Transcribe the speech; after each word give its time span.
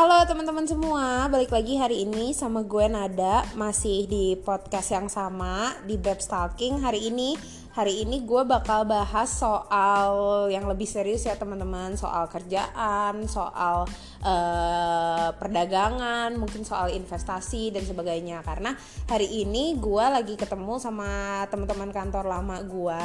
Halo 0.00 0.24
teman-teman 0.24 0.64
semua, 0.64 1.28
balik 1.28 1.52
lagi 1.52 1.76
hari 1.76 2.08
ini 2.08 2.32
sama 2.32 2.64
gue 2.64 2.88
Nada 2.88 3.44
Masih 3.52 4.08
di 4.08 4.32
podcast 4.32 4.96
yang 4.96 5.12
sama 5.12 5.76
di 5.84 6.00
Beb 6.00 6.24
Stalking. 6.24 6.80
Hari 6.80 7.12
ini 7.12 7.36
Hari 7.76 8.08
ini 8.08 8.24
gue 8.24 8.42
bakal 8.48 8.88
bahas 8.88 9.28
soal 9.28 10.48
yang 10.48 10.64
lebih 10.64 10.88
serius 10.88 11.28
ya 11.28 11.36
teman-teman 11.36 12.00
Soal 12.00 12.32
kerjaan, 12.32 13.28
soal 13.28 13.84
uh, 14.24 15.32
perdagangan, 15.36 16.36
mungkin 16.36 16.64
soal 16.64 16.92
investasi 16.92 17.72
dan 17.74 17.84
sebagainya. 17.84 18.44
Karena 18.44 18.76
hari 19.08 19.28
ini 19.44 19.76
gue 19.76 20.04
lagi 20.04 20.34
ketemu 20.36 20.80
sama 20.80 21.44
teman-teman 21.48 21.90
kantor 21.92 22.24
lama 22.28 22.60
gue 22.64 23.04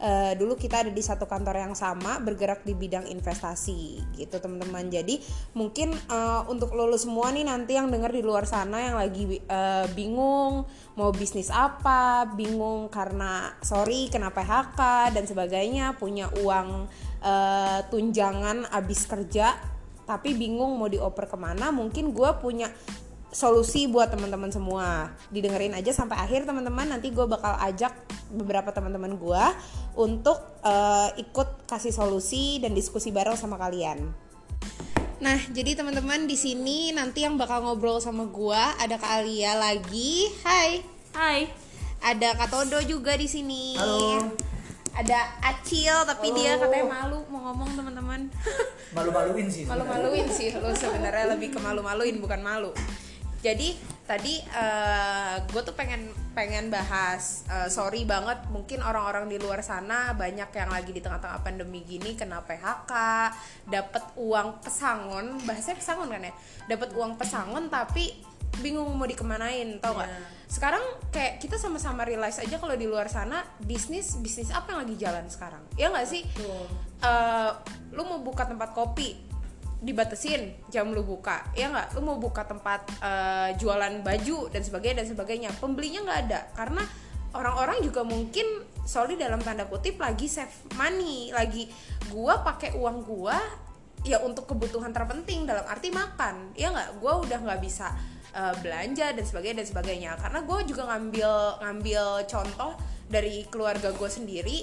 uh, 0.00 0.32
Dulu 0.36 0.54
kita 0.56 0.86
ada 0.86 0.92
di 0.92 1.02
satu 1.02 1.26
kantor 1.26 1.60
yang 1.60 1.74
sama 1.76 2.22
bergerak 2.22 2.64
di 2.64 2.72
bidang 2.72 3.08
investasi 3.08 4.00
gitu 4.16 4.36
teman-teman. 4.38 4.88
Jadi 4.88 5.20
mungkin 5.56 5.92
uh, 6.08 6.46
untuk 6.48 6.72
lulus 6.76 7.04
semua 7.04 7.32
nih 7.32 7.48
nanti 7.48 7.74
yang 7.76 7.88
denger 7.88 8.12
di 8.12 8.22
luar 8.22 8.44
sana 8.44 8.76
yang 8.80 8.96
lagi 9.00 9.42
bingung 9.96 10.68
mau 10.94 11.10
bisnis 11.16 11.48
apa, 11.48 12.28
bingung 12.36 12.92
karena 12.92 13.56
sorry 13.64 14.12
kena 14.12 14.28
PHK 14.28 15.10
dan 15.16 15.24
sebagainya, 15.24 15.96
punya 15.96 16.28
uang 16.44 16.90
uh, 17.24 17.80
tunjangan 17.88 18.68
abis 18.68 19.08
kerja 19.08 19.56
tapi 20.10 20.34
bingung 20.34 20.74
mau 20.74 20.90
dioper 20.90 21.30
ke 21.30 21.38
mana, 21.38 21.70
mungkin 21.70 22.10
gue 22.10 22.30
punya 22.42 22.66
solusi 23.30 23.86
buat 23.86 24.10
teman-teman 24.10 24.50
semua 24.50 25.14
didengerin 25.30 25.78
aja 25.78 25.94
sampai 25.94 26.18
akhir 26.18 26.50
teman-teman 26.50 26.90
nanti 26.90 27.14
gue 27.14 27.22
bakal 27.30 27.54
ajak 27.62 27.94
beberapa 28.34 28.74
teman-teman 28.74 29.14
gue 29.14 29.44
untuk 29.94 30.42
uh, 30.66 31.14
ikut 31.14 31.70
kasih 31.70 31.94
solusi 31.94 32.58
dan 32.58 32.74
diskusi 32.74 33.14
bareng 33.14 33.38
sama 33.38 33.54
kalian 33.54 34.10
Nah, 35.20 35.36
jadi 35.52 35.76
teman-teman 35.76 36.24
di 36.24 36.32
sini 36.32 36.96
nanti 36.96 37.28
yang 37.28 37.36
bakal 37.36 37.60
ngobrol 37.60 38.00
sama 38.00 38.24
gue 38.24 38.62
ada 38.80 38.96
Kak 38.96 39.20
Alia 39.20 39.52
lagi. 39.52 40.32
Hai. 40.40 40.80
Hai 41.12 41.40
ada 42.00 42.32
Katodo 42.36 42.80
juga 42.84 43.16
di 43.16 43.28
sini. 43.28 43.76
Halo. 43.76 44.32
Ada 45.00 45.32
Acil 45.40 45.96
tapi 46.04 46.28
Halo. 46.28 46.36
dia 46.36 46.52
katanya 46.60 46.86
malu 46.92 47.24
mau 47.32 47.40
ngomong 47.48 47.72
teman-teman. 47.72 48.20
Malu-maluin 48.96 49.48
sih. 49.48 49.64
Malu-maluin 49.64 50.28
sih 50.28 50.52
lo 50.52 50.76
sebenarnya 50.76 51.32
lebih 51.32 51.56
ke 51.56 51.58
malu-maluin 51.58 52.20
bukan 52.20 52.44
malu. 52.44 52.68
Jadi 53.40 53.72
tadi 54.04 54.44
uh, 54.52 54.60
eh, 54.60 55.34
gue 55.48 55.62
tuh 55.64 55.72
pengen 55.72 56.12
pengen 56.36 56.68
bahas 56.68 57.48
uh, 57.48 57.72
sorry 57.72 58.04
banget 58.04 58.44
mungkin 58.52 58.84
orang-orang 58.84 59.32
di 59.32 59.40
luar 59.40 59.64
sana 59.64 60.12
banyak 60.12 60.52
yang 60.52 60.68
lagi 60.68 60.92
di 60.92 61.00
tengah-tengah 61.00 61.40
pandemi 61.40 61.80
gini 61.80 62.12
kena 62.18 62.44
PHK 62.44 62.92
dapat 63.72 64.04
uang 64.20 64.60
pesangon 64.60 65.40
bahasanya 65.48 65.78
pesangon 65.80 66.12
kan 66.12 66.28
ya 66.28 66.34
dapat 66.68 66.92
uang 66.92 67.16
pesangon 67.16 67.72
tapi 67.72 68.18
bingung 68.58 68.90
mau 68.98 69.06
dikemanain 69.06 69.78
tau 69.78 69.94
gak 69.96 70.10
yeah. 70.10 70.26
sekarang 70.50 70.82
kayak 71.14 71.38
kita 71.38 71.56
sama-sama 71.56 72.02
realize 72.02 72.42
aja 72.42 72.58
kalau 72.58 72.74
di 72.74 72.84
luar 72.84 73.06
sana 73.06 73.40
bisnis 73.62 74.18
bisnis 74.18 74.50
apa 74.50 74.74
yang 74.74 74.80
lagi 74.82 74.96
jalan 74.98 75.24
sekarang? 75.30 75.62
Ya 75.78 75.94
nggak 75.94 76.06
sih? 76.10 76.26
Uh, 77.00 77.54
lu 77.94 78.02
mau 78.02 78.18
buka 78.18 78.50
tempat 78.50 78.74
kopi 78.74 79.30
dibatesin 79.80 80.60
jam 80.68 80.92
lu 80.92 81.00
buka. 81.02 81.46
Ya 81.56 81.72
nggak? 81.72 81.96
Lu 81.96 82.04
mau 82.04 82.20
buka 82.20 82.44
tempat 82.44 82.84
uh, 83.00 83.50
jualan 83.56 84.04
baju 84.04 84.52
dan 84.52 84.62
sebagainya 84.62 85.04
dan 85.04 85.08
sebagainya. 85.08 85.50
Pembelinya 85.56 86.04
nggak 86.04 86.20
ada 86.28 86.40
karena 86.52 86.82
orang-orang 87.32 87.80
juga 87.80 88.04
mungkin 88.04 88.44
sorry 88.84 89.16
dalam 89.16 89.40
tanda 89.40 89.64
kutip 89.66 89.96
lagi 89.96 90.28
save 90.28 90.52
money. 90.76 91.32
Lagi 91.32 91.66
gua 92.12 92.44
pakai 92.44 92.76
uang 92.76 93.06
gua 93.08 93.40
ya 94.04 94.20
untuk 94.24 94.48
kebutuhan 94.48 94.92
terpenting 94.92 95.48
dalam 95.48 95.64
arti 95.64 95.88
makan. 95.88 96.52
Ya 96.54 96.68
nggak? 96.74 97.00
Gua 97.00 97.24
udah 97.24 97.38
nggak 97.40 97.60
bisa 97.64 97.88
uh, 98.34 98.54
belanja 98.60 99.12
dan 99.14 99.24
sebagainya 99.24 99.62
dan 99.62 99.68
sebagainya. 99.68 100.10
Karena 100.18 100.40
gue 100.44 100.58
juga 100.68 100.82
ngambil 100.90 101.30
ngambil 101.64 102.04
contoh 102.26 102.72
dari 103.10 103.46
keluarga 103.48 103.90
gue 103.94 104.10
sendiri. 104.10 104.58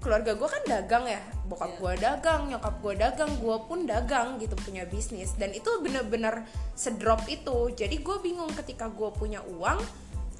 Keluarga 0.00 0.32
gue 0.32 0.48
kan 0.48 0.62
dagang 0.64 1.04
ya. 1.04 1.20
Bokap 1.44 1.76
yeah. 1.76 1.80
gue 1.80 1.92
dagang 2.00 2.40
nyokap 2.48 2.74
gue 2.80 2.94
dagang 2.96 3.32
gue 3.36 3.56
pun 3.68 3.78
dagang 3.84 4.28
gitu 4.40 4.56
punya 4.56 4.88
bisnis. 4.88 5.36
Dan 5.36 5.52
itu 5.52 5.68
bener-bener 5.84 6.48
sedrop 6.72 7.24
itu. 7.28 7.72
Jadi 7.76 8.00
gue 8.00 8.16
bingung 8.24 8.48
ketika 8.56 8.88
gue 8.88 9.12
punya 9.12 9.44
uang 9.44 9.80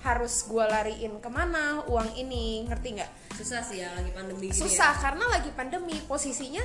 harus 0.00 0.48
gue 0.48 0.64
lariin 0.64 1.20
ke 1.20 1.28
mana 1.28 1.84
uang 1.84 2.16
ini? 2.16 2.64
Ngerti 2.64 2.88
nggak? 2.97 3.10
Susah 3.36 3.60
sih 3.60 3.84
ya 3.84 3.92
lagi 3.92 4.12
pandemi 4.16 4.48
susah 4.48 4.97
ya. 4.97 5.03
karena 5.04 5.25
lagi 5.28 5.50
pandemi. 5.53 5.97
Posisinya 6.09 6.64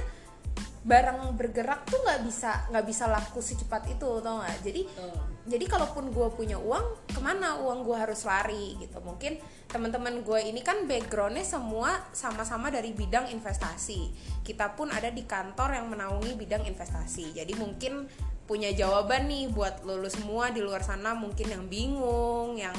barang 0.85 1.33
bergerak 1.33 1.89
tuh 1.89 1.97
nggak 2.05 2.21
bisa 2.21 2.69
nggak 2.69 2.85
bisa 2.85 3.09
laku 3.09 3.41
secepat 3.41 3.89
itu 3.89 4.05
tau 4.21 4.37
nggak? 4.37 4.57
Jadi 4.61 4.81
oh. 5.01 5.17
jadi 5.49 5.65
kalaupun 5.65 6.13
gue 6.13 6.29
punya 6.37 6.61
uang 6.61 7.09
ke 7.09 7.17
mana 7.17 7.57
uang 7.57 7.81
gue 7.81 7.97
harus 7.97 8.21
lari 8.21 8.77
gitu. 8.77 9.01
Mungkin 9.01 9.41
teman-teman 9.65 10.21
gue 10.21 10.39
ini 10.45 10.61
kan 10.61 10.85
backgroundnya 10.85 11.41
semua 11.41 11.89
sama-sama 12.13 12.69
dari 12.69 12.93
bidang 12.93 13.33
investasi. 13.33 14.13
Kita 14.45 14.77
pun 14.77 14.93
ada 14.93 15.09
di 15.09 15.25
kantor 15.25 15.73
yang 15.73 15.89
menaungi 15.89 16.37
bidang 16.37 16.69
investasi. 16.69 17.33
Jadi 17.33 17.57
mungkin 17.57 18.05
punya 18.45 18.69
jawaban 18.69 19.25
nih 19.25 19.49
buat 19.49 19.81
lulus 19.89 20.21
semua 20.21 20.53
di 20.53 20.61
luar 20.61 20.85
sana 20.85 21.17
mungkin 21.17 21.49
yang 21.49 21.65
bingung 21.65 22.61
yang 22.61 22.77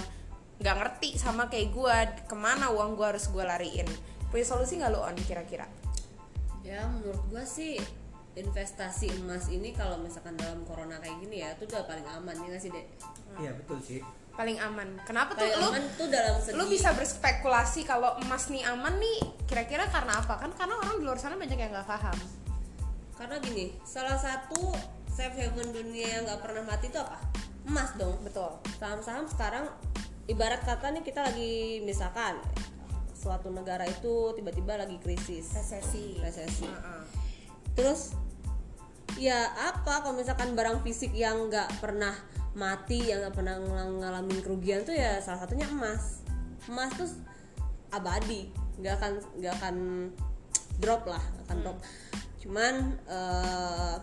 nggak 0.63 0.77
ngerti 0.79 1.19
sama 1.19 1.51
kayak 1.51 1.75
gue 1.75 1.97
ke 2.31 2.37
mana 2.39 2.71
uang 2.71 2.95
gue 2.95 3.19
harus 3.19 3.27
gue 3.27 3.43
lariin. 3.43 3.91
Punya 4.31 4.47
solusi 4.47 4.79
nggak 4.79 4.95
lo 4.95 5.03
on 5.03 5.19
kira-kira 5.27 5.67
ya 6.67 6.83
menurut 6.91 7.23
gue 7.31 7.45
sih 7.47 7.79
investasi 8.37 9.23
emas 9.23 9.49
ini 9.49 9.71
kalau 9.73 10.03
misalkan 10.03 10.35
dalam 10.35 10.67
corona 10.67 10.99
kayak 10.99 11.17
gini 11.23 11.41
ya 11.41 11.55
itu 11.55 11.65
udah 11.71 11.87
paling 11.87 12.05
aman 12.05 12.35
ya 12.35 12.47
gak 12.53 12.63
sih 12.63 12.71
dek? 12.75 12.87
Iya 13.39 13.51
betul 13.55 13.79
sih. 13.81 14.01
Paling 14.37 14.59
aman. 14.61 15.01
Kenapa 15.09 15.33
paling 15.33 15.57
tuh 15.57 15.63
aman 15.73 15.81
lu 15.81 15.97
tuh 15.97 16.09
dalam 16.13 16.35
segi... 16.43 16.59
lu 16.59 16.65
bisa 16.69 16.93
berspekulasi 16.93 17.81
kalau 17.89 18.19
emas 18.21 18.53
nih 18.53 18.67
aman 18.69 18.99
nih 19.01 19.19
kira-kira 19.49 19.89
karena 19.89 20.21
apa? 20.21 20.43
Kan 20.43 20.53
karena 20.53 20.75
orang 20.77 21.01
di 21.01 21.05
luar 21.07 21.17
sana 21.17 21.39
banyak 21.39 21.57
yang 21.57 21.73
nggak 21.73 21.89
paham. 21.89 22.19
Karena 23.17 23.41
gini 23.41 23.73
salah 23.87 24.21
satu 24.21 24.77
safe 25.09 25.33
haven 25.33 25.73
dunia 25.73 26.21
yang 26.21 26.23
nggak 26.29 26.45
pernah 26.45 26.67
mati 26.69 26.93
itu 26.93 27.01
apa? 27.01 27.17
Emas 27.65 27.97
dong. 27.97 28.21
Betul. 28.21 28.53
Saham-saham 28.77 29.25
sekarang 29.33 29.65
ibarat 30.29 30.61
kata 30.67 30.93
nih 30.93 31.01
kita 31.07 31.25
lagi 31.25 31.81
misalkan 31.87 32.37
suatu 33.27 33.51
negara 33.51 33.83
itu 33.91 34.31
tiba-tiba 34.39 34.79
lagi 34.79 35.03
krisis. 35.03 35.51
Resesi. 35.51 36.23
Resesi. 36.23 36.63
Uh 36.63 36.79
-uh. 36.79 37.03
terus 37.75 38.15
ya 39.19 39.51
apa 39.53 40.07
kalau 40.07 40.17
misalkan 40.17 40.55
barang 40.55 40.81
fisik 40.87 41.13
yang 41.13 41.51
nggak 41.51 41.83
pernah 41.83 42.15
mati 42.57 43.13
yang 43.13 43.21
nggak 43.21 43.37
pernah 43.37 43.61
ng 43.61 44.01
ngalamin 44.01 44.41
kerugian 44.41 44.87
tuh 44.87 44.95
ya 44.95 45.19
salah 45.19 45.43
satunya 45.43 45.67
emas. 45.67 46.23
Emas 46.71 46.95
tuh 46.95 47.11
abadi 47.91 48.55
nggak 48.79 48.95
akan 49.03 49.13
nggak 49.43 49.55
akan 49.59 49.77
drop 50.79 51.03
lah 51.11 51.23
akan 51.47 51.57
hmm. 51.59 51.65
drop. 51.67 51.79
Cuman 52.47 52.75
uh, 53.11 53.97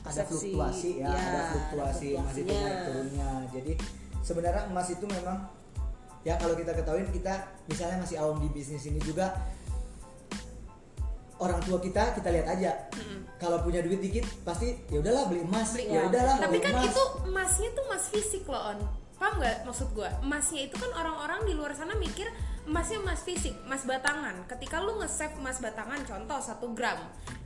ada 0.00 0.22
fluktuasi 0.24 1.04
ya, 1.04 1.12
ya 1.12 1.20
ada 1.20 1.40
fluktuasi 1.52 2.06
emas 2.16 2.34
itu 2.40 2.50
naik 2.50 2.80
turunnya. 2.88 3.30
Jadi 3.52 3.72
sebenarnya 4.24 4.62
emas 4.72 4.88
itu 4.88 5.04
memang 5.04 5.38
ya 6.26 6.36
kalau 6.36 6.52
kita 6.56 6.72
ketahui 6.76 7.04
kita 7.12 7.48
misalnya 7.70 8.02
masih 8.02 8.18
awam 8.18 8.42
di 8.42 8.50
bisnis 8.50 8.82
ini 8.90 8.98
juga 8.98 9.38
orang 11.40 11.62
tua 11.64 11.78
kita 11.80 12.18
kita 12.18 12.28
lihat 12.28 12.48
aja. 12.50 12.70
Mm-hmm. 12.92 13.20
kalau 13.40 13.64
punya 13.64 13.80
duit 13.80 14.04
dikit 14.04 14.28
pasti 14.44 14.76
ya 14.92 15.00
udahlah 15.00 15.30
beli 15.30 15.46
emas. 15.46 15.72
Beli, 15.72 15.88
ya 15.88 16.04
udahlah 16.10 16.36
tapi 16.36 16.58
kan 16.60 16.76
emas. 16.76 16.92
itu 16.92 17.04
emasnya 17.24 17.68
tuh 17.72 17.84
emas 17.88 18.04
fisik 18.12 18.44
loh 18.44 18.62
on. 18.74 18.78
Paham 19.16 19.40
nggak 19.40 19.56
maksud 19.68 19.88
gue 19.96 20.08
emasnya 20.24 20.60
itu 20.68 20.76
kan 20.76 20.90
orang-orang 20.96 21.40
di 21.48 21.52
luar 21.56 21.72
sana 21.72 21.96
mikir 21.96 22.28
emasnya 22.68 22.98
emas 23.00 23.20
fisik 23.24 23.54
emas 23.64 23.86
batangan. 23.88 24.44
Ketika 24.44 24.82
lu 24.84 25.00
nge-save 25.00 25.36
emas 25.40 25.60
batangan 25.62 26.00
contoh 26.04 26.38
satu 26.40 26.72
gram 26.76 26.98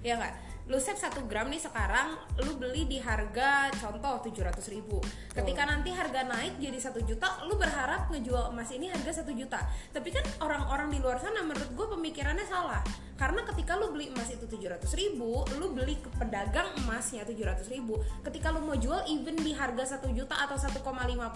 ya 0.03 0.19
nggak? 0.19 0.35
Lu 0.65 0.81
save 0.81 0.97
satu 0.97 1.29
gram 1.29 1.53
nih 1.53 1.61
sekarang 1.61 2.17
lu 2.41 2.57
beli 2.57 2.89
di 2.89 2.97
harga 2.97 3.69
contoh 3.77 4.25
700 4.25 4.57
ribu. 4.73 4.97
Ketika 5.37 5.63
oh. 5.65 5.69
nanti 5.69 5.93
harga 5.93 6.25
naik 6.25 6.57
jadi 6.57 6.79
satu 6.81 7.05
juta 7.05 7.45
lu 7.45 7.61
berharap 7.61 8.09
ngejual 8.09 8.49
emas 8.49 8.73
ini 8.73 8.89
harga 8.89 9.21
satu 9.21 9.37
juta. 9.37 9.61
Tapi 9.93 10.09
kan 10.09 10.25
orang-orang 10.41 10.89
di 10.89 10.99
luar 11.05 11.21
sana 11.21 11.45
menurut 11.45 11.69
gue 11.69 11.87
pemikirannya 12.01 12.49
salah. 12.49 12.81
Karena 13.15 13.45
ketika 13.45 13.77
lu 13.77 13.93
beli 13.93 14.09
emas 14.09 14.33
itu 14.33 14.49
700 14.49 14.89
ribu 14.97 15.45
lu 15.61 15.77
beli 15.77 16.01
ke 16.01 16.09
pedagang 16.17 16.73
emasnya 16.81 17.29
700 17.29 17.69
ribu. 17.69 18.01
Ketika 18.25 18.49
lu 18.49 18.65
mau 18.65 18.75
jual 18.75 19.05
even 19.13 19.37
di 19.37 19.53
harga 19.53 20.01
satu 20.01 20.09
juta 20.17 20.33
atau 20.33 20.57
1,5 20.57 20.81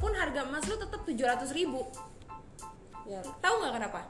pun 0.01 0.13
harga 0.17 0.41
emas 0.49 0.65
lu 0.65 0.81
tetap 0.81 1.05
700 1.05 1.53
ribu 1.53 1.85
ya. 3.09 3.21
tahu 3.41 3.55
nggak 3.65 3.75
kenapa 3.81 4.01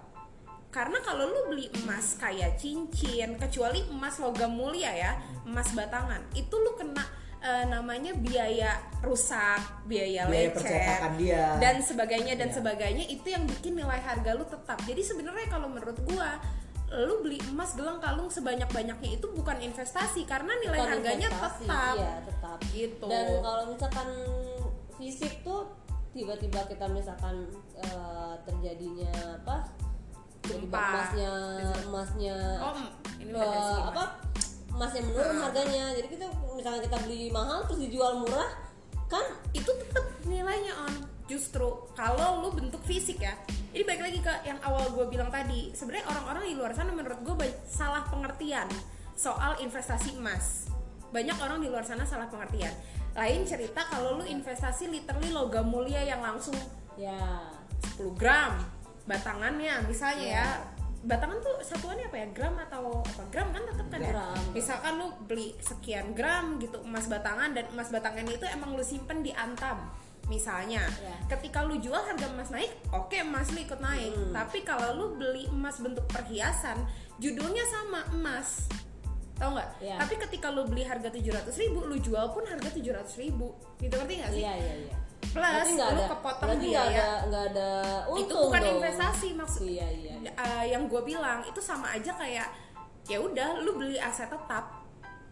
karena 0.68 1.00
kalau 1.00 1.24
lu 1.24 1.40
beli 1.48 1.66
emas 1.80 2.20
kayak 2.20 2.60
cincin 2.60 3.40
kecuali 3.40 3.80
emas 3.88 4.20
logam 4.20 4.52
mulia 4.52 4.92
ya 4.92 5.12
emas 5.48 5.72
batangan 5.72 6.20
itu 6.36 6.52
lu 6.52 6.76
kena 6.76 7.00
uh, 7.40 7.64
namanya 7.72 8.12
biaya 8.12 8.76
rusak 9.00 9.88
biaya, 9.88 10.28
biaya 10.28 10.52
lecet 10.52 11.00
dia. 11.16 11.56
dan 11.56 11.80
sebagainya 11.80 12.36
dan 12.36 12.52
yeah. 12.52 12.56
sebagainya 12.60 13.04
itu 13.08 13.26
yang 13.32 13.48
bikin 13.48 13.80
nilai 13.80 14.00
harga 14.02 14.36
lu 14.36 14.44
tetap 14.44 14.78
jadi 14.84 15.00
sebenarnya 15.00 15.48
kalau 15.48 15.72
menurut 15.72 15.96
gua 16.04 16.36
lu 16.88 17.20
beli 17.20 17.36
emas 17.52 17.76
gelang 17.76 18.00
kalung 18.00 18.32
sebanyak-banyaknya 18.32 19.20
itu 19.20 19.26
bukan 19.36 19.60
investasi 19.60 20.24
karena 20.24 20.56
nilai 20.56 20.80
Bukan 20.80 20.92
harganya 20.96 21.28
investasi, 21.28 21.64
tetap 21.68 21.96
iya 22.00 22.12
tetap 22.24 22.58
gitu 22.72 23.06
dan 23.12 23.26
kalau 23.44 23.64
misalkan 23.68 24.08
fisik 24.96 25.32
tuh 25.44 25.68
tiba-tiba 26.18 26.60
kita 26.66 26.84
misalkan 26.90 27.46
eh, 27.78 28.34
terjadinya 28.42 29.38
apa 29.38 29.70
tiba-tiba 30.42 30.74
emasnya 30.74 31.32
emasnya 31.86 32.36
oh 32.58 32.74
ini 33.22 33.30
emas. 33.30 33.94
apa 33.94 34.04
emasnya 34.78 35.02
menurun 35.10 35.34
Ah. 35.34 35.40
harganya. 35.50 35.84
Jadi 35.98 36.06
kita 36.14 36.26
misalkan 36.54 36.80
kita 36.86 36.96
beli 37.02 37.20
mahal 37.34 37.66
terus 37.66 37.80
dijual 37.82 38.22
murah 38.22 38.46
kan 39.10 39.26
itu 39.50 39.66
tetap 39.66 40.06
nilainya 40.22 40.72
on. 40.86 40.94
Justru 41.26 41.66
kalau 41.98 42.46
lu 42.46 42.54
bentuk 42.54 42.80
fisik 42.86 43.18
ya. 43.18 43.34
Ini 43.74 43.84
balik 43.84 44.02
lagi 44.06 44.18
ke 44.22 44.32
yang 44.48 44.56
awal 44.64 44.86
gue 44.94 45.04
bilang 45.10 45.28
tadi. 45.28 45.74
Sebenarnya 45.74 46.06
orang-orang 46.08 46.42
di 46.46 46.54
luar 46.56 46.72
sana 46.72 46.94
menurut 46.94 47.20
gue 47.20 47.34
salah 47.66 48.06
pengertian 48.06 48.70
soal 49.18 49.58
investasi 49.60 50.14
emas. 50.16 50.70
Banyak 51.10 51.36
orang 51.36 51.58
di 51.58 51.68
luar 51.68 51.82
sana 51.82 52.06
salah 52.06 52.30
pengertian 52.30 52.72
lain 53.18 53.42
cerita 53.42 53.82
kalau 53.90 54.22
lu 54.22 54.24
investasi 54.24 54.86
literally 54.86 55.34
logam 55.34 55.66
mulia 55.66 56.06
yang 56.06 56.22
langsung 56.22 56.54
ya 56.94 57.50
10 57.98 58.14
gram 58.14 58.62
batangannya 59.08 59.82
misalnya 59.88 60.26
ya. 60.26 60.48
Batangan 60.98 61.38
tuh 61.38 61.62
satuannya 61.62 62.10
apa 62.10 62.16
ya? 62.18 62.26
Gram 62.34 62.58
atau 62.58 63.06
apa? 63.06 63.22
Gram 63.30 63.54
kan 63.54 63.62
tetap 63.70 63.86
kan 63.86 64.02
ya? 64.02 64.12
Gram. 64.18 64.42
misalkan 64.50 64.92
lu 64.98 65.08
beli 65.30 65.54
sekian 65.62 66.10
gram 66.10 66.58
gitu 66.58 66.82
emas 66.82 67.06
batangan 67.06 67.54
dan 67.54 67.70
emas 67.70 67.94
batangan 67.94 68.26
itu 68.26 68.42
emang 68.50 68.74
lu 68.74 68.82
simpen 68.82 69.22
di 69.22 69.30
antam 69.30 69.78
misalnya. 70.26 70.84
Ya. 71.00 71.16
ketika 71.38 71.64
lu 71.64 71.78
jual 71.78 72.02
harga 72.02 72.26
emas 72.28 72.50
naik 72.50 72.68
oke 72.90 73.14
emas 73.14 73.48
lu 73.54 73.62
ikut 73.62 73.80
naik. 73.80 74.12
Hmm. 74.12 74.34
tapi 74.34 74.66
kalau 74.66 74.90
lu 74.98 75.06
beli 75.16 75.46
emas 75.48 75.78
bentuk 75.78 76.04
perhiasan 76.10 76.82
judulnya 77.22 77.62
sama 77.70 78.02
emas 78.12 78.66
tau 79.38 79.50
nggak? 79.50 79.68
Ya. 79.78 79.96
tapi 79.96 80.14
ketika 80.18 80.50
lu 80.50 80.62
beli 80.64 80.82
harga 80.82 81.08
700.000 81.08 81.48
ribu 81.62 81.78
lu 81.84 81.96
jual 81.96 82.26
pun 82.28 82.42
harga 82.42 82.68
700.000 82.68 83.16
ribu. 83.20 83.48
Gitu 83.76 83.94
ngerti 83.94 84.14
nggak 84.16 84.30
sih? 84.30 84.42
Iya 84.42 84.52
iya 84.54 84.74
iya. 84.82 84.94
Plus 85.18 85.34
Berarti 85.34 85.70
nggak 85.72 85.88
lu 85.88 85.98
ada- 85.98 86.10
kepotong 86.10 86.48
berarti 86.48 86.58
nggak 86.64 86.86
biaya 86.86 86.98
ada 86.98 87.26
nggak 87.26 87.44
ada 87.48 87.70
untung 88.06 88.20
itu 88.20 88.34
bukan 88.40 88.60
dong. 88.60 88.72
investasi 88.74 89.28
maksud 89.32 89.62
iya 89.64 89.88
iya. 89.88 90.14
Eh, 90.28 90.64
yang 90.68 90.82
gue 90.84 91.02
bilang 91.02 91.38
itu 91.42 91.60
sama 91.60 91.90
aja 91.90 92.10
kayak 92.12 92.48
ya 93.04 93.18
udah 93.18 93.48
lu 93.58 93.74
beli 93.74 93.96
aset 93.96 94.26
tetap. 94.26 94.64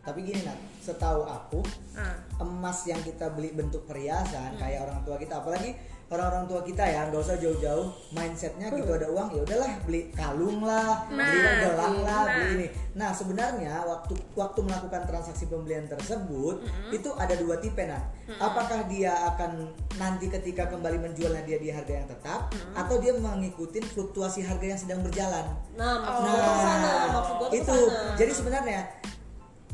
Tapi 0.00 0.22
gini 0.22 0.38
Nat, 0.40 0.54
setahu 0.78 1.22
aku 1.22 1.60
nah, 1.92 2.14
emas 2.38 2.78
yang 2.84 2.98
kita 3.00 3.26
beli 3.28 3.50
bentuk 3.50 3.82
perhiasan 3.84 4.54
Hmm. 4.54 4.60
kayak 4.60 4.80
orang 4.82 5.02
tua 5.02 5.16
kita 5.16 5.34
apalagi 5.36 5.74
orang-orang 6.06 6.46
tua 6.46 6.62
kita 6.62 6.80
ya 6.80 7.00
nggak 7.04 7.18
usah 7.18 7.34
jauh-jauh 7.34 7.90
mindsetnya 8.10 8.70
gitu 8.70 8.86
ada 8.88 9.08
uang 9.08 9.26
ya 9.28 9.42
udahlah 9.42 9.70
beli 9.82 10.06
kalung 10.10 10.62
lah 10.62 11.02
Nah, 11.08 11.18
beli 11.18 11.38
gelang 11.60 11.96
lah 12.00 12.20
nah. 12.20 12.30
beli 12.32 12.46
ini 12.54 12.66
nah 12.94 13.10
sebenarnya 13.10 13.82
waktu 13.82 14.14
waktu 14.32 14.60
melakukan 14.62 15.02
transaksi 15.04 15.44
pembelian 15.44 15.84
tersebut 15.84 16.62
Hmm. 16.62 16.90
itu 16.90 17.10
ada 17.12 17.34
dua 17.34 17.58
tipe 17.58 17.82
nah 17.82 17.98
apakah 18.38 18.86
dia 18.86 19.10
akan 19.26 19.66
nanti 19.96 20.26
ketika 20.28 20.66
kembali 20.66 20.98
menjualnya 21.00 21.42
dia 21.42 21.58
di 21.58 21.68
harga 21.68 21.92
yang 21.92 22.06
tetap 22.06 22.40
Hmm. 22.48 22.74
atau 22.76 22.96
dia 22.96 23.12
mengikuti 23.12 23.82
fluktuasi 23.82 24.40
harga 24.40 24.66
yang 24.68 24.78
sedang 24.78 25.00
berjalan 25.02 25.42
nah 25.74 25.98
maksud 26.00 26.22
Oh. 26.22 26.38
ke 26.38 26.54
sana 26.56 26.90
maksud 27.10 27.34
tuh 27.36 27.48
itu 27.52 27.66
ke 27.74 27.90
sana. 27.90 28.14
jadi 28.14 28.32
sebenarnya 28.32 28.80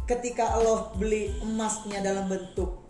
ketika 0.03 0.59
lo 0.59 0.97
beli 0.97 1.31
emasnya 1.41 2.01
dalam 2.01 2.27
bentuk 2.27 2.82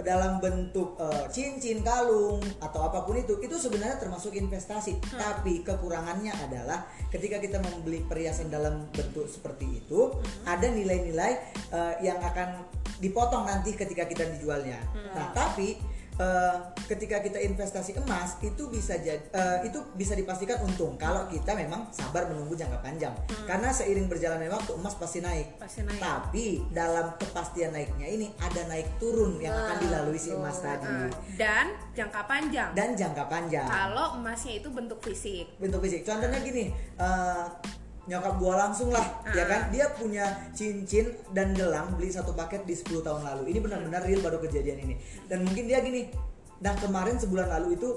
dalam 0.00 0.40
bentuk 0.40 0.96
eh, 0.96 1.26
cincin 1.28 1.80
kalung 1.80 2.40
atau 2.58 2.88
apa 2.88 3.04
pun 3.04 3.16
itu 3.16 3.36
itu 3.38 3.54
sebenarnya 3.54 3.98
termasuk 3.98 4.32
investasi 4.32 4.96
Hmm. 5.02 5.18
tapi 5.20 5.60
kekurangannya 5.62 6.32
adalah 6.32 6.84
ketika 7.08 7.36
kita 7.36 7.60
membeli 7.60 8.00
perhiasan 8.02 8.48
dalam 8.48 8.88
bentuk 8.90 9.28
seperti 9.28 9.84
itu 9.84 10.08
Hmm. 10.12 10.44
ada 10.48 10.66
nilai-nilai 10.66 11.32
eh, 11.70 11.94
yang 12.02 12.18
akan 12.18 12.64
dipotong 12.98 13.44
nanti 13.44 13.74
ketika 13.74 14.06
kita 14.06 14.24
dijualnya 14.32 14.78
Hmm. 14.92 15.12
nah 15.12 15.26
tapi 15.32 15.76
eh, 16.18 16.56
ketika 16.88 17.22
kita 17.24 17.38
investasi 17.40 17.96
emas 17.96 18.36
itu 18.44 18.68
bisa 18.68 18.98
jadi 19.00 19.22
itu 19.64 19.78
bisa 19.96 20.12
dipastikan 20.12 20.60
untung 20.64 20.96
kalau 21.00 21.24
kita 21.28 21.56
memang 21.56 21.88
sabar 21.94 22.28
menunggu 22.28 22.56
jangka 22.56 22.78
panjang. 22.84 23.14
Karena 23.48 23.72
seiring 23.72 24.06
berjalannya 24.08 24.50
waktu 24.50 24.72
emas 24.76 24.94
pasti 24.96 25.24
naik. 25.24 25.56
Pasti 25.56 25.80
naik. 25.84 26.00
Tapi 26.00 26.46
dalam 26.72 27.16
kepastian 27.16 27.72
naiknya 27.72 28.06
ini 28.08 28.26
ada 28.40 28.68
naik 28.68 28.88
turun 29.00 29.40
yang 29.40 29.54
akan 29.54 29.76
dilalui 29.82 30.18
si 30.20 30.30
emas 30.34 30.60
betul. 30.60 30.68
tadi. 30.68 30.86
Nah, 30.88 31.08
dan 31.38 31.66
jangka 31.96 32.22
panjang. 32.28 32.70
Dan 32.76 32.88
jangka 32.96 33.24
panjang. 33.28 33.66
Kalau 33.68 34.18
emasnya 34.20 34.52
itu 34.60 34.68
bentuk 34.68 34.98
fisik. 35.00 35.46
Bentuk 35.56 35.80
fisik. 35.84 36.04
Contohnya 36.04 36.38
gini 36.40 36.72
eh, 36.98 37.44
nyokap 38.06 38.34
gua 38.42 38.66
langsung 38.66 38.90
lah 38.90 39.04
ya 39.30 39.46
kan? 39.46 39.70
Dia 39.70 39.90
punya 39.94 40.24
cincin 40.52 41.14
dan 41.30 41.54
gelang 41.54 41.94
beli 41.94 42.10
satu 42.10 42.34
paket 42.34 42.66
di 42.66 42.74
10 42.74 43.02
tahun 43.02 43.22
lalu. 43.22 43.54
Ini 43.54 43.58
benar-benar 43.62 44.02
real 44.02 44.20
baru 44.22 44.42
kejadian 44.42 44.82
ini. 44.82 44.94
Dan 45.26 45.46
mungkin 45.46 45.70
dia 45.70 45.78
gini 45.82 46.10
nah 46.62 46.78
kemarin 46.78 47.18
sebulan 47.18 47.50
lalu 47.58 47.74
itu 47.74 47.90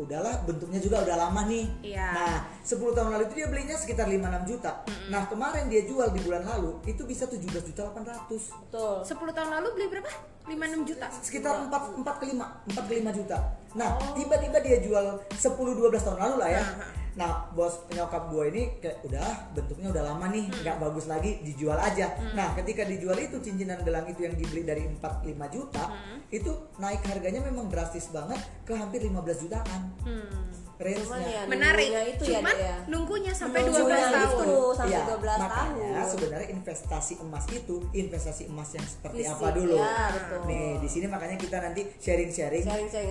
udahlah 0.00 0.44
bentuknya 0.48 0.80
juga 0.80 1.04
udah 1.04 1.16
lama 1.16 1.44
nih. 1.48 1.66
Iya. 1.92 2.08
nah 2.12 2.34
10 2.64 2.96
tahun 2.96 3.10
lalu 3.16 3.22
itu 3.28 3.34
dia 3.36 3.48
belinya 3.52 3.76
sekitar 3.76 4.08
5-6 4.08 4.48
juta. 4.48 4.72
Nah 5.12 5.22
kemarin 5.28 5.68
dia 5.68 5.84
jual 5.84 6.08
di 6.12 6.20
bulan 6.24 6.44
lalu 6.44 6.80
itu 6.88 7.04
bisa 7.04 7.28
17 7.28 7.40
juta 7.72 7.88
800 7.92 8.28
betul. 8.28 8.96
10 9.04 9.36
tahun 9.36 9.50
lalu 9.60 9.68
beli 9.76 9.86
berapa 9.92 10.08
5-6 10.50 10.90
juta 10.90 11.06
sekitar 11.22 11.54
4 11.70 12.02
4 12.02 12.20
ke 12.20 12.24
5 12.34 12.42
4 12.74 12.88
ke 12.90 12.92
5 12.98 13.14
juta. 13.14 13.38
Nah, 13.78 13.94
Oh. 13.94 14.18
tiba-tiba 14.18 14.58
dia 14.58 14.82
jual 14.82 15.06
10 15.30 15.72
12 15.78 16.02
tahun 16.02 16.18
lalu 16.18 16.36
lah 16.42 16.50
ya. 16.50 16.62
Aha. 16.62 16.86
Nah, 17.10 17.42
bos 17.54 17.86
nyokap 17.90 18.30
gue 18.30 18.44
ini 18.54 18.62
kayak 18.78 19.02
udah 19.02 19.26
bentuknya 19.50 19.90
udah 19.90 20.02
lama 20.14 20.30
nih, 20.30 20.46
Hmm. 20.46 20.58
nggak 20.62 20.76
bagus 20.78 21.06
lagi, 21.06 21.42
dijual 21.42 21.74
aja. 21.74 22.06
Nah, 22.34 22.54
ketika 22.54 22.86
dijual 22.86 23.18
itu 23.18 23.38
cincin 23.38 23.66
dan 23.66 23.82
gelang 23.82 24.06
itu 24.06 24.26
yang 24.26 24.34
dibeli 24.34 24.62
dari 24.62 24.86
4 24.86 25.22
5 25.22 25.46
juta, 25.50 25.90
Hmm. 25.90 26.22
itu 26.30 26.50
naik 26.78 27.02
harganya 27.06 27.42
memang 27.42 27.66
drastis 27.66 28.10
banget 28.10 28.38
ke 28.62 28.74
hampir 28.74 29.02
15 29.02 29.38
jutaan. 29.38 29.90
hmm. 30.02 30.69
Cuman 30.80 31.20
ya, 31.20 31.42
menarik 31.44 31.86
nunggunya 31.86 32.02
itu 32.08 32.24
ya, 32.24 32.32
cuman 32.34 32.54
Dek, 32.54 32.64
ya. 32.64 32.76
nunggunya 32.86 33.32
sampai 33.32 33.60
Nunggunya 33.60 34.00
12 34.00 34.16
tahun 34.16 34.40
itu. 34.40 34.60
sampai 34.72 34.90
Iya, 34.90 35.00
12 35.04 35.38
makanya 35.38 35.90
tahun. 35.92 36.08
sebenarnya 36.08 36.48
investasi 36.50 37.12
emas 37.20 37.44
itu 37.50 37.76
investasi 37.92 38.42
emas 38.46 38.70
yang 38.70 38.86
seperti 38.86 39.20
Fisik, 39.20 39.34
apa 39.34 39.48
dulu. 39.52 39.76
ya, 39.76 39.94
betul. 40.10 40.40
Nih, 40.46 40.70
di 40.76 40.88
sini 40.88 41.06
makanya 41.06 41.36
kita 41.36 41.56
nanti 41.58 41.82
sharing-sharing 41.94 42.64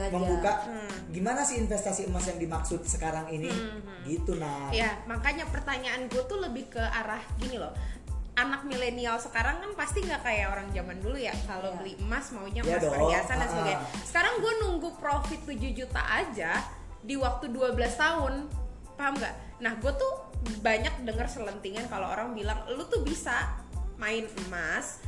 membuka 0.09 0.53
Hmm. 0.61 0.89
gimana 1.09 1.41
sih 1.41 1.55
investasi 1.57 2.01
emas 2.05 2.25
yang 2.25 2.37
dimaksud 2.37 2.81
sekarang 2.83 3.29
ini. 3.29 3.53
Gitu 4.01 4.33
nah. 4.33 4.71
ya 4.71 4.89
makanya 5.05 5.45
pertanyaan 5.45 6.05
gue 6.05 6.23
tuh 6.23 6.39
lebih 6.39 6.69
ke 6.69 6.81
arah 6.81 7.21
gini 7.35 7.55
loh 7.55 7.69
anak 8.33 8.63
milenial 8.63 9.17
sekarang 9.17 9.59
kan 9.59 9.71
pasti 9.75 9.99
nggak 9.99 10.21
kayak 10.21 10.47
orang 10.47 10.71
zaman 10.71 10.97
dulu 10.97 11.13
ya 11.15 11.35
kalau 11.43 11.69
Iya. 11.69 11.77
beli 11.77 11.93
emas 11.99 12.25
maunya 12.31 12.61
Ya 12.61 12.71
emas 12.71 12.81
dong, 12.81 12.93
perhiasan 12.95 13.35
dan 13.35 13.41
ah, 13.41 13.49
sebagainya 13.51 13.77
ah. 13.77 13.87
sekarang 14.01 14.33
gue 14.39 14.53
nunggu 14.59 14.89
profit 14.95 15.41
7 15.43 15.59
juta 15.75 16.01
aja 16.01 16.51
di 17.01 17.15
waktu 17.15 17.49
12 17.49 17.75
tahun 17.95 18.33
paham 18.95 19.13
nggak 19.15 19.35
nah 19.59 19.75
gue 19.75 19.91
tuh 19.91 20.13
banyak 20.59 21.03
dengar 21.03 21.27
selentingan 21.27 21.87
kalau 21.87 22.07
orang 22.07 22.31
bilang 22.31 22.59
lu 22.69 22.83
tuh 22.85 23.01
bisa 23.01 23.59
main 23.95 24.23
emas 24.45 25.03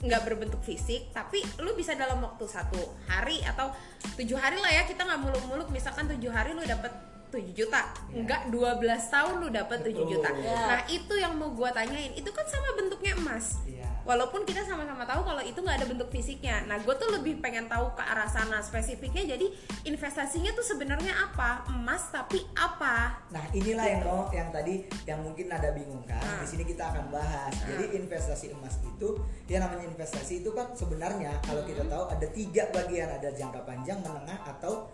nggak 0.00 0.20
berbentuk 0.22 0.60
fisik 0.60 1.08
tapi 1.10 1.40
lu 1.56 1.72
bisa 1.72 1.96
dalam 1.96 2.20
waktu 2.20 2.44
satu 2.44 2.76
hari 3.06 3.40
atau 3.42 3.72
tujuh 4.14 4.36
hari 4.36 4.60
lah 4.60 4.68
ya 4.70 4.82
kita 4.84 5.00
nggak 5.00 5.20
muluk-muluk 5.20 5.68
misalkan 5.72 6.04
tujuh 6.06 6.28
hari 6.28 6.52
lu 6.52 6.60
dapet 6.60 6.92
7 7.32 7.40
juta 7.50 7.82
Ya. 8.12 8.22
enggak 8.22 8.40
12 8.46 8.78
tahun 9.10 9.34
lu 9.42 9.48
dapet 9.50 9.78
7 9.82 9.90
juta. 10.06 10.28
Ya. 10.38 10.54
nah 10.70 10.80
itu 10.86 11.14
yang 11.18 11.34
mau 11.34 11.50
gua 11.50 11.72
tanyain 11.72 12.14
itu 12.14 12.30
kan 12.30 12.46
sama 12.46 12.78
bentuknya 12.78 13.16
emas 13.16 13.58
Iya. 13.66 13.83
Walaupun 14.04 14.44
kita 14.44 14.60
sama-sama 14.62 15.02
tahu 15.02 15.24
kalau 15.24 15.40
itu 15.40 15.56
nggak 15.56 15.80
ada 15.80 15.88
bentuk 15.88 16.08
fisiknya 16.08 16.64
nah 16.64 16.76
gue 16.76 16.94
tuh 16.94 17.08
lebih 17.10 17.40
pengen 17.40 17.66
tahu 17.66 17.92
ke 17.92 18.02
arah 18.04 18.28
sana 18.28 18.60
spesifiknya 18.60 19.24
jadi 19.24 19.46
investasinya 19.84 20.52
tuh 20.52 20.62
sebenarnya 20.62 21.12
apa 21.12 21.64
emas 21.72 22.12
tapi 22.12 22.44
apa 22.54 23.16
Nah, 23.34 23.44
inilah 23.50 23.82
yang 23.82 24.02
mau 24.06 24.20
yang 24.30 24.48
tadi 24.54 24.86
yang 25.02 25.18
mungkin 25.18 25.50
ada 25.50 25.74
bingung 25.74 26.06
kan. 26.06 26.22
Ah. 26.22 26.38
Di 26.38 26.46
sini 26.46 26.62
kita 26.62 26.86
akan 26.86 27.10
bahas. 27.10 27.50
Jadi 27.66 27.98
investasi 27.98 28.54
emas 28.54 28.78
itu 28.78 29.18
ya 29.50 29.58
namanya 29.58 29.90
investasi 29.90 30.44
itu 30.44 30.54
kan 30.54 30.70
sebenarnya 30.70 31.34
kalau 31.42 31.66
kita 31.66 31.82
Hmm. 31.82 31.90
tahu 31.90 32.04
ada 32.14 32.26
tiga 32.30 32.62
bagian, 32.70 33.10
ada 33.10 33.28
jangka 33.34 33.66
panjang, 33.66 33.98
menengah 34.00 34.38
atau 34.46 34.86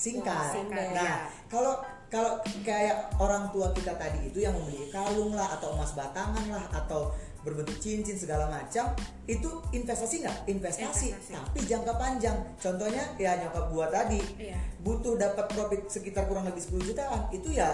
singkat. 0.00 0.56
Singkat, 0.56 0.96
Nah, 0.96 1.28
kalau 1.46 1.74
kalau 2.08 2.38
kayak 2.62 3.10
orang 3.18 3.50
tua 3.50 3.68
kita 3.74 3.92
tadi 3.94 4.30
itu 4.30 4.38
yang 4.40 4.54
membeli 4.54 4.88
kalung 4.88 5.34
lah 5.34 5.50
atau 5.58 5.74
emas 5.76 5.92
batangan 5.92 6.46
lah 6.48 6.64
atau 6.72 7.10
berbentuk 7.44 7.76
cincin 7.76 8.16
segala 8.16 8.48
macam 8.48 8.96
itu 9.24 9.46
investasi 9.70 10.24
nggak 10.24 10.38
investasi, 10.48 11.12
Investasi. 11.12 11.32
tapi 11.36 11.60
jangka 11.68 11.92
panjang 11.94 12.36
contohnya 12.56 13.04
ya 13.14 13.36
nyokap 13.38 13.68
gua 13.68 13.86
tadi 13.92 14.20
Iya. 14.40 14.56
butuh 14.80 15.14
dapat 15.14 15.46
profit 15.52 15.84
sekitar 15.86 16.24
kurang 16.24 16.48
lebih 16.48 16.64
10 16.64 16.80
jutaan 16.88 17.28
itu 17.30 17.52
ya 17.52 17.68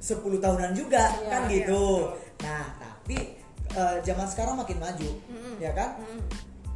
10 0.00 0.16
tahunan 0.40 0.72
juga 0.72 1.12
Iya, 1.20 1.28
kan 1.28 1.42
iya, 1.46 1.52
gitu 1.60 1.84
nah 2.40 2.64
tapi 2.74 3.36
eh, 3.70 3.96
zaman 4.02 4.26
sekarang 4.26 4.56
makin 4.56 4.80
maju 4.80 5.10
ya 5.60 5.70
kan 5.76 6.00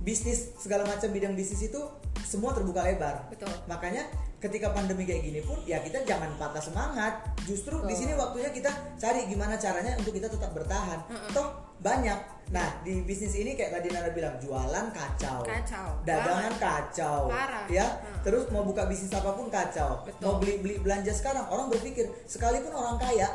bisnis 0.00 0.55
segala 0.55 0.87
macam 0.87 1.11
bidang 1.11 1.35
bisnis 1.35 1.66
itu 1.66 1.81
semua 2.23 2.55
terbuka 2.55 2.83
lebar. 2.83 3.26
Betul. 3.26 3.50
Makanya 3.66 4.07
ketika 4.37 4.71
pandemi 4.71 5.09
kayak 5.09 5.25
gini 5.25 5.40
pun 5.40 5.57
ya 5.64 5.81
kita 5.81 6.05
jangan 6.05 6.33
patah 6.37 6.61
semangat. 6.61 7.25
Justru 7.49 7.81
di 7.88 7.95
sini 7.97 8.12
waktunya 8.14 8.52
kita 8.52 8.69
cari 9.00 9.26
gimana 9.28 9.57
caranya 9.57 9.97
untuk 9.97 10.12
kita 10.12 10.28
tetap 10.28 10.52
bertahan. 10.52 11.00
Toh 11.33 11.76
banyak. 11.81 12.37
Nah, 12.55 12.78
di 12.87 13.02
bisnis 13.02 13.35
ini 13.35 13.59
kayak 13.59 13.75
tadi 13.81 13.90
Nana 13.90 14.14
bilang 14.14 14.38
jualan 14.38 14.87
kacau. 14.95 15.43
Kacau. 15.43 15.99
Dagangan 16.07 16.55
Banget. 16.55 16.62
kacau. 16.62 17.26
Parah. 17.26 17.66
Ya. 17.66 17.87
Hmm. 17.90 18.23
Terus 18.23 18.47
mau 18.55 18.62
buka 18.62 18.87
bisnis 18.87 19.11
apa 19.11 19.35
pun 19.35 19.50
kacau. 19.50 20.07
Betul. 20.07 20.23
Mau 20.23 20.35
beli 20.38 20.62
beli 20.62 20.75
belanja 20.78 21.11
sekarang 21.11 21.50
orang 21.50 21.66
berpikir 21.69 22.07
sekalipun 22.31 22.71
orang 22.71 23.02
kaya 23.02 23.26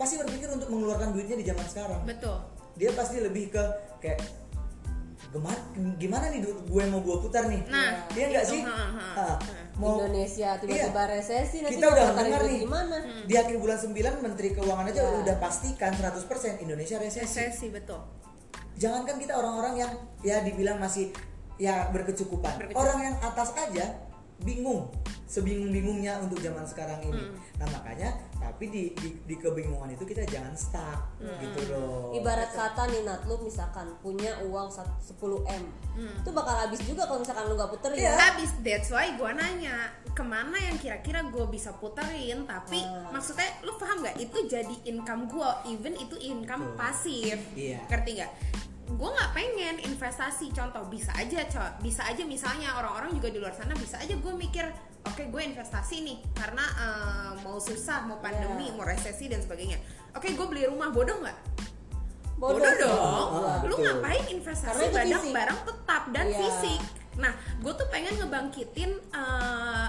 pasti 0.00 0.16
berpikir 0.16 0.48
untuk 0.48 0.72
mengeluarkan 0.72 1.12
duitnya 1.12 1.36
di 1.36 1.44
zaman 1.44 1.66
sekarang 1.68 2.00
betul 2.08 2.40
dia 2.80 2.88
pasti 2.96 3.20
lebih 3.20 3.52
ke 3.52 3.64
kayak 4.00 4.16
gimana 5.30 5.60
gimana 5.94 6.24
nih 6.28 6.42
duit 6.42 6.58
gue 6.66 6.82
mau 6.90 7.00
gue 7.00 7.16
putar 7.22 7.46
nih? 7.46 7.62
Nah, 7.70 8.02
dia 8.10 8.24
nggak 8.28 8.44
sih? 8.44 8.60
Ha, 8.66 8.74
ha. 8.74 9.06
Ah, 9.14 9.36
mau 9.78 10.02
Indonesia 10.02 10.58
tiba-tiba 10.58 10.90
Iya. 10.90 11.12
resesi 11.14 11.56
nanti 11.62 11.78
kita 11.78 11.86
udah 11.86 12.06
dengar 12.18 12.42
nih. 12.42 12.58
gimana? 12.66 12.96
Di 13.24 13.34
akhir 13.38 13.56
bulan 13.56 13.78
9 13.78 13.94
menteri 14.18 14.48
keuangan 14.52 14.90
aja 14.90 15.00
Ya. 15.00 15.22
udah 15.22 15.36
pastikan 15.38 15.94
100% 15.94 16.58
Indonesia 16.58 16.98
resesi. 16.98 17.22
Resesi 17.22 17.66
betul. 17.70 18.02
Jangankan 18.74 19.16
kita 19.16 19.38
orang-orang 19.38 19.74
yang 19.78 19.92
ya 20.20 20.42
dibilang 20.42 20.82
masih 20.82 21.14
ya 21.56 21.86
berkecukupan. 21.88 22.56
Berkecukupan. 22.66 22.82
orang 22.82 22.98
yang 23.04 23.16
atas 23.22 23.54
aja 23.54 23.86
bingung 24.40 24.88
sebingung-bingungnya 25.24 26.18
untuk 26.20 26.38
zaman 26.38 26.64
sekarang 26.64 26.98
ini 27.02 27.22
Hmm. 27.22 27.38
nah 27.56 27.68
makanya 27.70 28.10
tapi 28.34 28.66
di, 28.66 28.82
di 28.94 29.14
di 29.22 29.34
kebingungan 29.36 29.92
itu 29.92 30.02
kita 30.02 30.26
jangan 30.26 30.50
stuck 30.52 31.06
Hmm. 31.16 31.38
gitu 31.38 31.70
loh 31.70 32.10
ibarat 32.10 32.50
kata 32.50 32.88
nih 32.88 33.04
Nat 33.04 33.22
lu 33.24 33.38
misalkan 33.38 33.94
punya 33.98 34.42
uang 34.42 34.66
sat- 34.66 34.90
10 34.98 35.14
m 35.46 35.64
Hmm. 35.92 36.18
itu 36.18 36.30
bakal 36.30 36.54
habis 36.58 36.80
juga 36.82 37.04
kalau 37.04 37.20
misalkan 37.20 37.46
lu 37.46 37.54
nggak 37.54 37.70
puterin 37.70 37.98
Iya. 38.00 38.10
habis 38.12 38.50
that's 38.60 38.88
why 38.88 39.06
gue 39.08 39.30
nanya 39.30 39.76
ke 40.08 40.22
mana 40.24 40.58
yang 40.58 40.74
kira-kira 40.76 41.22
gue 41.24 41.46
bisa 41.46 41.70
puterin 41.72 42.42
tapi 42.44 42.80
Ah. 42.80 43.06
maksudnya 43.10 43.46
lu 43.60 43.76
paham 43.76 44.00
nggak 44.00 44.18
itu 44.18 44.38
jadi 44.46 44.74
income 44.84 45.24
gue 45.26 45.48
even 45.68 45.94
itu 45.94 46.18
income 46.18 46.64
Betul. 46.66 46.76
pasif 46.76 47.38
Iya. 47.54 47.86
ngerti 47.86 48.10
nggak 48.16 48.32
gue 48.90 49.08
nggak 49.08 49.30
pengen 49.30 49.76
investasi. 49.80 50.50
Contoh 50.50 50.82
bisa 50.86 51.14
aja 51.14 51.46
co 51.46 51.60
bisa 51.78 52.02
aja 52.02 52.22
misalnya 52.24 52.74
orang-orang 52.74 53.14
juga 53.14 53.28
di 53.28 53.38
luar 53.38 53.52
sana 53.52 53.72
bisa 53.74 53.96
aja 53.96 54.12
gue 54.12 54.32
mikir 54.34 54.66
oke 55.00 55.22
gue 55.26 55.42
investasi 55.46 56.02
nih 56.02 56.18
karena 56.34 56.60
eh, 56.60 57.30
mau 57.40 57.56
susah 57.56 58.04
mau 58.04 58.18
pandemi 58.18 58.68
Iya. 58.68 58.74
mau 58.74 58.84
resesi 58.84 59.26
dan 59.26 59.40
sebagainya. 59.40 59.78
Oke 60.12 60.34
gue 60.34 60.46
beli 60.46 60.66
rumah 60.66 60.90
bodoh 60.90 61.18
nggak? 61.18 61.38
Bodoh, 62.36 62.56
bodoh 62.56 62.72
dong. 62.74 63.28
Ah, 63.44 63.60
lu 63.62 63.76
ngapain 63.78 64.24
investasi? 64.28 64.80
Itu 64.80 64.86
barang 64.90 65.22
fisik. 65.22 65.32
barang 65.32 65.58
tetap 65.62 66.02
dan 66.10 66.26
Iya. 66.26 66.38
fisik. 66.40 66.80
Nah 67.16 67.32
gue 67.60 67.72
tuh 67.74 67.86
pengen 67.88 68.14
ngebangkitin 68.16 68.90
apa 69.12 69.79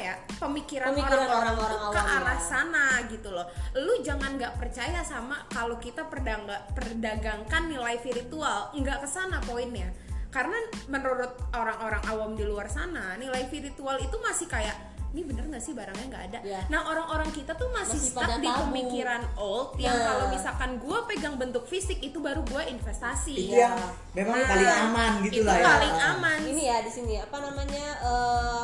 ya 0.00 0.14
pemikiran, 0.38 0.88
Pemikiran 0.90 1.26
orang-orang 1.26 1.78
ke 1.90 2.00
arah 2.00 2.32
ya. 2.32 2.40
sana 2.40 2.84
gitu 3.04 3.28
loh 3.28 3.46
lu 3.74 3.98
jangan 4.00 4.34
nggak 4.34 4.54
percaya 4.56 5.02
sama 5.02 5.42
kalau 5.48 5.76
kita 5.76 6.06
perdangga, 6.06 6.62
perdagangkan 6.72 7.66
nilai 7.66 7.98
virtual 7.98 8.70
nggak 8.72 8.98
ke 9.02 9.08
sana 9.08 9.42
poinnya 9.42 9.90
karena 10.28 10.56
menurut 10.86 11.32
orang-orang 11.50 12.02
awam 12.06 12.32
di 12.32 12.42
luar 12.42 12.66
sana 12.66 13.16
nilai 13.16 13.44
virtual 13.44 13.96
itu 13.96 14.16
masih 14.18 14.46
kayak 14.46 14.76
ini 15.08 15.24
bener 15.24 15.40
nggak 15.42 15.58
sih 15.58 15.72
barangnya 15.72 16.04
nggak 16.06 16.24
ada 16.26 16.38
Iya. 16.44 16.60
nah 16.68 16.84
orang-orang 16.84 17.32
kita 17.32 17.56
tuh 17.56 17.64
masih, 17.70 17.96
Masih 17.96 18.12
stuck 18.12 18.28
di 18.36 18.44
tabu. 18.44 18.68
pemikiran 18.68 19.24
old 19.34 19.72
yang 19.76 19.96
Nah. 19.96 20.04
kalau 20.06 20.24
misalkan 20.28 20.76
gue 20.76 20.98
pegang 21.08 21.34
bentuk 21.34 21.64
fisik 21.64 21.96
itu 21.98 22.20
baru 22.20 22.44
gue 22.44 22.62
investasi 22.68 23.32
itu 23.32 23.56
Iya. 23.56 23.72
yang 23.72 23.76
memang 24.14 24.36
Nah, 24.36 24.46
paling 24.46 24.68
aman 24.84 25.10
gitu 25.24 25.32
itu 25.34 25.48
lah 25.48 25.56
ya 25.56 25.64
paling 25.66 25.96
aman 26.12 26.40
ini 26.46 26.62
ya 26.62 26.78
di 26.78 26.90
sini 26.92 27.14
apa 27.16 27.36
namanya 27.40 27.86
eh 27.98 28.62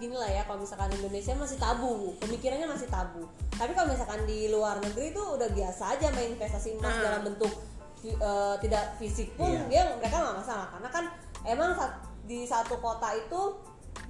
gini 0.00 0.16
lah 0.16 0.26
ya 0.26 0.42
kalau 0.42 0.58
misalkan 0.58 0.88
Indonesia 0.90 1.36
masih 1.36 1.60
tabu 1.60 2.16
pemikirannya 2.16 2.64
masih 2.64 2.88
tabu 2.88 3.28
tapi 3.52 3.76
kalau 3.76 3.92
misalkan 3.92 4.24
di 4.24 4.48
luar 4.48 4.80
negeri 4.80 5.12
itu 5.12 5.20
udah 5.20 5.48
biasa 5.52 5.94
aja 5.94 6.08
main 6.10 6.32
investasi 6.32 6.74
emas 6.74 6.96
Hmm. 6.96 7.04
dalam 7.04 7.22
bentuk 7.28 7.52
eh, 8.00 8.54
tidak 8.58 8.96
fisik 8.96 9.36
pun 9.36 9.52
Iya. 9.52 9.68
dia 9.68 9.82
mereka 9.92 10.16
nggak 10.16 10.36
masalah 10.40 10.66
karena 10.72 10.88
kan 10.88 11.04
emang 11.44 11.76
di 12.24 12.48
satu 12.48 12.80
kota 12.80 13.12
itu 13.12 13.40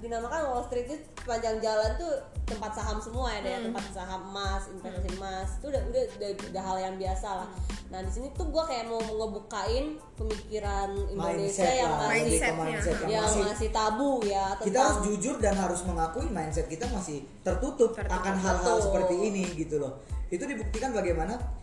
dinamakan 0.01 0.49
Wall 0.49 0.65
Street 0.65 0.89
itu 0.89 0.97
sepanjang 1.21 1.61
jalan 1.61 1.93
tuh 1.93 2.13
tempat 2.49 2.73
saham 2.73 2.97
semua 2.97 3.31
ya, 3.31 3.37
ada 3.39 3.49
ya, 3.49 3.57
Hmm. 3.61 3.65
tempat 3.69 3.83
saham 3.93 4.21
emas, 4.33 4.61
investasi 4.73 5.09
emas. 5.15 5.47
Itu 5.61 5.65
udah, 5.69 5.81
udah 5.87 6.03
udah 6.17 6.29
udah 6.51 6.63
hal 6.65 6.77
yang 6.81 6.95
biasa 6.97 7.27
lah. 7.29 7.47
Nah 7.93 7.99
di 8.01 8.11
sini 8.11 8.27
tuh 8.33 8.47
gua 8.49 8.63
kayak 8.65 8.89
mau 8.89 8.99
ngebukain 8.99 9.85
pemikiran 10.17 10.89
Indonesia 11.11 11.63
mindset 11.63 11.75
yang 11.77 11.91
lah 11.91 11.99
masih 12.09 12.39
mindset 12.57 12.95
yang 13.05 13.09
yang 13.11 13.23
masih 13.29 13.41
masih 13.45 13.69
tabu 13.69 14.11
ya 14.25 14.45
tentang 14.57 14.67
kita 14.67 14.79
harus 14.81 14.99
jujur 15.05 15.35
dan 15.37 15.53
harus 15.55 15.81
mengakui 15.85 16.27
mindset 16.31 16.65
kita 16.65 16.85
masih 16.89 17.17
tertutup, 17.45 17.93
Tertutup, 17.93 18.17
akan 18.17 18.35
hal-hal 18.41 18.77
seperti 18.81 19.15
ini 19.21 19.43
gitu 19.53 19.77
loh. 19.77 20.01
Itu 20.33 20.43
dibuktikan 20.49 20.95
bagaimana 20.95 21.60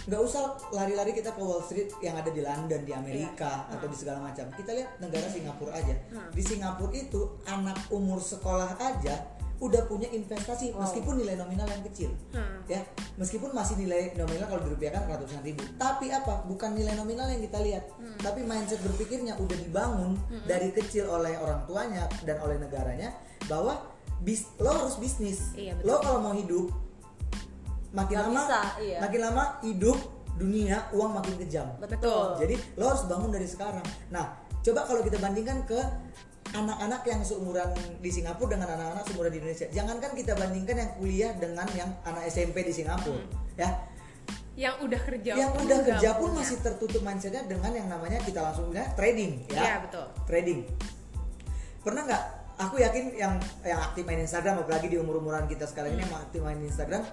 nggak 0.00 0.20
usah 0.20 0.42
lari-lari 0.70 1.12
kita 1.12 1.30
ke 1.30 1.38
Wall 1.38 1.60
Street 1.60 1.92
yang 1.98 2.14
ada 2.14 2.28
di 2.28 2.40
London 2.40 2.80
di 2.80 2.90
Amerika 2.90 3.64
Iya. 3.64 3.74
atau 3.74 3.86
di 3.86 3.94
segala 3.94 4.18
macam 4.22 4.48
kita 4.50 4.70
lihat 4.72 4.96
negara 4.98 5.26
Singapura 5.26 5.72
aja 5.72 5.94
Hmm. 6.08 6.30
di 6.30 6.40
Singapura 6.40 6.92
itu 6.92 7.20
anak 7.44 7.78
umur 7.88 8.18
sekolah 8.18 8.74
aja 8.76 9.16
udah 9.60 9.84
punya 9.84 10.08
investasi 10.08 10.72
Wow. 10.72 10.82
meskipun 10.82 11.14
nilai 11.16 11.36
nominal 11.36 11.68
yang 11.68 11.84
kecil 11.84 12.08
Hmm. 12.30 12.64
ya 12.64 12.80
meskipun 13.14 13.52
masih 13.52 13.76
nilai 13.76 14.16
nominal 14.16 14.48
kalau 14.48 14.64
dirupiahkan 14.64 15.04
ratusan 15.06 15.42
ribu 15.42 15.60
tapi 15.76 16.08
apa 16.08 16.42
bukan 16.44 16.72
nilai 16.72 16.96
nominal 16.96 17.28
yang 17.28 17.42
kita 17.42 17.60
lihat 17.60 17.84
Hmm. 17.92 18.16
tapi 18.18 18.40
mindset 18.42 18.80
berpikirnya 18.80 19.36
udah 19.36 19.58
dibangun 19.58 20.16
dari 20.42 20.72
kecil 20.72 21.06
oleh 21.06 21.36
orang 21.36 21.60
tuanya 21.64 22.08
dan 22.22 22.40
oleh 22.40 22.56
negaranya 22.56 23.12
bahwa 23.44 23.84
bis, 24.18 24.48
lo 24.56 24.72
harus 24.74 24.96
bisnis 24.96 25.52
Iya, 25.52 25.76
betul. 25.76 25.86
lo 25.86 25.94
kalau 25.98 26.18
mau 26.20 26.32
hidup 26.32 26.72
makin 27.90 28.16
Nggak 28.16 28.28
lama 28.30 28.42
bisa, 28.46 28.60
iya. 28.82 28.98
makin 29.02 29.20
lama 29.20 29.44
hidup 29.66 29.98
dunia 30.40 30.88
uang 30.96 31.10
makin 31.20 31.34
kejam 31.36 31.68
betul 31.76 32.38
jadi 32.40 32.54
lo 32.80 32.84
harus 32.88 33.04
bangun 33.04 33.28
dari 33.28 33.44
sekarang. 33.44 33.84
Nah, 34.08 34.40
coba 34.64 34.88
kalau 34.88 35.04
kita 35.04 35.20
bandingkan 35.20 35.68
ke 35.68 35.76
anak-anak 36.50 37.02
yang 37.06 37.20
seumuran 37.22 37.70
di 38.02 38.10
Singapura 38.10 38.58
dengan 38.58 38.74
anak-anak 38.74 39.04
seumuran 39.06 39.30
di 39.30 39.38
Indonesia. 39.38 39.66
Jangankan 39.70 40.10
kita 40.18 40.32
bandingkan 40.34 40.76
yang 40.82 40.90
kuliah 40.98 41.30
dengan 41.38 41.66
yang 41.78 41.90
anak 42.02 42.26
SMP 42.26 42.66
di 42.66 42.72
Singapura, 42.74 43.22
ya. 43.54 43.70
yang 44.58 44.76
udah 44.82 45.00
kerja 45.06 45.32
yang 45.38 45.54
pun 45.54 45.62
udah 45.62 45.80
kerja 45.86 46.10
pun 46.18 46.30
masih 46.34 46.58
tertutup 46.60 47.00
mindsetnya 47.06 47.46
dengan 47.46 47.70
yang 47.70 47.86
namanya 47.86 48.18
kita 48.20 48.42
langsung 48.42 48.68
bilang 48.68 48.90
trading, 48.98 49.46
ya. 49.46 49.62
Iya, 49.62 49.74
betul. 49.86 50.04
Trading. 50.26 50.60
Pernah 51.86 52.02
nggak? 52.08 52.24
Aku 52.60 52.76
yakin 52.76 53.16
yang 53.16 53.40
yang 53.64 53.80
aktif 53.80 54.04
main 54.04 54.20
Instagram, 54.20 54.60
apalagi 54.60 54.92
di 54.92 55.00
umur-umuran 55.00 55.48
kita 55.48 55.64
sekarang 55.64 55.96
ini 55.96 56.04
yang 56.04 56.12
aktif 56.12 56.44
main 56.44 56.60
Instagram, 56.60 57.06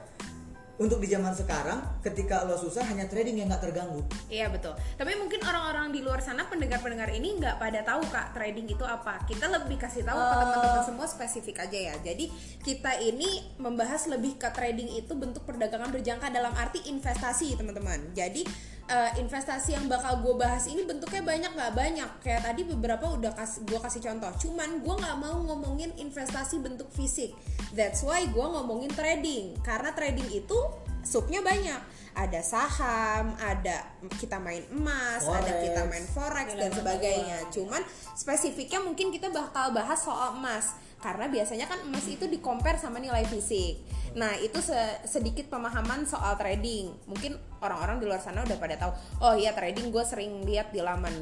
untuk 0.78 1.02
di 1.02 1.10
zaman 1.10 1.34
sekarang, 1.34 1.82
ketika 2.06 2.46
lo 2.46 2.54
susah 2.54 2.86
hanya 2.86 3.10
trading 3.10 3.42
yang 3.42 3.50
nggak 3.50 3.66
terganggu. 3.66 4.02
Iya 4.30 4.54
betul. 4.54 4.78
Tapi 4.94 5.18
mungkin 5.18 5.42
orang-orang 5.42 5.90
di 5.90 6.06
luar 6.06 6.22
sana 6.22 6.46
pendengar-pendengar 6.46 7.10
ini 7.10 7.42
nggak 7.42 7.58
pada 7.58 7.82
tahu 7.82 8.06
kak 8.14 8.38
trading 8.38 8.70
itu 8.70 8.86
apa. 8.86 9.26
Kita 9.26 9.50
lebih 9.50 9.82
kasih 9.82 10.06
tahu 10.06 10.18
ke 10.18 10.34
Eh. 10.34 10.40
teman-teman 10.46 10.84
semua 10.86 11.08
spesifik 11.10 11.66
aja 11.66 11.80
ya. 11.92 11.96
Jadi 12.06 12.30
kita 12.62 13.02
ini 13.02 13.58
membahas 13.58 14.06
lebih 14.06 14.38
ke 14.38 14.50
trading 14.54 15.02
itu 15.02 15.14
bentuk 15.18 15.44
perdagangan 15.50 15.90
berjangka 15.90 16.30
dalam 16.30 16.54
arti 16.54 16.86
investasi 16.86 17.58
teman-teman. 17.58 18.14
Jadi 18.14 18.46
eh, 18.88 19.12
investasi 19.22 19.76
yang 19.76 19.86
bakal 19.92 20.24
gue 20.24 20.36
bahas 20.36 20.66
ini 20.68 20.84
bentuknya 20.88 21.24
banyak 21.24 21.52
nggak 21.54 21.74
banyak. 21.76 22.10
Kayak 22.24 22.42
tadi 22.48 22.62
beberapa 22.68 23.06
udah 23.14 23.32
kasih 23.36 23.68
gue 23.68 23.80
kasih 23.80 24.02
contoh. 24.04 24.32
Cuman 24.48 24.70
gue 24.82 24.96
nggak 24.98 25.18
mau 25.20 25.38
ngomongin 25.44 25.92
investasi 26.00 26.60
bentuk 26.64 26.90
fisik. 26.96 27.36
That's 27.76 28.02
why 28.02 28.26
gue 28.28 28.48
ngomongin 28.48 28.92
trading. 28.96 29.60
Karena 29.62 29.92
trading 29.92 30.28
itu 30.32 30.60
subnya 31.08 31.40
banyak 31.40 31.80
ada 32.18 32.42
saham 32.42 33.38
ada 33.40 33.94
kita 34.18 34.42
main 34.42 34.66
emas 34.74 35.24
ada 35.24 35.54
Forex. 35.54 35.64
kita 35.64 35.82
main 35.86 36.06
forex 36.10 36.48
dan 36.58 36.72
sebagainya 36.74 37.38
cuman 37.54 37.82
spesifiknya 38.18 38.84
mungkin 38.84 39.14
kita 39.14 39.30
bakal 39.32 39.72
bahas 39.72 40.02
soal 40.02 40.36
emas 40.36 40.76
karena 40.98 41.26
biasanya 41.28 41.66
kan 41.66 41.80
emas 41.84 42.06
itu 42.06 42.26
di 42.26 42.38
compare 42.38 42.76
sama 42.76 42.98
nilai 42.98 43.24
fisik 43.24 43.78
nah 44.14 44.34
itu 44.34 44.58
se- 44.58 45.02
sedikit 45.06 45.46
pemahaman 45.48 46.04
soal 46.04 46.34
trading 46.36 46.90
mungkin 47.06 47.38
orang-orang 47.60 47.98
di 47.98 48.06
luar 48.06 48.18
sana 48.18 48.42
udah 48.42 48.58
pada 48.58 48.76
tahu 48.76 48.92
oh 49.22 49.34
iya 49.34 49.54
trading 49.54 49.90
gue 49.90 50.02
sering 50.02 50.42
lihat 50.42 50.70
di 50.70 50.82
laman 50.82 51.14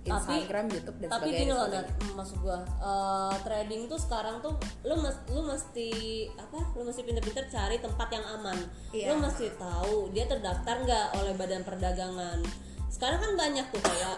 Tapi- 0.00 0.16
Instagram, 0.40 0.64
YouTube 0.72 0.96
dan 0.96 1.08
tapi 1.12 1.28
sebagainya. 1.28 1.44
gini 1.44 1.52
loh 1.52 1.68
Nat, 1.68 1.86
maksud 2.16 2.36
gua 2.40 2.58
eh, 2.64 3.34
trading 3.44 3.84
tuh 3.84 4.00
sekarang 4.00 4.40
tuh 4.40 4.56
lu 4.80 4.96
mes, 4.96 5.12
lu 5.28 5.44
mesti 5.44 5.88
apa 6.34 6.56
lu 6.72 6.82
mesti 6.82 7.04
pinter-pinter 7.04 7.44
cari 7.46 7.76
tempat 7.78 8.08
yang 8.08 8.24
aman 8.34 8.56
Iya. 8.90 9.12
lu 9.12 9.20
mesti 9.20 9.52
tahu 9.54 10.08
dia 10.10 10.24
terdaftar 10.24 10.74
nggak 10.80 11.06
oleh 11.20 11.36
badan 11.36 11.62
perdagangan 11.62 12.40
sekarang 12.88 13.20
kan 13.20 13.32
banyak 13.36 13.66
tuh 13.68 13.82
kayak 13.84 14.16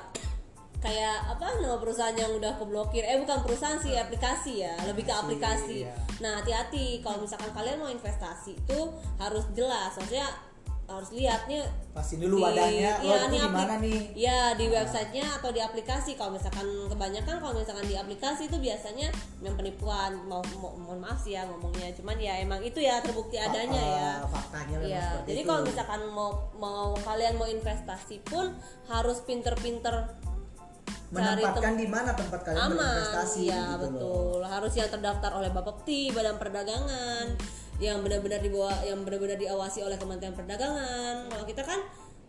kayak 0.83 1.31
apa 1.31 1.63
nama 1.63 1.79
perusahaan 1.79 2.13
yang 2.19 2.35
udah 2.35 2.59
keblokir 2.59 3.07
eh 3.07 3.17
bukan 3.23 3.39
perusahaan 3.47 3.79
sih 3.79 3.95
aplikasi 3.95 4.67
ya 4.67 4.75
lebih 4.83 5.07
ke 5.07 5.15
aplikasi 5.15 5.87
iya. 5.87 5.95
nah 6.19 6.43
hati-hati 6.43 6.99
kalau 6.99 7.23
misalkan 7.23 7.55
kalian 7.55 7.79
mau 7.79 7.87
investasi 7.87 8.59
itu 8.59 8.81
harus 9.17 9.47
jelas 9.55 9.95
maksudnya 9.95 10.27
harus 10.91 11.15
lihat 11.15 11.47
nih 11.49 11.63
Pastiin 11.93 12.21
dulu 12.25 12.41
di- 12.41 12.45
wadahnya, 12.45 12.91
lo 13.01 13.05
iya, 13.05 13.17
itu 13.17 13.27
nih 13.33 13.41
di 13.41 13.53
mana 13.53 13.75
nih? 13.81 14.01
Iya 14.17 14.41
di 14.57 14.67
websitenya 14.69 15.25
atau 15.41 15.53
di 15.53 15.61
aplikasi. 15.61 16.17
Kalau 16.17 16.33
misalkan 16.33 16.65
kebanyakan 16.89 17.37
kalau 17.37 17.53
misalkan 17.53 17.85
di 17.85 17.97
aplikasi 17.97 18.49
itu 18.49 18.57
biasanya 18.57 19.09
yang 19.45 19.55
penipuan. 19.57 20.17
Mau, 20.25 20.41
mau 20.57 20.73
mohon 20.73 21.01
maaf 21.05 21.21
sih 21.21 21.37
ya 21.37 21.45
ngomongnya. 21.49 21.93
Cuman 21.97 22.17
ya 22.17 22.41
emang 22.41 22.65
itu 22.65 22.81
ya 22.81 23.01
terbukti 23.05 23.37
adanya 23.37 23.77
Fa- 23.77 23.93
ya. 23.93 24.11
faktanya 24.25 24.77
seperti 24.81 25.29
Jadi 25.33 25.41
itu. 25.45 25.49
kalau 25.49 25.63
misalkan 25.69 26.01
mau 26.13 26.31
mau 26.57 26.97
kalian 26.97 27.35
mau 27.37 27.49
investasi 27.49 28.17
pun 28.25 28.57
harus 28.89 29.21
pinter-pinter 29.25 30.17
menempatkan 31.13 31.73
di 31.77 31.87
mana 31.87 32.11
tempat 32.13 32.41
kalian 32.41 32.63
aman 32.65 32.77
berinvestasi 32.81 33.41
ya 33.45 33.61
gitu 33.61 33.69
loh. 33.69 33.79
betul. 33.85 34.41
Harus 34.43 34.73
yang 34.73 34.89
terdaftar 34.89 35.31
oleh 35.35 35.51
Bapepti 35.51 36.09
Badan 36.11 36.37
Perdagangan 36.37 37.27
yang 37.77 38.01
benar-benar 38.01 38.41
dibawa 38.41 38.73
yang 38.83 39.03
benar-benar 39.03 39.37
diawasi 39.37 39.83
oleh 39.83 39.97
Kementerian 39.97 40.33
Perdagangan. 40.33 41.29
Kalau 41.29 41.45
kita 41.45 41.63
kan 41.63 41.81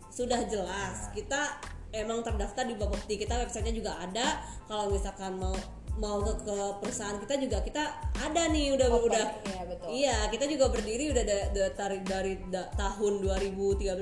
sudah 0.09 0.43
jelas 0.45 1.09
kita 1.11 1.57
emang 1.89 2.21
terdaftar 2.21 2.65
di 2.65 2.75
Bapepti 2.75 3.15
kita 3.15 3.39
websitenya 3.39 3.71
juga 3.71 3.91
ada. 3.97 4.43
Kalau 4.67 4.91
misalkan 4.91 5.39
mau 5.39 5.55
mau 5.93 6.19
ke, 6.19 6.33
ke 6.41 6.57
perusahaan 6.81 7.21
kita 7.21 7.37
juga 7.37 7.61
kita 7.61 7.83
ada 8.17 8.49
nih 8.49 8.73
udah 8.73 8.87
Open, 8.89 9.13
udah. 9.13 9.27
iya, 9.45 9.61
betul. 9.63 9.87
iya 9.93 10.17
kita 10.27 10.45
juga 10.49 10.65
berdiri 10.73 11.13
udah 11.13 11.21
da- 11.21 11.49
da- 11.53 11.73
dari 11.77 11.97
dari 12.01 12.33
da- 12.49 12.65
tahun 12.73 13.21
2013 13.21 13.93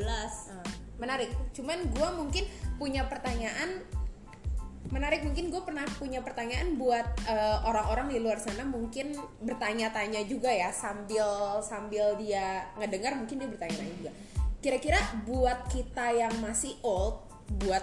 Ah, 0.47 0.63
menarik. 0.95 1.35
Cuman 1.51 1.91
gue 1.91 2.09
mungkin 2.15 2.43
punya 2.79 3.11
pertanyaan 3.11 3.83
menarik 4.89 5.21
mungkin 5.21 5.53
gue 5.53 5.61
pernah 5.61 5.85
punya 6.01 6.25
pertanyaan 6.25 6.73
buat 6.81 7.05
eh, 7.29 7.57
orang-orang 7.69 8.09
di 8.09 8.17
luar 8.17 8.41
sana 8.41 8.65
mungkin 8.65 9.13
bertanya-tanya 9.45 10.25
juga 10.25 10.49
ya 10.49 10.73
sambil 10.73 11.61
sambil 11.61 12.17
dia 12.17 12.65
ngedengar 12.81 13.13
mungkin 13.13 13.37
dia 13.37 13.49
bertanya-tanya 13.51 13.93
juga. 14.01 14.11
Kira-kira 14.61 14.99
buat 15.25 15.69
kita 15.69 16.17
yang 16.17 16.33
masih 16.41 16.75
old 16.81 17.21
buat 17.61 17.81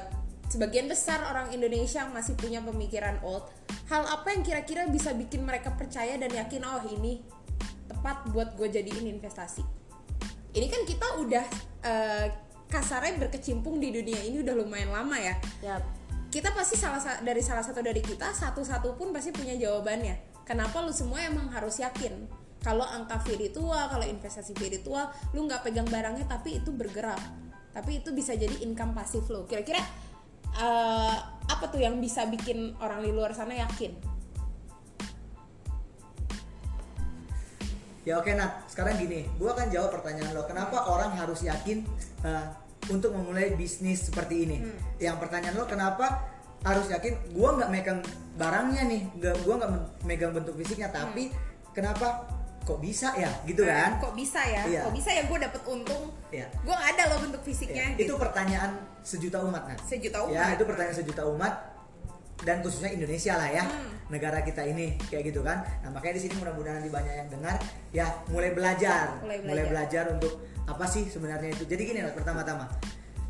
sebagian 0.50 0.90
besar 0.90 1.23
orang 1.28 1.55
Indonesia 1.55 2.02
yang 2.02 2.11
masih 2.11 2.33
punya 2.35 2.64
pemikiran 2.64 3.21
old 3.21 3.45
hal 3.93 4.09
apa 4.09 4.33
yang 4.33 4.40
kira-kira 4.40 4.88
bisa 4.88 5.12
bikin 5.12 5.45
mereka 5.45 5.76
percaya 5.76 6.17
dan 6.17 6.33
yakin 6.33 6.64
oh 6.64 6.83
ini 6.88 7.21
tepat 7.88 8.26
buat 8.35 8.59
gue 8.59 8.69
jadiin 8.69 9.07
investasi? 9.17 9.62
Ini 10.52 10.67
kan 10.67 10.83
kita 10.83 11.07
udah 11.25 11.47
eh, 11.87 12.26
kasarnya 12.69 13.17
berkecimpung 13.17 13.81
di 13.81 13.95
dunia 13.95 14.21
ini 14.28 14.45
udah 14.45 14.55
lumayan 14.59 14.93
lama 14.93 15.17
ya. 15.17 15.35
Ya 15.64 15.78
kita 16.29 16.53
pasti 16.53 16.77
salah 16.77 17.01
sa- 17.01 17.21
dari 17.25 17.41
salah 17.41 17.65
satu 17.65 17.81
dari 17.81 18.05
kita 18.05 18.37
satu-satu 18.37 19.01
pun 19.01 19.13
pasti 19.17 19.33
punya 19.33 19.57
jawabannya. 19.57 20.45
Kenapa 20.45 20.85
lu 20.85 20.93
semua 20.93 21.25
emang 21.25 21.49
harus 21.53 21.81
yakin? 21.81 22.29
Kalau 22.61 22.85
angka 22.85 23.23
virtual 23.25 23.89
kalau 23.89 24.05
investasi 24.05 24.53
virtual 24.53 25.09
lu 25.33 25.49
nggak 25.49 25.65
pegang 25.65 25.89
barangnya 25.89 26.29
tapi 26.29 26.61
itu 26.61 26.69
bergerak. 26.69 27.21
Tapi 27.73 28.05
itu 28.05 28.13
bisa 28.13 28.37
jadi 28.37 28.61
income 28.65 28.93
pasif 28.93 29.25
lo 29.33 29.49
kira-kira 29.49 29.81
eh, 30.57 31.17
apa 31.49 31.65
tuh 31.73 31.81
yang 31.81 31.97
bisa 31.97 32.29
bikin 32.29 32.77
orang 32.81 33.01
di 33.01 33.11
luar 33.13 33.33
sana 33.33 33.57
yakin? 33.57 34.19
Ya 38.09 38.17
oke 38.17 38.33
Nat, 38.33 38.65
sekarang 38.73 38.97
gini, 38.97 39.29
gua 39.37 39.53
akan 39.53 39.69
jawab 39.69 40.01
pertanyaan 40.01 40.33
lo. 40.33 40.49
Kenapa 40.49 40.89
orang 40.89 41.13
harus 41.13 41.45
yakin 41.45 41.85
uh, 42.25 42.49
untuk 42.88 43.12
memulai 43.12 43.52
bisnis 43.52 44.04
seperti 44.04 44.45
ini? 44.45 44.57
Hmm. 44.59 44.76
Yang 44.99 45.16
pertanyaan 45.21 45.54
lo 45.54 45.64
kenapa 45.64 46.07
harus 46.61 46.88
yakin? 46.88 47.33
Gua 47.33 47.54
nggak 47.54 47.71
megang 47.71 48.00
barangnya 48.35 48.83
nih, 48.85 49.02
nggak 49.14 49.35
gua 49.42 49.54
nggak 49.57 49.71
megang 50.02 50.33
bentuk 50.33 50.54
fisiknya, 50.57 50.88
tapi 50.88 51.30
kenapa 51.71 52.26
kok 52.61 52.78
bisa 52.78 53.14
ya? 53.14 53.30
Gitu 53.45 53.62
Hmm. 53.62 53.71
Nah, 53.71 53.80
kan? 53.80 53.92
kok 54.02 54.12
bisa 54.12 54.40
ya 54.42 54.62
Iya. 54.62 54.83
kok 54.85 54.92
bisa 54.92 55.11
ya 55.11 55.23
gue 55.25 55.38
dapet 55.40 55.62
untung 55.64 56.04
Iya. 56.28 56.47
gue 56.61 56.76
ada 56.76 57.02
loh 57.09 57.18
bentuk 57.18 57.40
fisiknya 57.40 57.85
Ya, 57.88 57.97
itu 57.97 58.04
gitu. 58.04 58.21
pertanyaan 58.21 58.76
sejuta 59.00 59.40
umat 59.40 59.62
Nat. 59.64 59.80
sejuta 59.80 60.18
Ya, 60.28 60.45
umat 60.45 60.52
itu 60.52 60.64
pertanyaan 60.68 60.97
sejuta 60.97 61.23
umat 61.25 61.52
dan 62.42 62.61
khususnya 62.61 62.90
Indonesia 62.90 63.35
lah 63.35 63.49
ya. 63.49 63.64
Hmm. 63.64 63.97
Negara 64.09 64.40
kita 64.40 64.64
ini 64.64 64.97
kayak 65.04 65.28
gitu 65.28 65.45
kan. 65.45 65.61
Nah, 65.85 65.92
makanya 65.92 66.16
di 66.16 66.23
sini 66.25 66.35
mudah-mudahan 66.37 66.80
nanti 66.80 66.88
banyak 66.88 67.14
yang 67.14 67.28
dengar 67.28 67.57
ya 67.90 68.07
mulai 68.26 68.50
belajar. 68.52 69.21
Mulai 69.21 69.38
Mulai 69.40 69.64
belajar. 69.68 69.68
belajar 69.68 70.04
untuk 70.16 70.33
apa 70.64 70.85
sih 70.85 71.04
sebenarnya 71.04 71.52
itu. 71.52 71.64
Jadi 71.64 71.83
gini 71.85 71.99
Nat, 72.00 72.16
pertama-tama. 72.16 72.64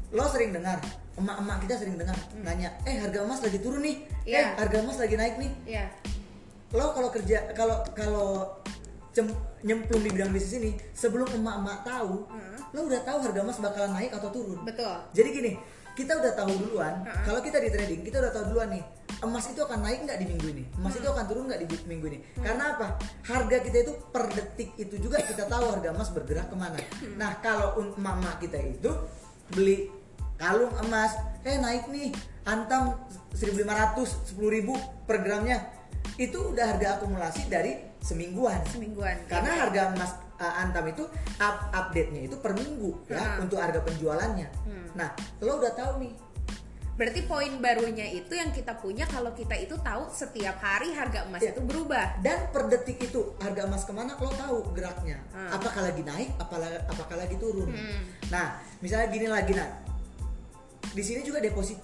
Lo 0.08 0.24
sering 0.24 0.54
dengar, 0.54 0.78
emak-emak 1.14 1.66
kita 1.66 1.74
sering 1.76 1.98
dengar 1.98 2.14
nanya, 2.38 2.72
"Eh, 2.82 2.97
harga 2.97 3.21
emas 3.21 3.42
lagi 3.42 3.58
turun 3.58 3.82
nih. 3.82 3.97
Eh, 3.99 4.06
Hmm. 4.06 4.25
Iya. 4.25 4.44
harga 4.56 4.76
emas 4.78 4.97
lagi 4.97 5.14
naik 5.14 5.34
nih." 5.36 5.50
ya 5.66 5.84
Lo 6.71 6.92
kalau 6.92 7.08
kerja 7.08 7.49
kalau 7.52 7.80
kalau 7.92 8.28
nyemplung 9.60 9.99
di 9.99 10.14
bidang 10.14 10.30
bisnis 10.30 10.62
ini, 10.62 10.71
sebelum 10.94 11.26
emak-emak 11.26 11.82
tahu, 11.82 12.23
Hmm. 12.30 12.54
lo 12.71 12.86
udah 12.86 13.02
tahu 13.02 13.18
harga 13.18 13.40
emas 13.42 13.58
bakalan 13.58 13.90
naik 13.92 14.14
atau 14.14 14.30
turun. 14.30 14.62
betul 14.62 14.94
Jadi 15.10 15.28
gini, 15.34 15.52
kita 15.92 16.14
udah 16.14 16.32
tahu 16.32 16.54
duluan. 16.54 17.02
Ha-ha. 17.02 17.26
Kalau 17.26 17.40
kita 17.42 17.58
di 17.58 17.68
trading, 17.68 18.06
kita 18.06 18.23
udah 18.23 18.30
tahu 18.30 18.54
duluan 18.54 18.71
nih. 18.71 18.84
Emas 19.19 19.50
itu 19.50 19.59
akan 19.59 19.83
naik 19.83 20.07
nggak 20.07 20.19
di 20.23 20.26
minggu 20.31 20.47
ini? 20.54 20.65
Emas 20.78 20.95
itu 20.95 21.07
akan 21.07 21.25
turun 21.26 21.50
nggak 21.50 21.61
di 21.63 21.67
minggu 21.87 22.07
ini? 22.07 22.19
Karena 22.39 22.78
apa? 22.78 22.95
Harga 23.26 23.57
kita 23.59 23.78
itu 23.83 23.93
per 24.15 24.31
detik 24.31 24.78
itu 24.78 24.95
juga 24.99 25.19
kita 25.19 25.50
tahu 25.50 25.75
harga 25.75 25.91
emas 25.91 26.09
bergerak 26.15 26.47
ke 26.47 26.57
mana. 26.57 26.78
Nah 27.19 27.43
kalau 27.43 27.83
mama 27.99 28.39
kita 28.39 28.59
itu 28.63 28.91
beli 29.50 29.91
kalung 30.39 30.71
emas, 30.87 31.19
eh 31.43 31.59
naik 31.59 31.91
nih, 31.91 32.15
antam 32.47 32.95
1500, 33.35 34.39
10.000 34.39 34.71
per 35.02 35.19
gramnya. 35.21 35.67
Itu 36.15 36.54
udah 36.54 36.75
harga 36.75 36.99
akumulasi 36.99 37.50
dari 37.50 37.75
semingguan 37.99 38.63
semingguan 38.71 39.26
karena 39.26 39.67
harga 39.67 39.91
emas 39.91 40.15
uh, 40.39 40.63
antam 40.63 40.87
itu 40.87 41.02
up 41.43 41.57
update-nya 41.75 42.31
itu 42.31 42.39
per 42.39 42.54
minggu 42.54 42.95
ya 43.11 43.19
Hmm. 43.19 43.43
untuk 43.47 43.59
harga 43.59 43.83
penjualannya. 43.83 44.47
Hmm. 44.63 44.87
Nah, 44.95 45.11
lo 45.43 45.59
udah 45.59 45.75
tahu 45.75 45.99
nih. 46.07 46.13
Berarti 46.99 47.23
poin 47.30 47.63
barunya 47.63 48.11
itu 48.11 48.34
yang 48.34 48.50
kita 48.50 48.75
punya 48.75 49.06
kalau 49.06 49.30
kita 49.30 49.54
itu 49.54 49.78
tahu 49.78 50.11
setiap 50.11 50.58
hari 50.58 50.91
harga 50.91 51.30
emas 51.30 51.39
Iya. 51.39 51.54
itu 51.54 51.63
berubah 51.63 52.19
Dan 52.19 52.50
per 52.50 52.67
detik 52.67 52.99
itu 52.99 53.39
harga 53.39 53.71
emas 53.71 53.87
ke 53.87 53.95
mana 53.95 54.19
lo 54.19 54.34
tahu 54.34 54.75
geraknya. 54.75 55.23
Hmm. 55.30 55.54
Apakah 55.54 55.87
lagi 55.87 56.02
naik, 56.02 56.34
apakah 56.43 56.67
apakah 56.91 57.17
lagi 57.23 57.39
turun. 57.39 57.71
Hmm. 57.71 58.02
Nah, 58.34 58.58
misalnya 58.82 59.15
gini 59.15 59.30
lagi 59.30 59.54
nah. 59.54 59.71
Di 60.91 61.02
sini 61.06 61.23
juga 61.23 61.39
deposit 61.39 61.78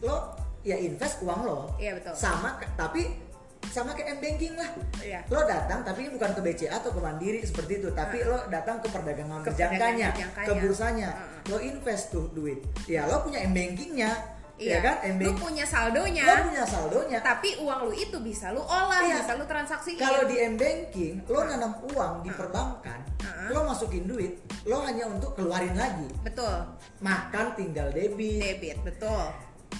lo 0.00 0.32
ya 0.64 0.80
invest 0.80 1.20
uang 1.20 1.40
lo. 1.44 1.76
Iya, 1.76 2.00
betul. 2.00 2.16
Sama 2.16 2.56
tapi 2.80 3.28
sama 3.68 3.92
kayak 3.92 4.16
m 4.16 4.18
banking 4.24 4.54
lah. 4.56 4.70
Iya. 5.04 5.20
Lo 5.28 5.44
datang 5.44 5.84
tapi 5.84 6.06
ini 6.06 6.10
bukan 6.16 6.32
ke 6.32 6.40
BCA 6.40 6.80
atau 6.80 6.96
ke 6.96 7.00
Mandiri 7.02 7.44
seperti 7.44 7.82
itu, 7.84 7.92
tapi 7.92 8.24
lo 8.24 8.46
datang 8.48 8.80
ke 8.80 8.88
perdagangan 8.88 9.42
berjangkanya, 9.44 10.08
ke 10.32 10.52
bursanya. 10.64 11.10
Heeh. 11.12 11.50
Lo 11.52 11.58
invest 11.60 12.14
tuh 12.14 12.30
duit. 12.32 12.62
Ya 12.88 13.04
lo 13.04 13.20
punya 13.26 13.42
m 13.44 13.52
bankingnya, 13.52 14.10
iya 14.56 14.72
ya 14.72 14.78
kan? 14.80 14.96
M 15.04 15.16
lu 15.16 15.28
banking. 15.28 15.36
punya 15.38 15.64
saldonya 15.64 16.24
Lo 16.24 16.34
punya 16.46 16.64
saldonya. 16.64 17.18
tapi 17.20 17.48
uang 17.58 17.80
lu 17.84 17.92
itu 17.92 18.16
bisa 18.18 18.50
lu 18.50 18.60
olah 18.60 19.00
Iya. 19.00 19.20
bisa 19.20 19.32
lu 19.34 19.44
transaksiin 19.44 19.96
Kalau 19.96 20.22
di 20.24 20.36
m 20.38 20.54
banking, 20.54 21.14
lo 21.24 21.40
nanam 21.42 21.72
uang 21.86 22.12
di 22.20 22.30
perbankan, 22.30 23.00
Heeh. 23.20 23.48
lo 23.50 23.60
masukin 23.64 24.04
duit, 24.04 24.32
lo 24.64 24.80
hanya 24.80 25.06
untuk 25.06 25.32
keluarin 25.32 25.72
lagi. 25.72 26.08
betul 26.20 26.56
Makan 26.98 27.52
tinggal 27.54 27.88
debit, 27.90 28.40
debit 28.40 28.76
betul 28.82 29.28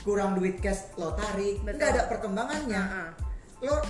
kurang 0.03 0.35
duit 0.35 0.59
cash 0.59 0.93
lo 0.95 1.12
tarik, 1.12 1.59
Betul. 1.61 1.77
nggak 1.77 1.89
ada 1.91 2.03
perkembangannya. 2.07 2.83
Heeh. 2.83 3.11
Lo 3.62 3.81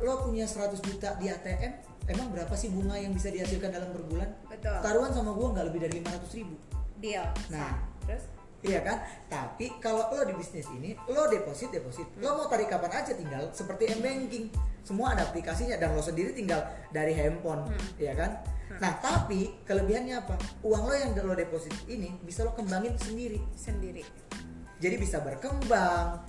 lo 0.00 0.22
punya 0.22 0.46
100 0.46 0.78
juta 0.78 1.12
di 1.16 1.26
ATM, 1.26 1.72
emang 2.06 2.30
berapa 2.30 2.54
sih 2.54 2.70
bunga 2.70 2.94
yang 2.94 3.10
bisa 3.10 3.28
dihasilkan 3.28 3.68
dalam 3.68 3.90
berbulan? 3.90 4.30
Betul. 4.46 4.78
Taruhan 4.78 5.10
sama 5.10 5.34
gua 5.34 5.50
nggak 5.52 5.66
lebih 5.66 5.80
dari 5.82 5.94
500 6.00 6.32
ribu. 6.32 6.54
deal 6.96 7.26
Nah. 7.50 7.76
terus 8.06 8.24
Iya 8.64 8.80
kan? 8.80 8.98
Tapi 9.28 9.80
kalau 9.82 10.12
lo 10.16 10.24
di 10.24 10.34
bisnis 10.36 10.66
ini, 10.72 10.96
lo 11.12 11.28
deposit 11.28 11.68
deposit, 11.74 12.08
lo 12.20 12.40
mau 12.40 12.46
tarik 12.48 12.72
kapan 12.72 12.92
aja 13.04 13.12
tinggal 13.12 13.52
seperti 13.52 13.92
m 13.96 14.00
banking, 14.00 14.48
semua 14.80 15.12
ada 15.12 15.28
aplikasinya 15.28 15.76
dan 15.76 15.92
lo 15.92 16.00
sendiri 16.00 16.32
tinggal 16.32 16.64
dari 16.92 17.12
handphone, 17.12 17.68
ya 18.00 18.16
kan? 18.16 18.40
Nah 18.80 18.96
tapi 18.98 19.60
kelebihannya 19.68 20.16
apa? 20.18 20.34
Uang 20.64 20.88
lo 20.88 20.94
yang 20.96 21.12
lo 21.20 21.36
deposit 21.36 21.72
ini 21.86 22.16
bisa 22.24 22.42
lo 22.42 22.56
kembangin 22.56 22.96
sendiri, 22.96 23.38
sendiri 23.54 24.02
jadi 24.76 24.96
bisa 25.00 25.24
berkembang, 25.24 26.20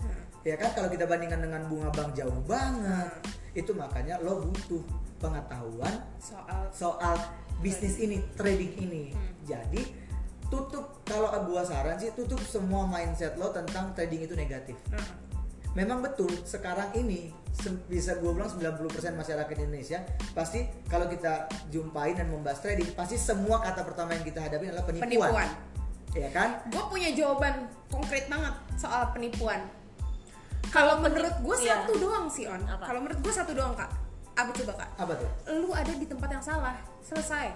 ya 0.48 0.56
kan? 0.56 0.72
Kalau 0.72 0.88
kita 0.88 1.04
bandingkan 1.04 1.44
dengan 1.44 1.68
bunga 1.68 1.92
bank 1.92 2.16
jauh 2.16 2.40
banget, 2.48 3.12
itu 3.52 3.72
makanya 3.76 4.24
lo 4.24 4.48
butuh 4.48 4.84
pengetahuan 5.20 5.96
soal 6.16 6.64
soal 6.72 7.16
bisnis 7.60 8.00
ini, 8.00 8.24
trading 8.40 8.72
ini. 8.80 9.04
Hmm. 9.12 9.32
Jadi 9.44 10.07
tutup 10.48 11.04
kalau 11.04 11.28
gua 11.44 11.62
saran 11.62 11.96
sih 11.96 12.12
tutup 12.12 12.40
semua 12.42 12.84
mindset 12.84 13.36
lo 13.36 13.50
tentang 13.50 13.92
trading 13.92 14.24
itu 14.24 14.34
negatif. 14.34 14.76
Heeh. 14.90 15.12
Memang 15.74 16.02
betul 16.02 16.32
sekarang 16.42 16.90
ini 16.96 17.30
bisa 17.86 18.18
gue 18.18 18.32
bilang 18.32 18.50
90% 18.50 18.82
masyarakat 19.14 19.56
Indonesia 19.60 20.02
pasti 20.32 20.66
kalau 20.86 21.06
kita 21.06 21.46
jumpain 21.70 22.14
dan 22.14 22.30
membahas 22.30 22.58
trading 22.60 22.90
pasti 22.94 23.14
semua 23.14 23.62
kata 23.62 23.82
pertama 23.82 24.14
yang 24.14 24.22
kita 24.24 24.42
hadapi 24.42 24.70
adalah 24.70 24.86
penipuan. 24.86 25.06
penipuan 25.06 25.50
Ya 26.14 26.30
kan? 26.32 26.50
gue 26.66 26.84
punya 26.84 27.14
jawaban 27.14 27.70
konkret 27.90 28.26
banget 28.26 28.54
soal 28.74 29.10
penipuan 29.12 29.62
kalau 30.68 30.98
menurut 30.98 31.34
gue 31.40 31.56
Iya. 31.60 31.86
satu 31.86 31.94
doang 31.96 32.26
sih 32.26 32.46
on 32.46 32.62
kalau 32.66 33.00
menurut 33.00 33.20
gue 33.22 33.34
satu 33.34 33.52
doang 33.54 33.74
kak 33.74 33.90
apa 34.34 34.50
coba 34.54 34.74
kak 34.82 34.90
Apa 34.98 35.14
tuh? 35.14 35.30
lu 35.52 35.70
ada 35.72 35.94
di 35.94 36.06
tempat 36.06 36.30
yang 36.32 36.42
salah 36.42 36.74
selesai 37.02 37.54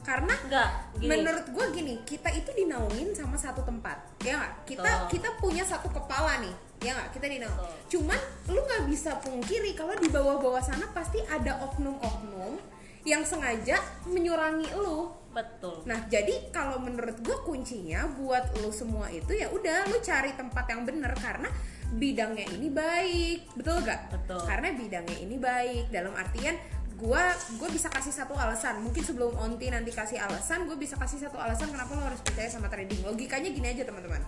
karena 0.00 0.34
Enggak, 0.48 0.70
gini. 0.96 1.08
menurut 1.12 1.46
gue 1.52 1.66
gini 1.76 1.94
kita 2.08 2.32
itu 2.32 2.50
dinaungin 2.56 3.12
sama 3.12 3.36
satu 3.36 3.60
tempat 3.60 4.00
ya 4.24 4.40
nggak 4.40 4.54
kita 4.64 4.90
Betul. 4.90 5.08
kita 5.12 5.28
punya 5.36 5.64
satu 5.64 5.88
kepala 5.92 6.40
nih 6.40 6.54
ya 6.80 6.96
nggak 6.96 7.10
kita 7.12 7.26
dinaung 7.28 7.56
Betul. 7.60 7.76
cuman 7.92 8.20
lu 8.48 8.60
nggak 8.64 8.84
bisa 8.88 9.10
pungkiri 9.20 9.76
kalau 9.76 9.92
di 10.00 10.08
bawah-bawah 10.08 10.62
sana 10.64 10.88
pasti 10.96 11.20
ada 11.28 11.60
oknum-oknum 11.68 12.56
yang 13.04 13.24
sengaja 13.24 13.80
menyurangi 14.08 14.72
lu 14.76 15.12
betul 15.30 15.86
Nah, 15.86 16.10
jadi 16.10 16.50
kalau 16.50 16.82
menurut 16.82 17.22
gue 17.22 17.36
kuncinya 17.46 18.02
buat 18.18 18.50
lo 18.58 18.74
semua 18.74 19.06
itu 19.14 19.30
ya 19.30 19.46
udah 19.46 19.86
lo 19.86 20.02
cari 20.02 20.34
tempat 20.34 20.66
yang 20.66 20.82
bener 20.82 21.14
karena 21.14 21.46
bidangnya 21.90 22.46
ini 22.50 22.66
baik, 22.70 23.54
betul 23.54 23.82
gak? 23.82 24.10
Betul. 24.14 24.42
Karena 24.42 24.74
bidangnya 24.74 25.18
ini 25.22 25.36
baik 25.38 25.90
dalam 25.90 26.14
artian 26.14 26.54
gue 27.00 27.24
gue 27.56 27.68
bisa 27.72 27.88
kasih 27.88 28.12
satu 28.12 28.36
alasan. 28.36 28.84
Mungkin 28.84 29.00
sebelum 29.00 29.32
Onti 29.40 29.72
nanti 29.72 29.90
kasih 29.90 30.20
alasan 30.20 30.68
gue 30.68 30.76
bisa 30.76 31.00
kasih 31.00 31.16
satu 31.16 31.40
alasan 31.40 31.72
kenapa 31.72 31.96
lo 31.96 32.04
harus 32.04 32.20
percaya 32.20 32.52
sama 32.52 32.68
trading. 32.68 33.00
Logikanya 33.02 33.48
gini 33.48 33.66
aja 33.72 33.88
teman-teman. 33.88 34.20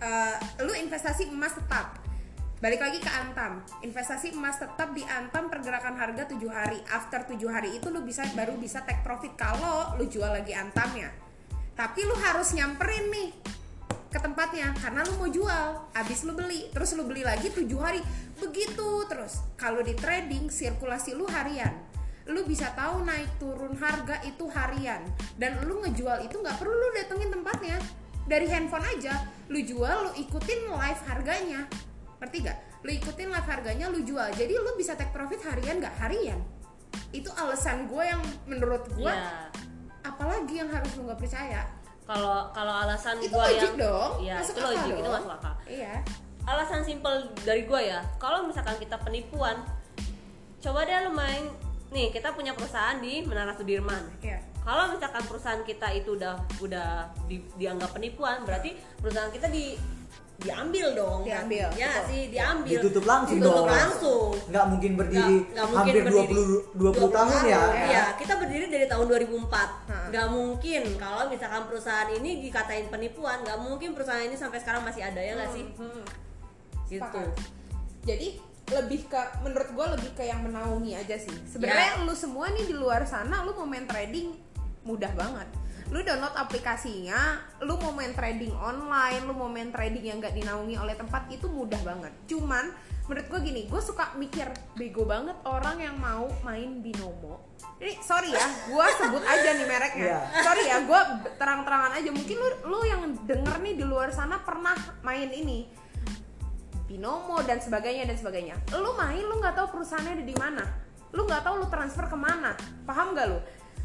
Eh, 0.00 0.36
lu 0.64 0.72
investasi 0.72 1.28
emas 1.28 1.58
tetap. 1.58 1.98
Balik 2.60 2.80
lagi 2.80 2.98
ke 3.02 3.10
Antam. 3.10 3.64
Investasi 3.82 4.36
emas 4.36 4.60
tetap 4.60 4.92
di 4.94 5.02
Antam 5.04 5.48
pergerakan 5.50 5.96
harga 5.98 6.28
7 6.30 6.38
hari. 6.48 6.78
After 6.88 7.26
7 7.26 7.40
hari 7.50 7.76
itu 7.76 7.90
lu 7.90 8.04
bisa 8.06 8.22
baru 8.36 8.54
bisa 8.56 8.84
take 8.86 9.02
profit 9.02 9.34
kalau 9.34 9.98
lu 9.98 10.06
jual 10.06 10.30
lagi 10.30 10.54
Antamnya. 10.54 11.10
Tapi 11.74 12.04
lu 12.04 12.12
harus 12.20 12.52
nyamperin 12.52 13.08
nih 13.08 13.28
ke 14.10 14.18
tempatnya 14.18 14.74
karena 14.82 15.06
lu 15.06 15.14
mau 15.22 15.30
jual 15.30 15.86
abis 15.94 16.26
lu 16.26 16.34
beli. 16.34 16.68
Terus 16.74 16.98
lu 16.98 17.06
beli 17.06 17.22
lagi 17.22 17.48
7 17.48 17.64
hari. 17.78 18.02
Begitu 18.36 19.06
terus. 19.06 19.40
Kalau 19.54 19.80
di 19.80 19.94
trading 19.94 20.50
sirkulasi 20.50 21.14
lu 21.14 21.24
harian. 21.30 21.70
Lu 22.28 22.42
bisa 22.44 22.74
tahu 22.74 23.06
naik 23.06 23.38
turun 23.38 23.78
harga 23.78 24.18
itu 24.26 24.50
harian. 24.50 25.06
Dan 25.38 25.62
lu 25.64 25.80
ngejual 25.86 26.26
itu 26.26 26.36
nggak 26.36 26.58
perlu 26.58 26.74
lu 26.74 26.88
datengin 26.92 27.30
tempatnya. 27.30 27.76
Dari 28.26 28.46
handphone 28.50 28.86
aja. 28.86 29.14
Lu 29.48 29.62
jual 29.62 30.10
lu 30.10 30.10
ikutin 30.18 30.66
live 30.66 31.02
harganya. 31.06 31.64
Ngerti 32.20 32.38
gak? 32.44 32.58
lu 32.80 32.96
ikutin 32.96 33.28
live 33.28 33.48
harganya 33.48 33.92
lu 33.92 34.00
jual. 34.00 34.28
Jadi 34.32 34.56
lu 34.56 34.72
bisa 34.72 34.96
take 34.96 35.12
profit 35.12 35.40
harian 35.44 35.84
nggak? 35.84 36.00
Harian. 36.00 36.40
Itu 37.12 37.28
alasan 37.36 37.84
gue 37.84 38.04
yang 38.08 38.24
menurut 38.48 38.88
gue 38.88 39.12
ya 39.12 39.50
apalagi 40.04 40.60
yang 40.60 40.70
harus 40.72 40.90
lu 40.96 41.08
nggak 41.08 41.20
percaya 41.20 41.68
kalau 42.10 42.50
kalau 42.50 42.74
alasan 42.74 43.22
itu 43.22 43.30
gua 43.30 43.46
logik 43.46 43.62
yang 43.62 43.76
dong. 43.78 44.10
Iya, 44.18 44.34
masuk 44.42 44.54
itu 44.58 44.60
logik 44.66 44.90
dong. 44.90 44.98
itu 44.98 45.08
masuk 45.14 45.32
akal. 45.38 45.54
Iya. 45.70 45.94
Alasan 46.42 46.82
simpel 46.82 47.14
dari 47.46 47.62
gue 47.62 47.80
ya 47.86 48.00
kalau 48.18 48.42
misalkan 48.42 48.74
kita 48.82 48.98
penipuan 48.98 49.62
coba 50.58 50.82
deh 50.82 51.06
lu 51.06 51.14
main 51.14 51.46
nih 51.94 52.10
kita 52.10 52.34
punya 52.34 52.50
perusahaan 52.58 52.98
di 52.98 53.22
Menara 53.22 53.54
Sudirman. 53.54 54.02
Iya. 54.18 54.42
Kalau 54.66 54.90
misalkan 54.90 55.22
perusahaan 55.24 55.62
kita 55.62 55.88
itu 55.94 56.18
udah 56.18 56.34
udah 56.58 57.14
di- 57.30 57.46
dianggap 57.54 57.94
penipuan 57.94 58.42
berarti 58.42 58.74
perusahaan 58.98 59.30
kita 59.30 59.46
di 59.46 59.78
diambil 60.40 60.86
dong 60.96 61.20
Diambil, 61.20 61.68
ya 61.76 61.92
betul. 61.92 62.08
sih 62.08 62.22
diambil 62.28 62.78
Ditutup 62.80 63.04
langsung 63.04 63.36
Ditutup 63.36 63.56
dong. 63.60 63.68
langsung 63.68 64.30
nggak 64.48 64.64
mungkin 64.66 64.90
berdiri 64.96 65.36
Nggak- 65.36 65.52
nggak 65.52 65.66
mungkin 65.68 65.92
hampir 65.92 66.02
berdiri. 66.02 66.32
20 66.72 66.80
20 66.80 67.12
tahun 67.12 67.40
ya 67.44 67.62
Iya, 67.86 68.04
kita 68.16 68.34
berdiri 68.36 68.66
dari 68.66 68.86
tahun 68.86 69.06
2004. 69.06 69.68
Hah. 69.86 70.04
Nggak 70.08 70.26
mungkin 70.30 70.82
kalau 70.96 71.22
misalkan 71.26 71.62
perusahaan 71.64 72.08
ini 72.10 72.30
dikatain 72.40 72.86
penipuan, 72.88 73.36
nggak 73.40 73.58
mungkin 73.58 73.92
perusahaan 73.92 74.22
ini 74.22 74.34
sampai 74.34 74.58
sekarang 74.58 74.80
masih 74.80 75.02
ada 75.02 75.20
ya 75.20 75.32
nggak 75.34 75.50
sih? 75.52 75.64
Hmm. 75.76 76.04
Gitu. 76.86 76.98
Sepakat. 76.98 77.28
Jadi 78.02 78.28
lebih 78.70 79.00
ke 79.06 79.20
menurut 79.40 79.68
gue 79.68 79.86
lebih 79.92 80.10
ke 80.14 80.22
yang 80.22 80.40
menaungi 80.40 80.94
aja 80.94 81.16
sih. 81.16 81.36
Sebenarnya 81.44 82.00
lu 82.00 82.14
semua 82.14 82.48
nih 82.48 82.64
di 82.64 82.72
luar 82.72 83.04
sana 83.04 83.42
lu 83.42 83.52
mau 83.52 83.64
main 83.64 83.84
trading 83.84 84.32
mudah 84.82 85.12
banget. 85.12 85.48
Lu 85.90 85.98
download 86.06 86.38
aplikasinya, 86.38 87.42
lu 87.66 87.74
mau 87.82 87.90
main 87.90 88.14
trading 88.14 88.54
online, 88.54 89.26
lu 89.26 89.34
mau 89.34 89.50
main 89.50 89.74
trading 89.74 90.06
yang 90.06 90.18
gak 90.22 90.38
dinaungi 90.38 90.78
oleh 90.78 90.94
tempat 90.94 91.26
itu 91.34 91.50
mudah 91.50 91.82
banget. 91.82 92.14
Cuman 92.30 92.70
menurut 93.10 93.26
gue 93.26 93.40
gini, 93.42 93.66
gue 93.66 93.82
suka 93.82 94.14
mikir 94.14 94.46
bego 94.78 95.02
banget 95.02 95.34
orang 95.42 95.82
yang 95.82 95.98
mau 95.98 96.30
main 96.46 96.78
binomo. 96.78 97.42
Ini 97.82 97.98
sorry 98.06 98.30
ya, 98.30 98.46
gue 98.70 98.86
sebut 99.02 99.22
aja 99.26 99.50
nih 99.50 99.66
mereknya. 99.66 100.06
Iya. 100.06 100.20
Sorry 100.46 100.62
ya, 100.70 100.78
gue 100.86 101.00
terang-terangan 101.34 101.98
aja. 101.98 102.10
Mungkin 102.14 102.36
lu 102.38 102.48
lu 102.70 102.78
yang 102.86 103.02
denger 103.26 103.56
nih 103.58 103.74
di 103.74 103.82
luar 103.82 104.14
sana 104.14 104.38
pernah 104.46 104.78
main 105.02 105.26
ini 105.26 105.66
binomo 106.86 107.42
dan 107.42 107.58
sebagainya 107.58 108.06
dan 108.06 108.14
sebagainya. 108.14 108.54
Lu 108.78 108.94
main 108.94 109.26
lu 109.26 109.42
nggak 109.42 109.58
tahu 109.58 109.74
perusahaannya 109.74 110.22
ada 110.22 110.26
di 110.26 110.36
mana. 110.38 110.62
Lu 111.10 111.26
nggak 111.26 111.42
tahu 111.42 111.62
lu 111.62 111.66
transfer 111.66 112.06
ke 112.06 112.14
mana. 112.14 112.54
Paham 112.86 113.18
gak 113.18 113.26
lu? 113.26 113.38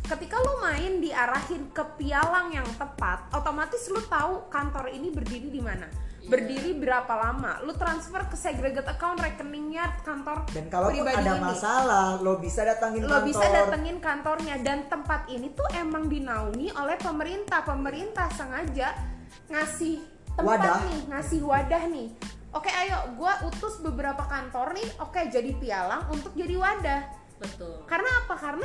Ketika 0.06 0.38
lu 0.38 0.62
main 0.62 1.02
diarahin 1.02 1.74
ke 1.74 1.82
pialang 1.98 2.54
yang 2.54 2.68
tepat, 2.78 3.26
otomatis 3.34 3.90
lu 3.90 3.98
tahu 4.06 4.46
kantor 4.54 4.94
ini 4.94 5.10
berdiri 5.10 5.50
di 5.50 5.58
mana. 5.58 5.90
Berdiri 6.30 6.78
berapa 6.78 7.10
lama. 7.10 7.58
Lu 7.66 7.74
transfer 7.74 8.22
ke 8.30 8.38
segregate 8.38 8.86
account 8.86 9.18
rekeningnya 9.18 9.98
kantor 10.06 10.46
dan 10.54 10.70
pribadi 10.70 11.22
ada 11.22 11.34
ini. 11.38 11.42
masalah 11.42 12.06
lo 12.22 12.38
bisa 12.38 12.62
datangin 12.66 13.06
lo 13.06 13.18
kantor. 13.18 13.30
bisa 13.30 13.46
datengin 13.50 13.98
kantornya. 13.98 14.56
Dan 14.62 14.86
tempat 14.90 15.26
ini 15.30 15.54
tuh 15.54 15.66
emang 15.74 16.06
dinaungi 16.06 16.74
oleh 16.78 16.98
pemerintah. 17.02 17.66
Pemerintah 17.66 18.30
sengaja 18.34 18.94
ngasih 19.50 20.02
tempat 20.38 20.60
Wadah. 20.66 20.78
nih 20.86 21.02
ngasih 21.14 21.40
wadah 21.46 21.84
nih. 21.90 22.08
Oke 22.54 22.70
ayo 22.74 22.98
gua 23.18 23.42
utus 23.46 23.82
beberapa 23.82 24.26
kantor 24.26 24.78
nih. 24.78 24.90
Oke 25.02 25.30
jadi 25.34 25.50
pialang 25.58 26.10
untuk 26.14 26.34
jadi 26.38 26.58
wadah. 26.58 27.02
Betul. 27.36 27.84
karena 27.84 28.08
apa? 28.24 28.34
Karena 28.40 28.64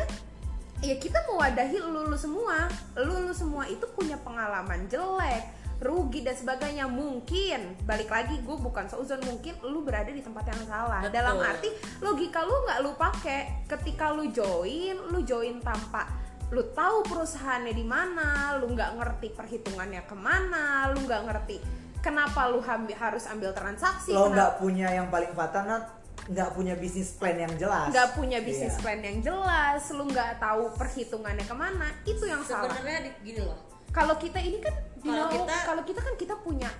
ya 0.80 0.96
kita 0.96 1.20
mewadahi 1.28 1.76
lu, 1.80 2.08
lu 2.08 2.18
semua. 2.18 2.68
Lu, 2.96 3.14
lu 3.28 3.32
semua 3.32 3.68
itu 3.68 3.84
punya 3.92 4.16
pengalaman 4.20 4.88
jelek 4.88 5.60
rugi 5.80 6.20
dan 6.20 6.36
sebagainya. 6.36 6.84
Mungkin 6.88 7.84
balik 7.88 8.12
lagi 8.12 8.36
gue 8.44 8.56
bukan 8.60 8.84
seuzon 8.88 9.20
mungkin 9.24 9.56
lu 9.64 9.80
berada 9.80 10.12
di 10.12 10.20
tempat 10.20 10.44
yang 10.52 10.62
salah. 10.68 11.00
Betul. 11.04 11.16
dalam 11.16 11.36
arti 11.40 11.68
logika 12.04 12.44
lu 12.44 12.56
nggak 12.68 12.78
lu 12.84 12.92
pakai. 12.96 13.64
Ketika 13.64 14.12
lu 14.12 14.28
join 14.28 14.96
lu 15.08 15.24
join 15.24 15.56
tanpa 15.64 16.20
lu 16.50 16.66
tahu 16.74 17.06
perusahaannya 17.06 17.70
di 17.70 17.86
mana 17.86 18.58
lu 18.58 18.74
nggak 18.74 18.98
ngerti 18.98 19.28
perhitungannya 19.38 20.02
ke 20.02 20.18
mana 20.18 20.90
lu 20.90 21.06
nggak 21.06 21.22
ngerti 21.30 21.62
kenapa 22.02 22.50
lu 22.50 22.58
hambi- 22.58 22.98
harus 22.98 23.22
ambil 23.30 23.54
transaksi 23.54 24.10
lo 24.10 24.34
nggak 24.34 24.58
punya 24.58 24.90
yang 24.90 25.06
paling 25.14 25.30
fatal 25.30 25.62
Nat, 25.62 25.86
nggak 26.28 26.50
punya 26.52 26.74
bisnis 26.74 27.14
plan 27.14 27.34
yang 27.34 27.54
jelas 27.56 27.88
nggak 27.88 28.08
punya 28.12 28.38
bisnis 28.40 28.74
Iya. 28.74 28.82
plan 28.82 29.00
yang 29.00 29.18
jelas, 29.20 29.82
lu 29.90 30.04
nggak 30.04 30.36
tahu 30.36 30.68
perhitungannya 30.74 31.42
ke 31.42 31.54
mana, 31.54 31.88
itu 32.04 32.24
yang 32.24 32.42
salah. 32.42 32.68
Sebenarnya 32.68 33.00
di- 33.08 33.16
gini 33.24 33.40
loh, 33.40 33.58
Kalau 33.90 34.14
kita 34.14 34.38
ini 34.38 34.62
kan, 34.62 34.70
Kalau 35.02 35.26
kita- 35.26 35.64
kalau 35.66 35.82
kita 35.82 36.00
kan 36.00 36.14
kita 36.14 36.34
punya 36.38 36.70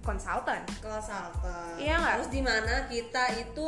konsultan. 0.00 0.66
konsultan. 0.78 1.78
Iya 1.78 1.94
nggak? 1.96 2.14
Terus 2.18 2.30
di 2.30 2.42
mana 2.42 2.74
kita 2.86 3.24
itu 3.36 3.66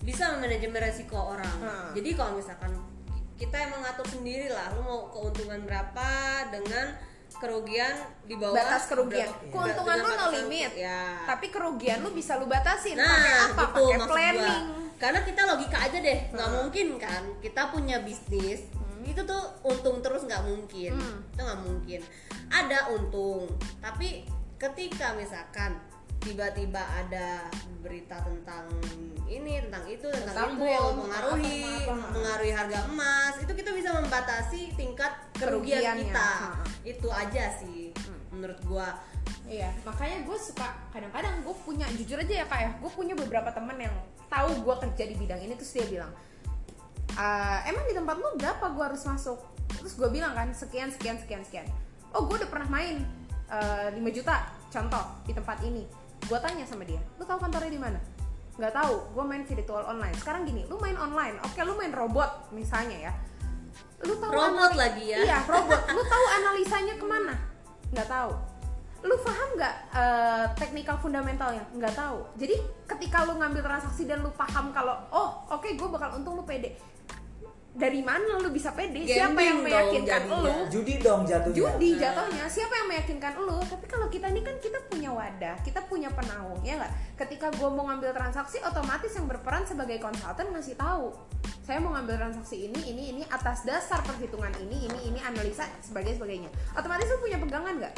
bisa 0.00 0.32
memanajemen 0.32 0.80
resiko 0.80 1.16
orang. 1.16 1.56
Hmm. 1.60 1.92
Jadi 1.92 2.10
kalau 2.12 2.36
misalkan 2.36 2.72
kita 3.36 3.56
emang 3.56 3.80
ngatur 3.80 4.04
sendiri 4.10 4.48
lah, 4.48 4.68
lu 4.72 4.84
mau 4.84 5.08
keuntungan 5.08 5.64
berapa 5.64 6.08
dengan 6.52 6.92
kerugian 7.40 7.94
di 8.22 8.36
bawah 8.36 8.54
Batas 8.54 8.86
kerugian. 8.86 9.26
berapa- 9.26 9.50
Keuntungan 9.50 9.96
dengan 9.96 10.06
lu 10.06 10.20
no 10.20 10.26
limit. 10.30 10.70
Ya. 10.76 11.00
Tapi 11.24 11.46
kerugian 11.48 11.98
lu 12.00 12.12
bisa 12.12 12.36
lu 12.36 12.44
batasin. 12.44 12.94
Nah, 12.94 13.08
pakai 13.08 13.32
apa? 13.48 13.62
Pakai 13.72 13.98
planning. 14.06 14.64
gua. 14.68 14.78
Karena 15.00 15.20
kita 15.24 15.42
logika 15.48 15.78
aja 15.80 15.96
deh, 15.96 16.18
nggak 16.28 16.44
Hmm. 16.46 16.56
mungkin 16.60 16.86
kan 16.96 17.22
kita 17.40 17.72
punya 17.72 18.04
bisnis 18.04 18.68
itu 19.00 19.20
tuh 19.24 19.40
untung 19.62 20.04
terus 20.04 20.28
nggak 20.28 20.44
mungkin, 20.44 20.92
Hmm. 20.92 21.24
itu 21.26 21.40
nggak 21.40 21.60
mungkin. 21.64 22.00
Ada 22.46 22.92
untung, 22.92 23.48
tapi 23.80 24.28
ketika 24.54 25.16
misalkan 25.16 25.80
tiba-tiba 26.20 26.84
ada 26.84 27.48
berita 27.80 28.20
tentang 28.20 28.68
ini 29.24 29.56
tentang 29.64 29.88
itu 29.88 30.04
tentang, 30.04 30.36
Tentang 30.36 30.52
itu 30.52 30.64
yang 30.68 30.84
mempengaruhi 30.92 31.64
mengaruhi 32.12 32.52
harga 32.52 32.78
emas 32.84 33.40
itu 33.40 33.52
kita 33.56 33.72
bisa 33.72 33.96
membatasi 33.96 34.76
tingkat 34.76 35.08
kerugian 35.32 35.96
kita. 35.96 36.60
Itu 36.84 37.08
aja 37.12 37.52
sih 37.60 37.92
menurut 38.32 38.58
gua 38.66 38.96
Iya, 39.50 39.74
makanya 39.82 40.22
gue 40.22 40.38
suka 40.38 40.62
kadang-kadang 40.94 41.42
gue 41.42 41.54
punya 41.66 41.82
jujur 41.98 42.22
aja 42.22 42.34
ya 42.42 42.46
kak 42.46 42.60
ya, 42.62 42.70
gue 42.78 42.90
punya 42.94 43.18
beberapa 43.18 43.50
temen 43.50 43.74
yang 43.82 43.94
tahu 44.30 44.62
gue 44.62 44.74
kerja 44.86 45.04
di 45.10 45.14
bidang 45.18 45.42
ini 45.42 45.58
terus 45.58 45.74
dia 45.74 45.86
bilang, 45.90 46.14
"Eh, 47.18 47.58
emang 47.66 47.82
di 47.90 47.94
tempat 47.98 48.14
lu 48.14 48.38
berapa 48.38 48.70
gue 48.70 48.84
harus 48.94 49.02
masuk? 49.02 49.42
Terus 49.74 49.98
gue 49.98 50.06
bilang 50.06 50.38
kan 50.38 50.54
sekian 50.54 50.94
sekian 50.94 51.18
sekian 51.18 51.42
sekian. 51.42 51.66
Oh 52.14 52.30
gue 52.30 52.38
udah 52.38 52.46
pernah 52.46 52.70
main 52.70 53.02
eh, 53.50 53.90
5 53.90 53.98
juta 54.14 54.46
contoh 54.70 55.04
di 55.26 55.34
tempat 55.34 55.58
ini. 55.66 55.82
Gue 56.30 56.38
tanya 56.38 56.62
sama 56.62 56.86
dia, 56.86 57.02
lu 57.18 57.26
tahu 57.26 57.42
kantornya 57.42 57.74
di 57.74 57.80
mana? 57.80 57.98
Nggak 58.54 58.76
tahu, 58.76 58.94
gue 59.18 59.24
main 59.26 59.42
virtual 59.42 59.82
online. 59.82 60.14
Sekarang 60.14 60.46
gini, 60.46 60.62
lu 60.70 60.78
main 60.78 60.94
online, 60.94 61.42
oke 61.42 61.58
lu 61.66 61.74
main 61.74 61.90
robot 61.90 62.54
misalnya 62.54 63.10
ya. 63.10 63.12
Lu 64.00 64.14
tahu 64.16 64.30
Robot 64.32 64.72
lagi 64.76 65.04
ya? 65.12 65.18
Iya 65.24 65.38
robot. 65.44 65.80
Lu 65.92 66.02
tahu 66.04 66.24
analisanya 66.40 66.94
ke 66.96 67.06
mana? 67.06 67.34
Nggak 67.92 68.08
tahu 68.08 68.32
lu 69.00 69.16
paham 69.24 69.48
nggak 69.56 69.74
eh, 69.96 70.44
technical 70.60 70.96
fundamentalnya 71.00 71.64
nggak 71.72 71.94
tahu 71.96 72.20
jadi 72.36 72.60
ketika 72.84 73.24
lu 73.24 73.40
ngambil 73.40 73.64
transaksi 73.64 74.04
dan 74.04 74.20
lu 74.20 74.28
paham 74.36 74.68
kalau 74.76 74.92
oh 75.08 75.40
oke 75.48 75.64
gue 75.64 75.88
bakal 75.88 76.20
untung 76.20 76.36
lu 76.36 76.44
pede 76.44 76.76
dari 77.70 78.02
mana 78.02 78.34
lu 78.36 78.50
bisa 78.50 78.74
pede? 78.74 78.98
Gambling 78.98 79.06
siapa 79.06 79.40
yang 79.40 79.58
meyakinkan 79.62 80.22
lu? 80.26 80.54
Judi 80.68 80.98
dong 80.98 81.22
jatuhnya. 81.22 81.54
Judi 81.56 81.90
jatuhnya. 81.96 82.44
Siapa 82.44 82.74
yang 82.74 82.88
meyakinkan 82.88 83.32
lu? 83.36 83.58
Tapi 83.62 83.86
kalau 83.86 84.06
kita 84.06 84.26
ini 84.26 84.40
kan 84.40 84.58
kita 84.58 84.78
punya 84.84 85.08
wadah 85.08 85.54
kita 85.60 85.78
punya 85.82 86.10
penaung 86.10 86.58
ya 86.60 86.76
nggak? 86.76 86.92
Ketika 87.16 87.46
gue 87.50 87.68
mau 87.68 87.86
ngambil 87.86 88.10
transaksi 88.10 88.58
otomatis 88.60 89.12
yang 89.12 89.24
berperan 89.24 89.62
sebagai 89.62 89.96
konsultan 89.96 90.50
ngasih 90.50 90.74
tahu. 90.74 91.14
Saya 91.60 91.78
mau 91.78 91.94
ngambil 91.94 92.18
transaksi 92.18 92.66
ini 92.66 92.80
ini 92.84 93.02
ini 93.12 93.22
atas 93.24 93.62
dasar 93.62 94.02
perhitungan 94.02 94.50
ini 94.58 94.84
ini 94.84 94.98
ini 95.06 95.18
analisa 95.20 95.70
sebagai 95.78 96.12
sebagainya. 96.12 96.50
Otomatis 96.74 97.06
lu 97.06 97.22
punya 97.22 97.38
pegangan 97.38 97.78
nggak? 97.78 97.94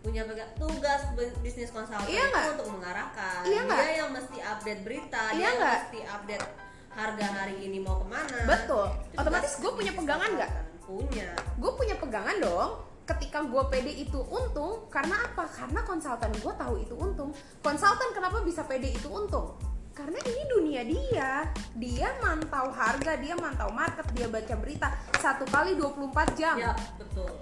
Punya 0.00 0.24
pegang 0.24 0.50
tugas 0.56 1.02
bi- 1.12 1.36
bisnis 1.38 1.68
konsultan 1.68 2.08
Iya 2.08 2.24
itu 2.24 2.32
nggak? 2.32 2.46
untuk 2.56 2.68
mengarahkan. 2.72 3.40
Iya 3.44 3.60
nggak? 3.62 3.76
dia 3.78 3.92
yang 3.94 4.10
mesti 4.10 4.38
update 4.40 4.80
berita 4.82 5.22
Iya 5.22 5.30
dia 5.30 5.44
yang 5.44 5.56
nggak? 5.60 5.76
mesti 5.78 6.00
update 6.08 6.44
harga 6.92 7.26
hari 7.32 7.56
ini 7.64 7.80
mau 7.80 8.00
ke 8.00 8.06
mana? 8.06 8.38
Betul. 8.44 8.86
Itu 9.12 9.18
Otomatis 9.20 9.52
gue 9.58 9.72
punya 9.72 9.92
pegangan 9.96 10.30
nggak? 10.36 10.52
punya. 10.92 11.28
Gue 11.56 11.72
punya 11.78 11.96
pegangan 11.96 12.36
dong 12.42 12.70
ketika 13.02 13.42
gue 13.46 13.62
pede 13.70 13.92
itu 13.96 14.20
untung. 14.28 14.86
Karena 14.92 15.24
apa? 15.24 15.48
Karena 15.48 15.80
konsultan 15.86 16.30
gue 16.36 16.52
tahu 16.54 16.74
itu 16.82 16.94
untung. 16.98 17.30
Konsultan 17.62 18.10
kenapa 18.12 18.42
bisa 18.44 18.66
pede 18.66 18.92
itu 18.92 19.08
untung? 19.08 19.56
Karena 19.92 20.18
ini 20.24 20.42
dunia 20.48 20.82
dia. 20.84 21.30
Dia 21.76 22.08
mantau 22.20 22.72
harga 22.72 23.16
dia 23.20 23.34
mantau 23.36 23.72
market 23.72 24.06
dia 24.12 24.28
baca 24.28 24.54
berita 24.56 24.88
satu 25.20 25.44
kali 25.48 25.76
24 25.76 26.38
jam. 26.38 26.56
Ya 26.60 26.72
betul. 26.96 27.32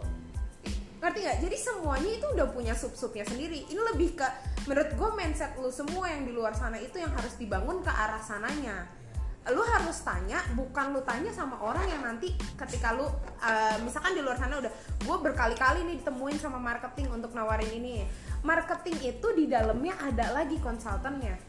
Ngerti 1.01 1.19
nggak? 1.25 1.39
Jadi 1.49 1.57
semuanya 1.57 2.11
itu 2.13 2.27
udah 2.37 2.47
punya 2.53 2.75
sub 2.77 2.93
subnya 2.93 3.25
sendiri. 3.25 3.65
Ini 3.73 3.81
lebih 3.95 4.21
ke 4.21 4.29
menurut 4.69 4.91
gue 4.93 5.11
mindset 5.17 5.57
lu 5.57 5.73
semua 5.73 6.13
yang 6.13 6.29
di 6.29 6.33
luar 6.37 6.53
sana 6.53 6.77
itu 6.77 7.01
yang 7.01 7.09
harus 7.17 7.33
dibangun 7.41 7.81
ke 7.81 7.89
arah 7.89 8.21
sananya 8.21 9.00
lu 9.49 9.65
harus 9.65 10.05
tanya 10.05 10.45
bukan 10.53 10.93
lu 10.93 11.01
tanya 11.01 11.33
sama 11.33 11.57
orang 11.65 11.89
yang 11.89 12.05
nanti 12.05 12.37
ketika 12.61 12.93
lu 12.93 13.09
uh, 13.09 13.77
misalkan 13.81 14.13
di 14.13 14.21
luar 14.21 14.37
sana 14.37 14.61
udah 14.61 14.69
gue 15.01 15.17
berkali-kali 15.17 15.81
nih 15.89 15.97
ditemuin 16.05 16.37
sama 16.37 16.61
marketing 16.61 17.09
untuk 17.09 17.33
nawarin 17.33 17.73
ini. 17.73 18.05
Marketing 18.45 19.17
itu 19.17 19.27
di 19.33 19.49
dalamnya 19.49 19.97
ada 19.97 20.37
lagi 20.37 20.61
konsultannya. 20.61 21.41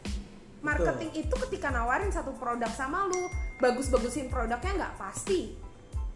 Marketing 0.64 1.10
itu 1.12 1.34
ketika 1.48 1.68
nawarin 1.68 2.08
satu 2.08 2.32
produk 2.38 2.70
sama 2.72 3.04
lu 3.12 3.28
bagus-bagusin 3.60 4.32
produknya 4.32 4.88
nggak 4.88 4.94
pasti. 4.96 5.52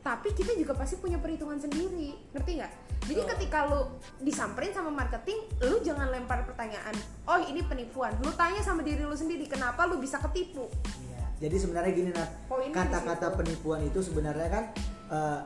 Tapi 0.01 0.33
kita 0.33 0.55
juga 0.57 0.73
pasti 0.73 0.97
punya 0.97 1.21
perhitungan 1.21 1.61
sendiri 1.61 2.17
ngerti 2.33 2.51
nggak? 2.57 2.73
Jadi 3.07 3.23
Betul. 3.23 3.31
ketika 3.37 3.59
lu 3.69 3.81
disamperin 4.25 4.73
sama 4.73 4.89
marketing 4.89 5.45
lu 5.61 5.77
jangan 5.85 6.09
lempar 6.09 6.43
pertanyaan 6.49 6.97
oh 7.29 7.37
ini 7.45 7.61
penipuan. 7.61 8.17
Lu 8.25 8.33
tanya 8.33 8.65
sama 8.65 8.81
diri 8.81 9.05
lu 9.05 9.15
sendiri 9.15 9.45
kenapa 9.45 9.85
lu 9.85 10.01
bisa 10.01 10.17
ketipu. 10.25 10.73
Jadi 11.37 11.57
sebenarnya 11.61 11.93
gini 11.93 12.11
Nat, 12.17 12.31
di 12.49 12.73
kata-kata 12.73 13.37
penipuan 13.37 13.85
itu 13.85 14.01
sebenarnya 14.01 14.49
kan 14.49 14.65
eh, 15.13 15.41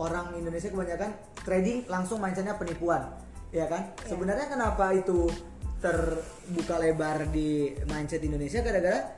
orang 0.00 0.32
Indonesia 0.36 0.72
kebanyakan 0.72 1.12
trading 1.44 1.84
langsung 1.88 2.20
mindsetnya 2.20 2.56
penipuan, 2.56 3.04
ya 3.52 3.68
kan? 3.68 3.92
Iya. 4.00 4.16
Sebenarnya 4.16 4.46
kenapa 4.48 4.96
itu 4.96 5.28
terbuka 5.76 6.80
lebar 6.80 7.28
di 7.28 7.68
mindset 7.84 8.24
Indonesia 8.24 8.64
gara-gara 8.64 9.12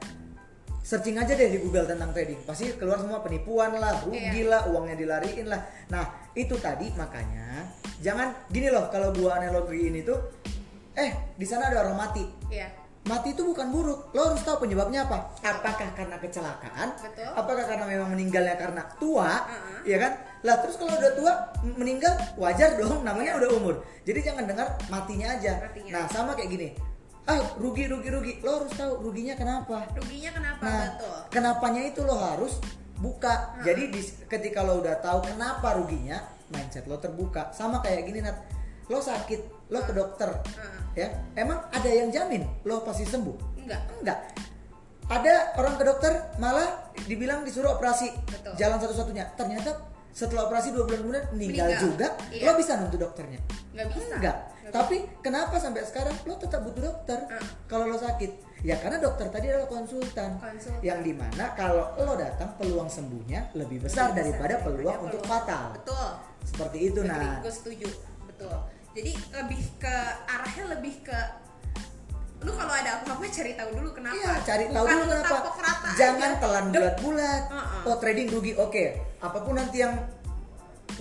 searching 0.83 1.20
aja 1.20 1.37
deh 1.37 1.52
di 1.52 1.59
Google 1.62 1.87
tentang 1.87 2.11
trading, 2.16 2.42
pasti 2.48 2.72
keluar 2.74 2.98
semua 2.98 3.20
penipuan 3.22 3.76
lah, 3.76 4.02
rugi 4.09 4.42
Iya. 4.42 4.48
lah, 4.48 4.61
uangnya 4.72 4.96
dilariin 4.96 5.46
lah. 5.46 5.61
Nah 5.92 6.33
itu 6.35 6.57
tadi 6.59 6.90
makanya 6.96 7.68
jangan 8.00 8.33
gini 8.50 8.72
loh 8.72 8.88
kalau 8.90 9.12
gua 9.14 9.37
analogi 9.38 9.92
ini 9.92 10.00
tuh, 10.02 10.16
eh 10.96 11.35
di 11.37 11.46
sana 11.46 11.70
ada 11.70 11.87
orang 11.87 11.96
mati, 11.98 12.24
ya 12.50 12.66
mati 13.09 13.33
itu 13.33 13.42
bukan 13.42 13.73
buruk. 13.73 14.12
Lo 14.12 14.31
harus 14.31 14.44
tahu 14.44 14.68
penyebabnya 14.68 15.09
apa. 15.09 15.33
Apakah 15.40 15.88
karena 15.97 16.21
kecelakaan? 16.21 16.88
Betul. 17.01 17.33
apakah 17.33 17.64
karena 17.64 17.85
memang 17.88 18.12
meninggalnya 18.12 18.55
karena 18.61 18.85
tua? 19.01 19.49
Uh-uh. 19.49 19.81
ya 19.88 19.97
kan? 19.97 20.12
Lah 20.44 20.61
terus 20.61 20.77
kalau 20.77 20.92
udah 20.92 21.12
tua 21.16 21.33
meninggal 21.81 22.12
wajar 22.37 22.77
dong. 22.77 23.01
Namanya 23.03 23.40
udah 23.40 23.51
umur. 23.57 23.75
Jadi 24.05 24.21
jangan 24.21 24.44
dengar 24.44 24.77
matinya 24.92 25.35
aja. 25.35 25.64
Matinya. 25.64 25.90
nah 25.97 26.05
sama 26.12 26.37
kayak 26.37 26.51
gini. 26.53 26.68
Ah 27.25 27.40
rugi 27.57 27.88
rugi 27.88 28.09
rugi. 28.12 28.33
Lo 28.44 28.62
harus 28.62 28.73
tahu 28.77 28.92
ruginya 29.01 29.35
kenapa. 29.35 29.88
Ruginya 29.97 30.31
kenapa? 30.37 30.62
Nah 30.62 30.83
betul. 30.92 31.18
kenapanya 31.33 31.83
itu 31.88 32.01
lo 32.05 32.14
harus 32.21 32.61
buka. 33.01 33.57
Hmm. 33.57 33.64
jadi 33.64 33.83
di- 33.88 34.16
ketika 34.29 34.61
lo 34.61 34.85
udah 34.85 35.01
tahu 35.01 35.25
kenapa 35.33 35.81
ruginya 35.81 36.21
mindset 36.53 36.85
lo 36.85 37.01
terbuka. 37.01 37.57
Sama 37.57 37.81
kayak 37.81 38.05
gini 38.05 38.21
nat. 38.21 38.37
Lo 38.92 39.01
sakit 39.01 39.58
lo 39.68 39.81
ke 39.81 39.92
dokter. 39.92 40.31
Hmm. 40.54 40.76
ya 40.92 41.07
emang 41.35 41.62
ada 41.68 41.87
yang 41.87 42.09
jamin 42.09 42.42
lo 42.62 42.83
pasti 42.83 43.04
sembuh? 43.04 43.37
Enggak. 43.59 43.83
Enggak. 43.98 44.18
Ada 45.07 45.57
orang 45.57 45.74
ke 45.74 45.85
dokter 45.85 46.12
malah 46.37 46.68
dibilang 47.00 47.40
disuruh 47.40 47.72
operasi. 47.72 48.12
Betul. 48.26 48.52
jalan 48.57 48.76
satu-satunya. 48.76 49.24
Ternyata 49.35 49.70
setelah 50.11 50.44
operasi 50.44 50.68
dua 50.70 50.85
bulan 50.85 51.00
kemudian 51.00 51.24
meninggal, 51.31 51.64
Meninggal. 51.64 51.81
juga 51.81 52.07
Iya. 52.28 52.44
lo 52.44 52.52
bisa 52.57 52.72
nuntut 52.76 52.98
dokternya? 52.98 53.40
Nggak 53.72 53.87
bisa. 53.88 54.14
Enggak. 54.14 54.37
Nggak 54.59 54.72
tapi 54.74 54.96
kenapa 55.22 55.57
sampai 55.57 55.81
sekarang 55.83 56.12
lo 56.22 56.37
tetap 56.37 56.61
butuh 56.61 56.83
dokter 56.85 57.18
Hmm. 57.24 57.40
kalau 57.64 57.85
lo 57.87 57.96
sakit? 57.96 58.33
Ya 58.61 58.76
karena 58.76 58.98
dokter 58.98 59.31
tadi 59.31 59.48
adalah 59.48 59.64
konsultan, 59.64 60.35
Konsultan. 60.37 60.83
yang 60.83 61.00
di 61.00 61.14
mana 61.14 61.54
kalau 61.54 61.94
lo 61.96 62.12
datang 62.18 62.52
peluang 62.59 62.90
sembuhnya 62.90 63.54
lebih 63.54 63.81
besar 63.81 64.11
Lebih 64.11 64.18
daripada 64.35 64.54
besar 64.57 64.66
peluang 64.66 64.83
daripada 64.90 65.07
untuk 65.07 65.20
peluang. 65.22 65.40
fatal. 65.40 65.64
Betul. 65.72 66.09
Seperti 66.44 66.78
itu 66.83 67.00
nah 67.02 67.38
gue 67.38 67.52
setuju. 67.54 67.88
Betul 68.26 68.57
jadi 68.92 69.12
lebih 69.37 69.61
ke 69.79 69.94
arahnya 70.27 70.64
lebih 70.74 70.94
ke 71.03 71.18
lu 72.38 72.55
kalau 72.55 72.70
ada 72.70 73.03
apa-apa 73.03 73.27
cari 73.27 73.59
tahu 73.59 73.70
dulu 73.74 73.90
kenapa 73.90 74.14
Iya, 74.14 74.33
cari 74.46 74.64
tahu 74.70 74.85
Bukan 74.87 74.94
dulu 74.94 75.11
lu 75.11 75.14
kenapa. 75.18 75.51
rata 75.59 75.88
Jangan 75.98 76.31
aja. 76.31 76.38
telan 76.38 76.64
bulat-bulat. 76.70 77.42
Uh-uh. 77.51 77.88
Oh, 77.90 77.96
trading 77.98 78.29
rugi. 78.31 78.53
Oke. 78.55 78.85
Apa 79.18 79.42
pun 79.42 79.59
nanti 79.59 79.83
yang 79.83 79.98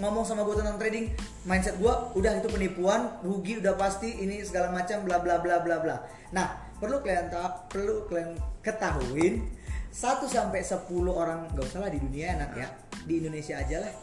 ngomong 0.01 0.25
sama 0.25 0.41
gue 0.41 0.57
tentang 0.57 0.81
trading, 0.81 1.13
mindset 1.45 1.77
gue 1.77 1.93
udah 2.17 2.41
itu 2.41 2.49
penipuan, 2.49 3.21
rugi 3.21 3.61
udah 3.61 3.77
pasti, 3.77 4.17
ini 4.17 4.41
segala 4.41 4.73
macam 4.73 5.05
bla 5.05 5.21
bla 5.21 5.37
bla 5.37 5.61
bla 5.61 5.77
bla. 5.77 5.95
Nah, 6.33 6.57
perlu 6.81 7.05
kalian 7.05 7.29
ta- 7.29 7.69
perlu 7.69 8.09
kalian 8.09 8.33
ketahuin 8.61 9.45
1 9.89 10.25
sampai 10.25 10.65
10 10.65 10.89
orang 11.05 11.53
gak 11.53 11.65
usah 11.69 11.85
lah 11.85 11.93
di 11.93 12.01
dunia 12.01 12.33
Nat 12.33 12.57
ya. 12.57 12.65
Di 13.05 13.21
Indonesia 13.21 13.61
aja 13.61 13.77
lah. 13.85 13.93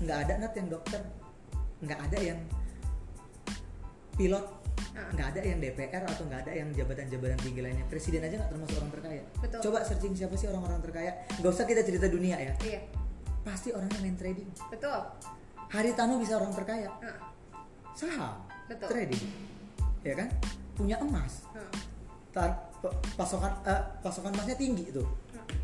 nggak 0.00 0.18
ada 0.22 0.32
Nat 0.38 0.54
yang 0.54 0.68
dokter. 0.70 1.02
nggak 1.80 1.98
ada 1.98 2.18
yang 2.20 2.38
pilot. 4.20 4.44
Ah. 4.90 5.06
nggak 5.12 5.28
ada 5.32 5.40
yang 5.44 5.58
DPR 5.60 6.02
atau 6.02 6.24
nggak 6.28 6.40
ada 6.44 6.52
yang 6.52 6.68
jabatan-jabatan 6.76 7.38
tinggi 7.40 7.60
lainnya. 7.64 7.84
Presiden 7.88 8.20
aja 8.20 8.36
nggak 8.36 8.50
termasuk 8.52 8.76
orang 8.80 8.92
terkaya. 8.92 9.22
Betul. 9.40 9.60
coba 9.64 9.78
searching 9.86 10.14
siapa 10.16 10.34
sih 10.36 10.46
orang-orang 10.52 10.80
terkaya. 10.84 11.12
Nggak 11.40 11.52
usah 11.52 11.64
kita 11.64 11.82
cerita 11.84 12.06
dunia 12.08 12.36
ya. 12.36 12.52
Iya. 12.60 12.80
Pasti 13.40 13.72
orangnya 13.72 13.98
main 14.04 14.16
trading. 14.20 14.48
Betul. 14.68 15.00
Haritano 15.70 16.14
bisa 16.20 16.36
orang 16.36 16.52
terkaya. 16.52 16.88
Heeh. 17.00 17.18
saham. 17.96 18.34
Betul. 18.68 18.88
trading. 18.92 19.24
Ya 20.04 20.14
kan? 20.16 20.28
Punya 20.76 20.96
emas. 21.00 21.48
Pa- 22.30 22.68
pasokan 23.18 23.52
eh, 23.66 23.82
pasokan 24.00 24.32
emasnya 24.32 24.56
tinggi 24.56 24.88
itu 24.88 25.04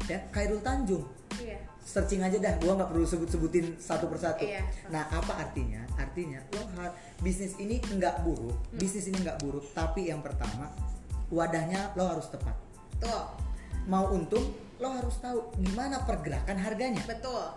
ya 0.06 0.18
Khairul 0.30 0.60
Tanjung. 0.60 1.04
Iya 1.40 1.58
searching 1.86 2.18
aja 2.18 2.34
dah 2.42 2.58
gua 2.58 2.74
nggak 2.82 2.90
perlu 2.90 3.06
sebut-sebutin 3.06 3.78
satu 3.78 4.10
persatu. 4.10 4.42
Iya. 4.42 4.66
nah 4.90 5.06
apa 5.06 5.38
artinya? 5.38 5.86
Artinya 5.94 6.42
lo 6.50 6.66
har- 6.74 6.98
bisnis 7.22 7.54
ini 7.62 7.78
nggak 7.78 8.26
buruk 8.26 8.58
Hmm. 8.58 8.78
bisnis 8.82 9.06
ini 9.06 9.22
nggak 9.22 9.38
buruk 9.38 9.62
tapi 9.70 10.10
yang 10.10 10.18
pertama 10.18 10.66
wadahnya 11.30 11.94
lo 11.94 12.10
harus 12.10 12.26
tepat. 12.26 12.58
Betul. 12.98 13.22
Mau 13.86 14.10
untung 14.10 14.50
lo 14.82 14.88
harus 14.90 15.14
tahu 15.22 15.54
gimana 15.62 16.02
pergerakan 16.02 16.58
harganya. 16.58 17.06
Betul. 17.06 17.54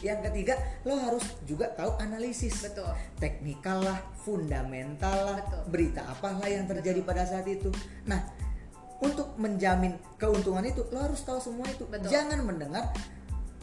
Yang 0.00 0.30
ketiga 0.30 0.54
lo 0.86 0.94
harus 0.96 1.26
juga 1.44 1.68
tahu 1.74 1.98
analisis. 1.98 2.54
Betul. 2.64 2.88
Teknikal 3.18 3.82
lah 3.82 3.98
fundamental 4.16 5.26
lah 5.26 5.38
Betul. 5.42 5.60
berita 5.68 6.06
apalah 6.06 6.46
yang 6.46 6.64
terjadi 6.70 7.02
pada 7.02 7.26
saat 7.26 7.44
itu. 7.50 7.68
Nah 8.06 8.22
untuk 9.00 9.32
menjamin 9.36 9.96
keuntungan 10.16 10.64
itu 10.64 10.84
lo 10.92 11.00
harus 11.02 11.20
tahu 11.26 11.40
semua 11.40 11.66
itu. 11.68 11.84
Betul. 11.88 12.08
jangan 12.08 12.40
mendengar 12.46 12.88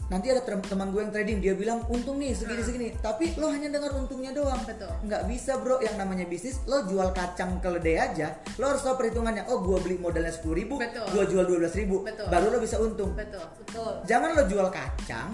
nanti 0.08 0.26
ada 0.26 0.40
tem- 0.40 0.60
teman 0.62 0.88
gue 0.88 1.00
yang 1.00 1.12
trading 1.12 1.38
dia 1.38 1.52
bilang 1.52 1.84
untung 1.86 2.16
nih 2.16 2.32
segini 2.32 2.56
Ah. 2.56 2.64
segini 2.64 2.88
tapi 2.96 3.36
lo 3.36 3.48
hanya 3.48 3.68
dengar 3.68 3.92
untungnya 3.92 4.32
doang 4.32 4.56
Betul. 4.62 4.88
nggak 5.04 5.22
bisa 5.26 5.60
bro 5.60 5.78
yang 5.78 5.94
namanya 5.94 6.24
bisnis 6.24 6.64
lo 6.64 6.82
jual 6.82 7.12
kacang 7.12 7.60
keledai 7.60 7.96
aja 7.98 8.26
lo 8.56 8.68
harus 8.68 8.80
tahu 8.80 8.96
perhitungannya 8.96 9.44
oh 9.46 9.60
gue 9.60 9.78
beli 9.78 9.96
modalnya 9.96 10.30
sepuluh 10.30 10.56
ribu 10.56 10.74
Betul. 10.76 11.04
gue 11.12 11.24
jual 11.28 11.44
dua 11.44 11.58
belas 11.58 11.74
ribu 11.74 11.96
Betul. 12.02 12.24
baru 12.26 12.46
lo 12.48 12.58
bisa 12.58 12.76
untung 12.78 13.12
betul 13.12 13.44
betul 13.58 13.92
jangan 14.02 14.32
lo 14.32 14.42
jual 14.44 14.68
kacang 14.68 15.28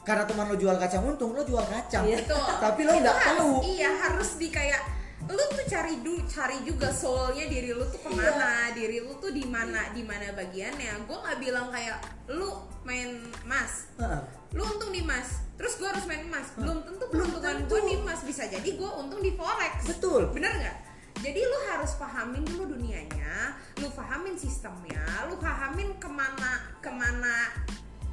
karena 0.00 0.24
teman 0.24 0.48
lo 0.48 0.56
jual 0.56 0.76
kacang 0.76 1.04
untung 1.04 1.30
lo 1.30 1.44
jual 1.44 1.60
kacang 1.62 2.02
Iya. 2.02 2.16
betul 2.18 2.40
tapi 2.64 2.80
lo 2.82 2.92
nggak 2.96 3.16
tahu 3.22 3.50
iya 3.62 3.92
harus 3.92 4.30
di 4.34 4.48
kayak 4.48 4.80
lu 5.28 5.44
tuh 5.52 5.64
cari 5.68 5.94
dulu 6.00 6.20
cari 6.24 6.56
juga 6.64 6.88
soulnya 6.88 7.44
diri 7.46 7.70
lu 7.76 7.84
tuh 7.88 8.00
ke 8.00 8.10
mana? 8.10 8.72
Diri 8.72 8.98
lu 9.04 9.12
tuh 9.20 9.32
di 9.32 9.44
mana 9.44 9.92
di 9.92 10.02
mana 10.02 10.32
bagiannya? 10.32 11.04
Gue 11.04 11.18
nggak 11.20 11.38
bilang 11.38 11.68
kayak 11.68 11.98
lu 12.32 12.50
main 12.88 13.20
emas. 13.44 13.92
Heeh. 14.00 14.22
lu 14.56 14.64
untung 14.64 14.90
di 14.90 15.04
emas. 15.04 15.44
Terus 15.60 15.76
gue 15.76 15.88
harus 15.88 16.04
main 16.08 16.24
emas. 16.24 16.48
Belum 16.56 16.80
tentu 16.80 17.04
tentu. 17.12 17.66
gue 17.68 17.80
di 17.84 17.94
emas. 18.00 18.24
Bisa 18.24 18.48
jadi 18.48 18.70
gue 18.72 18.90
untung 18.96 19.20
di 19.20 19.36
forex. 19.36 19.84
Betul. 19.84 20.32
bener 20.32 20.52
nggak? 20.56 20.76
Jadi 21.18 21.40
lu 21.42 21.58
harus 21.66 21.98
pahamin 21.98 22.46
dulu 22.46 22.78
dunianya 22.78 23.58
lu 23.78 23.88
pahamin 23.94 24.34
sistemnya 24.34 25.02
lu 25.30 25.38
pahamin 25.38 25.94
ke 26.02 26.10
mana 26.10 26.62
ke 26.82 26.90
mana 26.90 27.50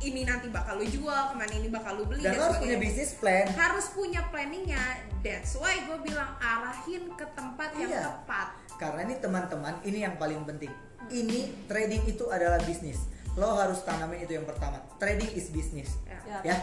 ini 0.04 0.28
nanti 0.28 0.52
bakal 0.52 0.76
lu 0.76 0.86
jual 0.86 1.32
ke 1.32 1.36
mana 1.40 1.54
ini 1.56 1.72
bakal 1.72 1.96
lu 1.96 2.04
beli 2.04 2.20
dan 2.20 2.36
lo 2.36 2.52
harus 2.52 2.60
punya 2.60 2.78
bisnis 2.78 3.12
plan. 3.16 3.48
Harus 3.56 3.88
punya 3.96 4.22
planningnya. 4.28 4.82
That's 5.24 5.56
why 5.56 5.88
gue 5.88 5.98
bilang 6.04 6.36
arahin 6.38 7.08
ke 7.16 7.26
tempat 7.32 7.70
yang 7.80 7.90
Iya. 7.90 8.04
tepat. 8.12 8.48
Karena 8.76 9.00
ini 9.08 9.16
teman-teman 9.24 9.74
ini 9.88 10.04
yang 10.04 10.20
paling 10.20 10.44
penting. 10.44 10.72
Ini 11.08 11.70
trading 11.72 12.04
itu 12.12 12.28
adalah 12.28 12.60
bisnis. 12.68 13.08
Lo 13.40 13.56
harus 13.56 13.80
tanamin 13.88 14.20
itu 14.24 14.36
yang 14.36 14.44
pertama. 14.44 14.84
Trading 15.00 15.32
is 15.32 15.48
bisnis 15.52 15.96
Ya. 16.06 16.42
Ya. 16.44 16.58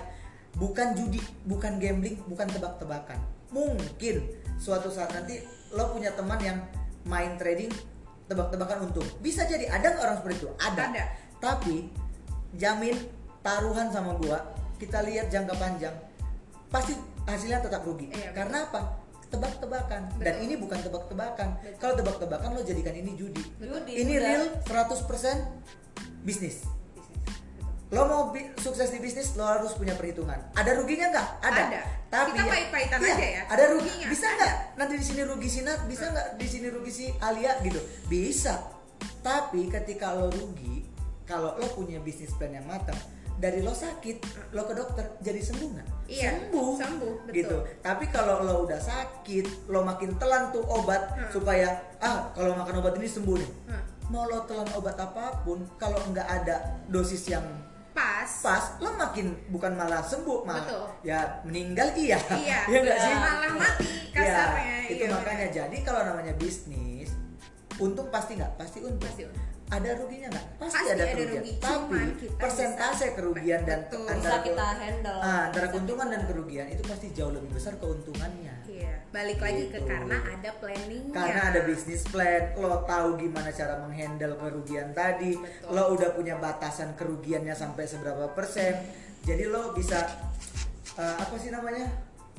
bukan 0.53 0.93
judi 0.93 1.23
bukan 1.49 1.81
gambling 1.81 2.21
bukan 2.29 2.47
tebak-tebakan. 2.53 3.17
Mungkin 3.49 4.29
suatu 4.61 4.93
saat 4.93 5.09
nanti 5.17 5.41
lo 5.73 5.89
punya 5.91 6.13
teman 6.13 6.37
yang 6.39 6.59
main 7.09 7.41
trading 7.41 7.73
tebak-tebakan 8.29 8.87
untung. 8.89 9.05
Bisa 9.25 9.49
jadi 9.49 9.67
ada 9.73 9.97
nggak 9.97 10.05
orang 10.05 10.17
seperti 10.21 10.37
itu? 10.45 10.51
Ada. 10.61 10.83
Ada. 10.93 11.05
tapi 11.43 11.91
jamin 12.55 12.95
taruhan 13.43 13.91
sama 13.91 14.15
gua 14.19 14.39
kita 14.79 15.03
lihat 15.03 15.31
jangka 15.31 15.55
panjang 15.55 15.95
pasti 16.67 16.97
hasilnya 17.29 17.61
tetap 17.63 17.85
rugi. 17.85 18.09
Iya, 18.11 18.33
karena 18.33 18.67
apa? 18.67 18.99
Tebak-tebakan. 19.29 20.09
Dan 20.21 20.35
ini 20.45 20.57
bukan 20.57 20.81
tebak-tebakan. 20.81 21.57
Kalau 21.79 21.95
tebak-tebakan 21.97 22.57
lo 22.57 22.61
jadikan 22.65 22.93
ini 22.93 23.13
judi. 23.15 23.41
Judi, 23.61 23.93
ini 23.93 24.17
real 24.17 24.49
100% 24.65 25.05
bisnis. 26.25 26.65
Lo 27.93 28.09
mau 28.09 28.33
bi- 28.33 28.49
sukses 28.57 28.89
di 28.89 29.01
bisnis 29.05 29.37
lo 29.37 29.45
harus 29.45 29.77
punya 29.77 29.93
perhitungan. 29.93 30.41
Ada 30.57 30.81
ruginya 30.81 31.13
nggak? 31.13 31.29
Ada. 31.45 31.63
Ada. 31.69 31.83
tapi 32.09 32.29
Kita 32.33 32.45
pahit-pahitan 32.45 32.99
Iya, 33.01 33.13
aja 33.17 33.27
ya. 33.29 33.43
ada 33.49 33.65
rugi. 33.73 33.89
Ruginya 33.89 34.07
bisa 34.09 34.27
nggak? 34.33 34.55
Nanti 34.81 34.95
di 34.97 35.05
sini 35.05 35.23
rugi 35.25 35.49
Sinat 35.49 35.81
bisa 35.89 36.05
nggak 36.09 36.29
di 36.41 36.47
sini 36.49 36.67
rugi 36.73 36.93
si 36.93 37.07
Alia 37.21 37.53
gitu? 37.61 37.81
Bisa. 38.09 38.65
Tapi 39.21 39.69
ketika 39.69 40.13
lo 40.13 40.29
rugi 40.29 40.85
kalau 41.25 41.57
lo 41.57 41.69
punya 41.73 42.01
bisnis 42.01 42.33
plan 42.37 42.53
yang 42.53 42.65
matang 42.65 42.97
dari 43.43 43.59
lo 43.59 43.75
sakit 43.75 44.17
lo 44.55 44.63
ke 44.63 44.73
dokter 44.73 45.19
jadi 45.19 45.43
sembuh 45.43 45.69
nggak? 45.69 45.89
Iya, 46.07 46.31
sembuh. 46.47 46.71
sembuh, 46.79 47.13
betul. 47.27 47.35
gitu. 47.35 47.57
Tapi 47.83 48.05
kalau 48.07 48.41
lo 48.41 48.63
udah 48.63 48.79
sakit 48.79 49.67
lo 49.67 49.83
makin 49.83 50.15
telan 50.15 50.49
tuh 50.49 50.63
obat 50.63 51.03
Hmm. 51.13 51.27
supaya 51.29 51.69
ah 51.99 52.31
kalau 52.31 52.55
makan 52.55 52.79
obat 52.79 52.95
ini 52.97 53.11
sembuh 53.11 53.37
nih. 53.37 53.51
Hmm. 53.67 53.83
mau 54.09 54.25
lo 54.25 54.45
telan 54.45 54.69
obat 54.73 54.95
apa 54.95 55.41
pun 55.41 55.67
kalau 55.75 55.97
nggak 56.07 56.29
ada 56.29 56.57
dosis 56.87 57.27
yang 57.27 57.43
pas. 57.91 58.29
pas 58.41 58.77
lo 58.79 58.93
makin 58.95 59.33
bukan 59.49 59.73
malah 59.73 60.01
sembuh 60.01 60.45
malah 60.45 60.63
Betul. 60.63 60.87
ya 61.03 61.19
meninggal 61.43 61.89
iya. 61.95 62.21
Iya, 62.31 62.59
Iya 62.63 62.79
nggak 62.85 62.99
sih? 63.01 63.13
Malah 63.13 63.53
mati 63.53 63.89
kasarnya, 64.13 64.77
Iya, 64.85 64.93
itu 64.93 65.05
iya, 65.05 65.11
makanya 65.11 65.47
jadi 65.51 65.77
kalau 65.81 66.05
namanya 66.05 66.37
bisnis 66.37 67.09
untung 67.77 68.07
pasti 68.07 68.37
nggak 68.37 68.53
pasti 68.55 68.79
untung. 68.81 69.01
Pasti 69.03 69.25
untung. 69.25 69.49
Ada 69.73 69.91
ruginya 69.97 70.29
nggak? 70.29 70.47
Pasti, 70.55 70.75
Pasti 70.75 70.85
ada 70.87 70.95
ada 70.95 71.07
kerugian. 71.11 71.41
rugi, 71.41 71.53
tapi 71.57 71.99
kita 72.21 72.37
persentase 72.37 72.93
bisa- 73.03 73.15
kerugian 73.15 73.61
dan 73.63 73.79
Betul. 73.83 74.01
bisa 74.03 74.13
antara 74.13 74.37
kita 74.43 74.67
handle. 74.77 75.19
Ah, 75.19 75.41
antara 75.49 75.65
Bisa 75.65 75.73
keuntungan 75.73 76.07
dan 76.07 76.23
kerugian 76.27 76.67
itu 76.69 76.83
pasti 76.85 77.07
jauh 77.11 77.33
lebih 77.33 77.51
besar 77.51 77.73
keuntungannya. 77.75 78.55
Iya, 78.65 78.93
balik 79.09 79.39
lagi 79.39 79.65
ke 79.67 79.79
Gitu. 79.79 79.89
karena 79.89 80.17
ada 80.23 80.51
planningnya. 80.55 81.15
karena 81.15 81.41
ada 81.47 81.61
bisnis 81.63 82.03
plan 82.05 82.43
lo 82.55 82.85
tahu 82.85 83.09
gimana 83.17 83.49
cara 83.51 83.75
menghandle 83.79 84.35
kerugian 84.35 84.93
tadi 84.93 85.33
Betul. 85.35 85.69
lo 85.71 85.83
udah 85.91 86.11
punya 86.13 86.37
batasan 86.37 86.93
kerugiannya 86.93 87.53
sampai 87.53 87.85
seberapa 87.85 88.29
persen. 88.31 88.77
Jadi 89.23 89.45
lo 89.47 89.73
bisa 89.73 90.05
eh, 90.93 91.17
apa 91.17 91.35
sih 91.35 91.49
namanya 91.49 91.89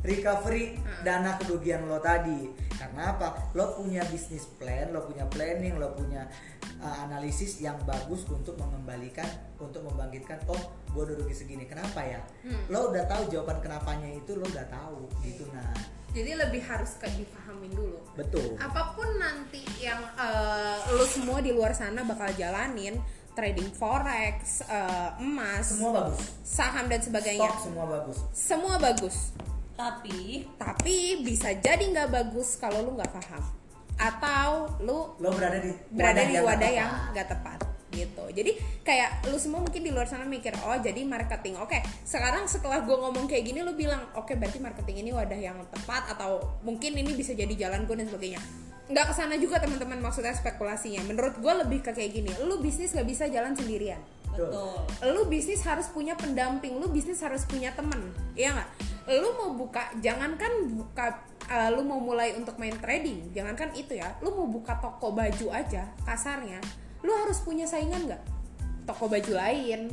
recovery 0.03 0.75
Hmm. 0.77 1.01
dana 1.01 1.39
kerugian 1.39 1.87
lo 1.87 1.97
tadi. 1.97 2.51
Karena 2.75 3.15
apa? 3.15 3.51
Lo 3.55 3.79
punya 3.79 4.03
bisnis 4.05 4.43
plan 4.59 4.91
lo 4.91 5.07
punya 5.07 5.23
planning 5.25 5.79
lo 5.79 5.95
punya 5.95 6.27
eh, 6.77 6.97
analisis 7.07 7.57
yang 7.57 7.79
bagus 7.87 8.27
untuk 8.27 8.59
mengembalikan 8.59 9.25
untuk 9.57 9.87
membangkitkan 9.87 10.43
oh 10.51 10.59
gue 10.91 11.01
udah 11.07 11.15
rugi 11.17 11.33
segini. 11.33 11.63
Kenapa 11.63 12.03
ya? 12.03 12.19
Hmm. 12.43 12.67
lo 12.67 12.91
udah 12.91 13.07
tahu 13.07 13.31
jawaban 13.31 13.63
kenapanya 13.63 14.11
itu 14.11 14.35
lo 14.35 14.43
udah 14.43 14.67
tahu 14.67 15.07
gitu 15.23 15.47
nah. 15.55 15.71
Jadi 16.13 16.37
lebih 16.37 16.61
harus 16.61 16.93
ke 17.01 17.09
dipahamin 17.09 17.73
dulu. 17.73 17.97
betul. 18.13 18.53
Apa 18.61 18.93
pun 18.93 19.07
nanti 19.17 19.63
yang 19.81 19.97
eh, 20.13 20.77
lu 20.93 21.07
semua 21.07 21.39
di 21.39 21.49
luar 21.49 21.73
sana 21.73 22.05
bakal 22.05 22.29
jalanin, 22.37 23.01
trading 23.33 23.71
forex, 23.73 24.61
eh, 24.61 25.09
emas, 25.17 25.73
semua 25.73 26.05
bagus. 26.05 26.21
saham 26.45 26.85
dan 26.85 27.01
sebagainya, 27.01 27.49
stok 27.49 27.57
semua 27.65 27.85
bagus. 27.89 28.17
Semua 28.29 28.75
bagus. 28.77 29.17
Tapi 29.73 30.45
Tapi 30.57 31.25
bisa 31.25 31.53
jadi 31.57 31.81
nggak 31.81 32.09
bagus 32.09 32.57
kalau 32.61 32.85
lu 32.85 32.91
nggak 32.97 33.11
paham. 33.13 33.43
Atau 33.97 34.73
lu 34.81 35.13
lo 35.21 35.29
berada 35.33 35.61
di 35.61 35.71
berada 35.93 36.21
di 36.25 36.33
yang 36.33 36.45
wadah 36.45 36.71
yang 36.71 36.91
nggak 37.13 37.27
tepat 37.29 37.59
gitu. 37.93 38.25
Jadi 38.33 38.57
kayak 38.81 39.29
lu 39.29 39.37
semua 39.37 39.61
mungkin 39.61 39.85
di 39.85 39.93
luar 39.93 40.09
sana 40.09 40.25
mikir 40.25 40.53
oh 40.65 40.77
jadi 40.81 41.05
marketing. 41.05 41.61
Oke 41.61 41.81
sekarang 42.01 42.49
setelah 42.49 42.81
gue 42.81 42.97
ngomong 42.97 43.29
kayak 43.29 43.45
gini 43.45 43.61
lu 43.61 43.77
bilang 43.77 44.01
oke 44.17 44.33
berarti 44.33 44.57
marketing 44.57 45.05
ini 45.05 45.11
wadah 45.13 45.37
yang 45.37 45.61
tepat 45.69 46.09
atau 46.17 46.41
mungkin 46.65 46.97
ini 46.97 47.13
bisa 47.13 47.37
jadi 47.37 47.53
jalan 47.53 47.85
gue 47.85 47.95
dan 47.97 48.09
sebagainya. 48.09 48.41
Nggak 48.89 49.05
ke 49.09 49.13
sana 49.15 49.37
juga 49.37 49.61
teman-teman 49.61 50.01
maksudnya 50.01 50.33
spekulasinya. 50.33 51.05
Menurut 51.05 51.37
gue 51.37 51.53
lebih 51.65 51.85
ke 51.85 51.93
kayak 51.93 52.11
gini 52.17 52.31
lu 52.41 52.57
bisnis 52.59 52.97
nggak 52.97 53.07
bisa 53.07 53.29
jalan 53.29 53.53
sendirian. 53.53 54.01
Betul. 54.33 54.73
Lu 55.13 55.29
bisnis 55.29 55.61
harus 55.61 55.85
punya 55.93 56.17
pendamping 56.17 56.81
lu 56.81 56.89
bisnis 56.89 57.21
harus 57.21 57.45
punya 57.45 57.69
temen 57.77 58.09
iya 58.33 58.57
nggak 58.57 58.69
lu 59.03 59.35
mau 59.35 59.51
buka 59.51 59.91
jangankan 59.99 60.71
buka 60.79 61.27
uh, 61.51 61.69
lu 61.75 61.83
mau 61.83 61.99
mulai 61.99 62.31
untuk 62.39 62.55
main 62.55 62.75
trading 62.79 63.35
jangankan 63.35 63.75
itu 63.75 63.99
ya. 63.99 64.15
Lu 64.23 64.31
mau 64.31 64.47
buka 64.47 64.79
toko 64.79 65.11
baju 65.11 65.47
aja 65.51 65.91
kasarnya 66.07 66.63
lu 67.03 67.11
harus 67.11 67.43
punya 67.43 67.67
saingan 67.67 68.07
nggak? 68.07 68.23
Toko 68.87 69.11
baju 69.11 69.31
lain 69.35 69.91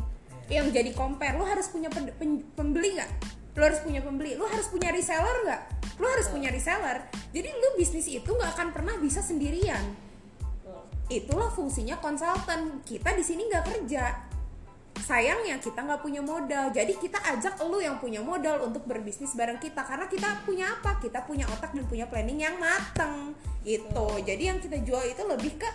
yang 0.50 0.66
jadi 0.70 0.94
compare 0.94 1.34
lu 1.34 1.46
harus 1.46 1.66
punya 1.70 1.90
pen- 1.90 2.14
pen- 2.14 2.46
pembeli 2.54 2.94
nggak? 2.98 3.10
Lu 3.58 3.62
harus 3.66 3.82
punya 3.82 4.00
pembeli 4.02 4.38
lu 4.38 4.46
harus 4.46 4.70
punya 4.70 4.94
reseller 4.94 5.36
nggak? 5.42 5.62
Lu 5.98 6.06
harus 6.06 6.30
punya 6.30 6.48
reseller. 6.54 7.10
Jadi 7.34 7.50
lu 7.50 7.68
bisnis 7.74 8.06
itu 8.06 8.30
nggak 8.30 8.54
akan 8.54 8.68
pernah 8.70 8.94
bisa 9.02 9.18
sendirian. 9.18 9.82
Itulah 11.10 11.50
fungsinya 11.50 11.98
konsultan. 11.98 12.86
Kita 12.86 13.10
di 13.18 13.26
sini 13.26 13.50
nggak 13.50 13.64
kerja 13.66 14.29
sayangnya 15.02 15.56
kita 15.58 15.82
nggak 15.82 16.00
punya 16.04 16.20
modal. 16.20 16.70
Jadi 16.70 16.96
kita 16.96 17.18
ajak 17.20 17.58
lu 17.66 17.80
yang 17.80 17.98
punya 17.98 18.20
modal 18.20 18.62
untuk 18.64 18.84
berbisnis 18.86 19.34
bareng 19.34 19.58
kita. 19.58 19.82
Karena 19.82 20.06
kita 20.06 20.44
punya 20.44 20.76
apa? 20.78 21.00
Kita 21.00 21.24
punya 21.24 21.48
otak 21.48 21.72
dan 21.72 21.84
punya 21.88 22.06
planning 22.06 22.40
yang 22.40 22.56
mateng 22.60 23.34
gitu. 23.64 24.06
Jadi 24.22 24.42
yang 24.46 24.58
kita 24.60 24.78
jual 24.80 25.04
itu 25.04 25.22
lebih 25.26 25.58
ke 25.60 25.68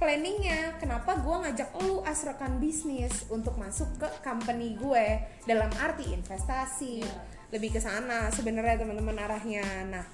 planningnya. 0.00 0.80
Kenapa 0.80 1.20
gua 1.20 1.44
ngajak 1.46 1.76
lu 1.84 2.00
asrakan 2.02 2.58
bisnis 2.58 3.28
untuk 3.28 3.54
masuk 3.60 3.88
ke 4.00 4.08
company 4.24 4.74
gue? 4.76 5.06
Dalam 5.44 5.70
arti 5.78 6.10
investasi. 6.10 7.04
Iya. 7.04 7.38
lebih 7.50 7.74
ke 7.74 7.80
sana 7.82 8.30
sebenarnya 8.30 8.86
teman-teman 8.86 9.26
arahnya. 9.26 9.66
Nah 9.90 10.06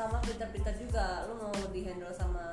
sama 0.00 0.16
pinter-pinter 0.24 0.74
juga. 0.80 1.28
Lu 1.28 1.36
mau 1.36 1.52
di 1.68 1.80
handle 1.84 2.14
sama 2.16 2.44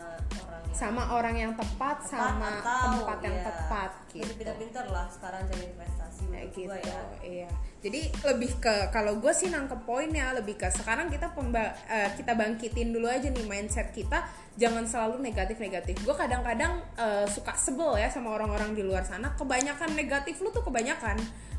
orang 0.44 0.62
yang 0.68 0.76
sama 0.76 1.04
orang 1.16 1.36
yang 1.40 1.54
tepat, 1.56 2.04
tepat 2.04 2.12
sama 2.12 2.50
atau, 2.60 2.84
tempat 3.00 3.20
yang 3.24 3.38
iya, 3.40 3.46
tepat 3.48 3.92
lebih 4.12 4.20
gitu. 4.20 4.34
pinter-pinter 4.44 4.86
lah 4.92 5.06
sekarang 5.08 5.42
cari 5.48 5.66
investasi 5.72 6.22
menurut 6.28 6.52
gitu 6.52 6.68
gua 6.68 6.78
ya. 6.82 7.00
iya. 7.24 7.50
Jadi 7.78 8.02
lebih 8.26 8.52
ke 8.60 8.76
kalau 8.90 9.22
gue 9.22 9.32
sih 9.32 9.48
nangkep 9.54 9.86
poinnya 9.86 10.34
lebih 10.34 10.58
ke 10.60 10.68
sekarang 10.74 11.08
kita 11.08 11.32
pemba 11.32 11.72
eh, 11.88 12.10
kita 12.18 12.34
bangkitin 12.36 12.90
dulu 12.92 13.08
aja 13.08 13.30
nih 13.32 13.46
mindset 13.48 13.94
kita. 13.96 14.28
Jangan 14.58 14.90
selalu 14.90 15.22
negatif 15.22 15.62
negatif 15.62 16.02
gue 16.02 16.16
kadang-kadang 16.18 16.82
eh, 16.98 17.26
suka 17.30 17.54
sebel 17.54 18.02
ya 18.02 18.10
sama 18.10 18.34
orang-orang 18.36 18.74
di 18.76 18.84
luar 18.84 19.06
sana. 19.06 19.32
Kebanyakan 19.38 19.94
negatif 19.96 20.42
lu 20.44 20.50
tuh 20.50 20.66
kebanyakan 20.66 21.16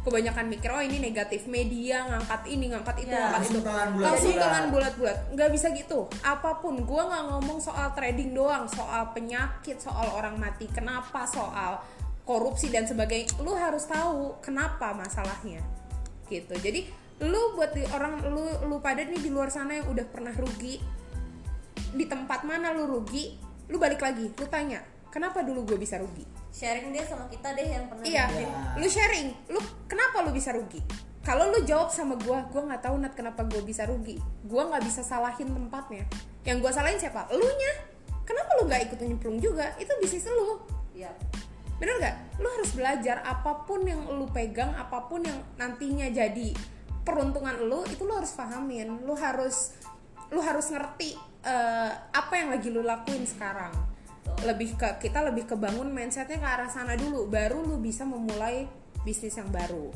kebanyakan 0.09 0.49
mikir 0.49 0.73
oh 0.73 0.81
ini 0.81 0.99
negatif 0.99 1.45
media 1.47 2.09
ngangkat 2.09 2.49
ini 2.49 2.73
ngangkat 2.73 2.97
itu 3.05 3.13
Ya, 3.13 3.29
ngangkat 3.29 3.41
itu. 3.45 3.61
langsung 4.01 4.35
tangan 4.35 4.65
bulat-bulat. 4.73 5.19
nggak 5.37 5.51
bisa 5.53 5.67
gitu. 5.77 6.01
Apa 6.25 6.59
pun 6.59 6.81
gue 6.83 7.03
nggak 7.05 7.25
ngomong 7.29 7.59
soal 7.61 7.93
trading 7.93 8.33
doang 8.33 8.65
soal 8.67 9.13
penyakit 9.13 9.79
soal 9.79 10.09
orang 10.17 10.41
mati 10.41 10.67
kenapa 10.73 11.29
soal 11.29 11.79
korupsi 12.25 12.73
dan 12.73 12.85
sebagainya. 12.85 13.37
Lu 13.41 13.53
harus 13.53 13.85
tahu 13.85 14.41
kenapa 14.41 14.97
masalahnya. 14.97 15.61
Gitu. 16.29 16.53
Jadi 16.59 16.89
lu 17.19 17.59
buat 17.59 17.75
di 17.75 17.83
orang 17.91 18.23
lu 18.31 18.47
lu 18.71 18.79
pada 18.79 19.03
nih 19.03 19.19
di 19.19 19.31
luar 19.31 19.51
sana 19.51 19.75
yang 19.75 19.91
udah 19.91 20.07
pernah 20.07 20.31
rugi 20.31 20.79
di 21.89 22.05
tempat 22.07 22.47
mana 22.47 22.71
lu 22.71 22.87
rugi 22.87 23.35
lu 23.67 23.77
balik 23.77 23.99
lagi 23.99 24.31
lu 24.31 24.47
tanya 24.47 24.79
kenapa 25.11 25.43
dulu 25.43 25.67
gue 25.67 25.79
bisa 25.83 25.99
rugi 25.99 26.23
sharing 26.59 26.91
deh 26.91 27.07
sama 27.07 27.31
kita 27.31 27.55
deh 27.55 27.71
yang 27.71 27.87
pernah 27.87 28.03
Iya. 28.03 28.25
Ya. 28.27 28.51
lu 28.75 28.87
sharing, 28.91 29.31
lu 29.47 29.63
kenapa 29.87 30.27
lu 30.27 30.35
bisa 30.35 30.51
rugi? 30.51 30.83
Kalau 31.23 31.55
lu 31.55 31.63
jawab 31.63 31.93
sama 31.93 32.19
gua, 32.19 32.43
gua 32.51 32.67
nggak 32.67 32.83
tahu 32.83 32.99
nat 32.99 33.15
kenapa 33.15 33.47
gua 33.47 33.63
bisa 33.63 33.87
rugi. 33.87 34.19
Gua 34.43 34.67
nggak 34.67 34.83
bisa 34.83 35.07
salahin 35.07 35.47
tempatnya. 35.47 36.03
Yang 36.43 36.57
gua 36.67 36.73
salahin 36.75 36.99
siapa? 36.99 37.31
Elunya. 37.31 37.73
Kenapa 38.27 38.59
lu 38.59 38.67
nggak 38.67 38.91
ikut 38.91 38.99
nyemplung 39.07 39.39
juga? 39.39 39.71
Itu 39.79 39.93
bisnis 40.03 40.27
lu. 40.27 40.59
Iya. 40.97 41.13
Bener 41.79 41.95
nggak? 42.01 42.43
Lu 42.43 42.49
harus 42.49 42.71
belajar 42.75 43.23
apa 43.23 43.63
pun 43.69 43.85
yang 43.87 44.03
lu 44.09 44.27
pegang, 44.35 44.75
apa 44.75 45.07
pun 45.07 45.23
yang 45.23 45.39
nantinya 45.61 46.11
jadi 46.11 46.51
peruntungan 47.07 47.55
lu, 47.61 47.87
itu 47.87 48.03
lu 48.09 48.13
harus 48.17 48.33
pahamin. 48.35 49.05
Lu 49.07 49.15
harus 49.15 49.77
lu 50.33 50.41
harus 50.43 50.67
ngerti 50.69 51.13
eh, 51.45 51.93
apa 51.93 52.33
yang 52.35 52.51
lagi 52.51 52.69
lu 52.73 52.83
lakuin 52.83 53.23
sekarang. 53.25 53.71
Lebih 54.47 54.79
ke 54.79 54.89
kita 55.09 55.25
lebih 55.27 55.49
kebangun 55.51 55.91
mindsetnya 55.91 56.39
ke 56.39 56.49
arah 56.49 56.71
sana 56.71 56.95
dulu, 56.95 57.27
baru 57.27 57.63
lu 57.65 57.81
bisa 57.83 58.07
memulai 58.07 58.69
bisnis 59.03 59.35
yang 59.39 59.51
baru. 59.51 59.91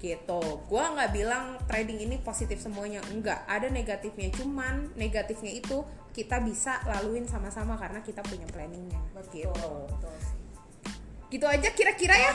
Gitu. 0.00 0.42
Gue 0.68 0.84
nggak 0.84 1.10
bilang 1.12 1.60
trading 1.68 2.08
ini 2.08 2.16
positif 2.22 2.60
semuanya 2.62 3.04
enggak 3.12 3.44
ada 3.44 3.68
negatifnya 3.68 4.32
cuman 4.32 4.94
negatifnya 4.96 5.52
itu 5.52 5.84
kita 6.10 6.40
bisa 6.42 6.80
laluin 6.88 7.28
sama-sama 7.28 7.76
karena 7.76 8.00
kita 8.00 8.24
punya 8.24 8.46
planningnya. 8.48 9.00
Gitu. 9.30 9.50
betul 9.50 10.14
gitu 11.30 11.46
aja 11.46 11.70
kira-kira 11.70 12.10
ya. 12.18 12.32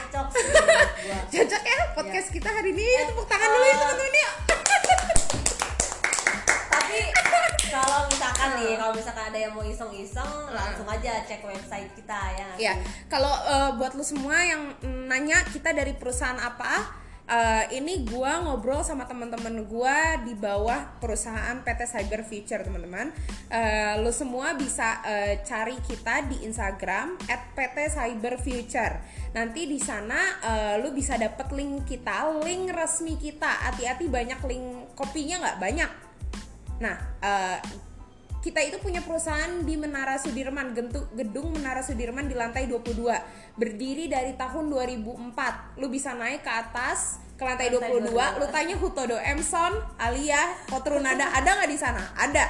Cocok 1.28 1.62
gua. 1.62 1.68
ya 1.76 1.78
podcast 1.92 2.32
kita 2.32 2.48
hari 2.48 2.72
ini. 2.72 2.88
Tepuk 3.12 3.28
tangan 3.28 3.50
dulu 3.52 3.66
ya 3.68 3.76
uh, 3.76 3.80
teman-teman 3.84 4.14
ya 4.16 4.32
tapi 6.96 7.12
kalau 7.74 8.02
nih 8.66 8.76
kalau 8.76 8.94
misalkan 8.94 9.26
ada 9.26 9.40
yang 9.40 9.54
mau 9.54 9.62
iseng-iseng 9.62 10.32
langsung 10.50 10.86
aja 10.86 11.22
cek 11.22 11.42
website 11.42 11.90
kita 11.94 12.20
ya 12.34 12.48
Ya, 12.58 12.74
sih? 12.76 13.06
kalau 13.08 13.32
eh, 13.32 13.72
buat 13.76 13.94
lu 13.94 14.02
semua 14.02 14.42
yang 14.42 14.74
nanya 15.06 15.46
kita 15.46 15.70
dari 15.70 15.94
perusahaan 15.94 16.36
apa, 16.36 16.88
eh, 17.26 17.66
ini 17.74 18.06
gua 18.06 18.40
ngobrol 18.40 18.80
sama 18.80 19.04
teman-teman 19.04 19.66
gua 19.66 20.22
di 20.22 20.34
bawah 20.34 20.98
perusahaan 20.98 21.58
PT 21.60 21.82
Cyber 21.84 22.22
Future, 22.22 22.62
teman-teman. 22.62 23.10
Eh, 23.48 23.98
lu 24.00 24.10
semua 24.10 24.54
bisa 24.54 25.02
eh, 25.04 25.42
cari 25.42 25.76
kita 25.82 26.26
di 26.26 26.44
Instagram 26.44 27.18
@pt_cyberfuture. 27.56 28.94
Nanti 29.34 29.68
di 29.68 29.80
sana 29.80 30.20
eh, 30.40 30.76
lu 30.80 30.92
bisa 30.92 31.18
dapet 31.18 31.50
link 31.52 31.86
kita, 31.86 32.40
link 32.40 32.72
resmi 32.72 33.18
kita. 33.18 33.50
Hati-hati 33.68 34.08
banyak 34.08 34.40
link 34.46 34.66
kopinya 34.96 35.44
nggak 35.44 35.60
banyak. 35.60 35.92
Nah, 36.76 36.96
eh, 37.22 37.58
kita 38.46 38.62
itu 38.62 38.78
punya 38.78 39.02
perusahaan 39.02 39.66
di 39.66 39.74
Menara 39.74 40.22
Sudirman, 40.22 40.70
gedung 41.18 41.50
Menara 41.50 41.82
Sudirman 41.82 42.30
di 42.30 42.38
lantai 42.38 42.70
22. 42.70 43.58
Berdiri 43.58 44.06
dari 44.06 44.38
tahun 44.38 44.70
2004. 44.70 45.82
Lu 45.82 45.90
bisa 45.90 46.14
naik 46.14 46.46
ke 46.46 46.52
atas 46.54 47.18
ke 47.34 47.42
lantai 47.42 47.74
Lantai 47.74 48.06
22, 48.06 48.14
22. 48.14 48.40
lu 48.46 48.48
tanya 48.54 48.76
Hutodo 48.78 49.18
Emson, 49.18 49.74
Alia, 49.98 50.62
Kotrunada, 50.70 51.34
ada 51.34 51.58
nggak 51.58 51.72
di 51.74 51.80
sana? 51.82 52.06
Ada. 52.14 52.46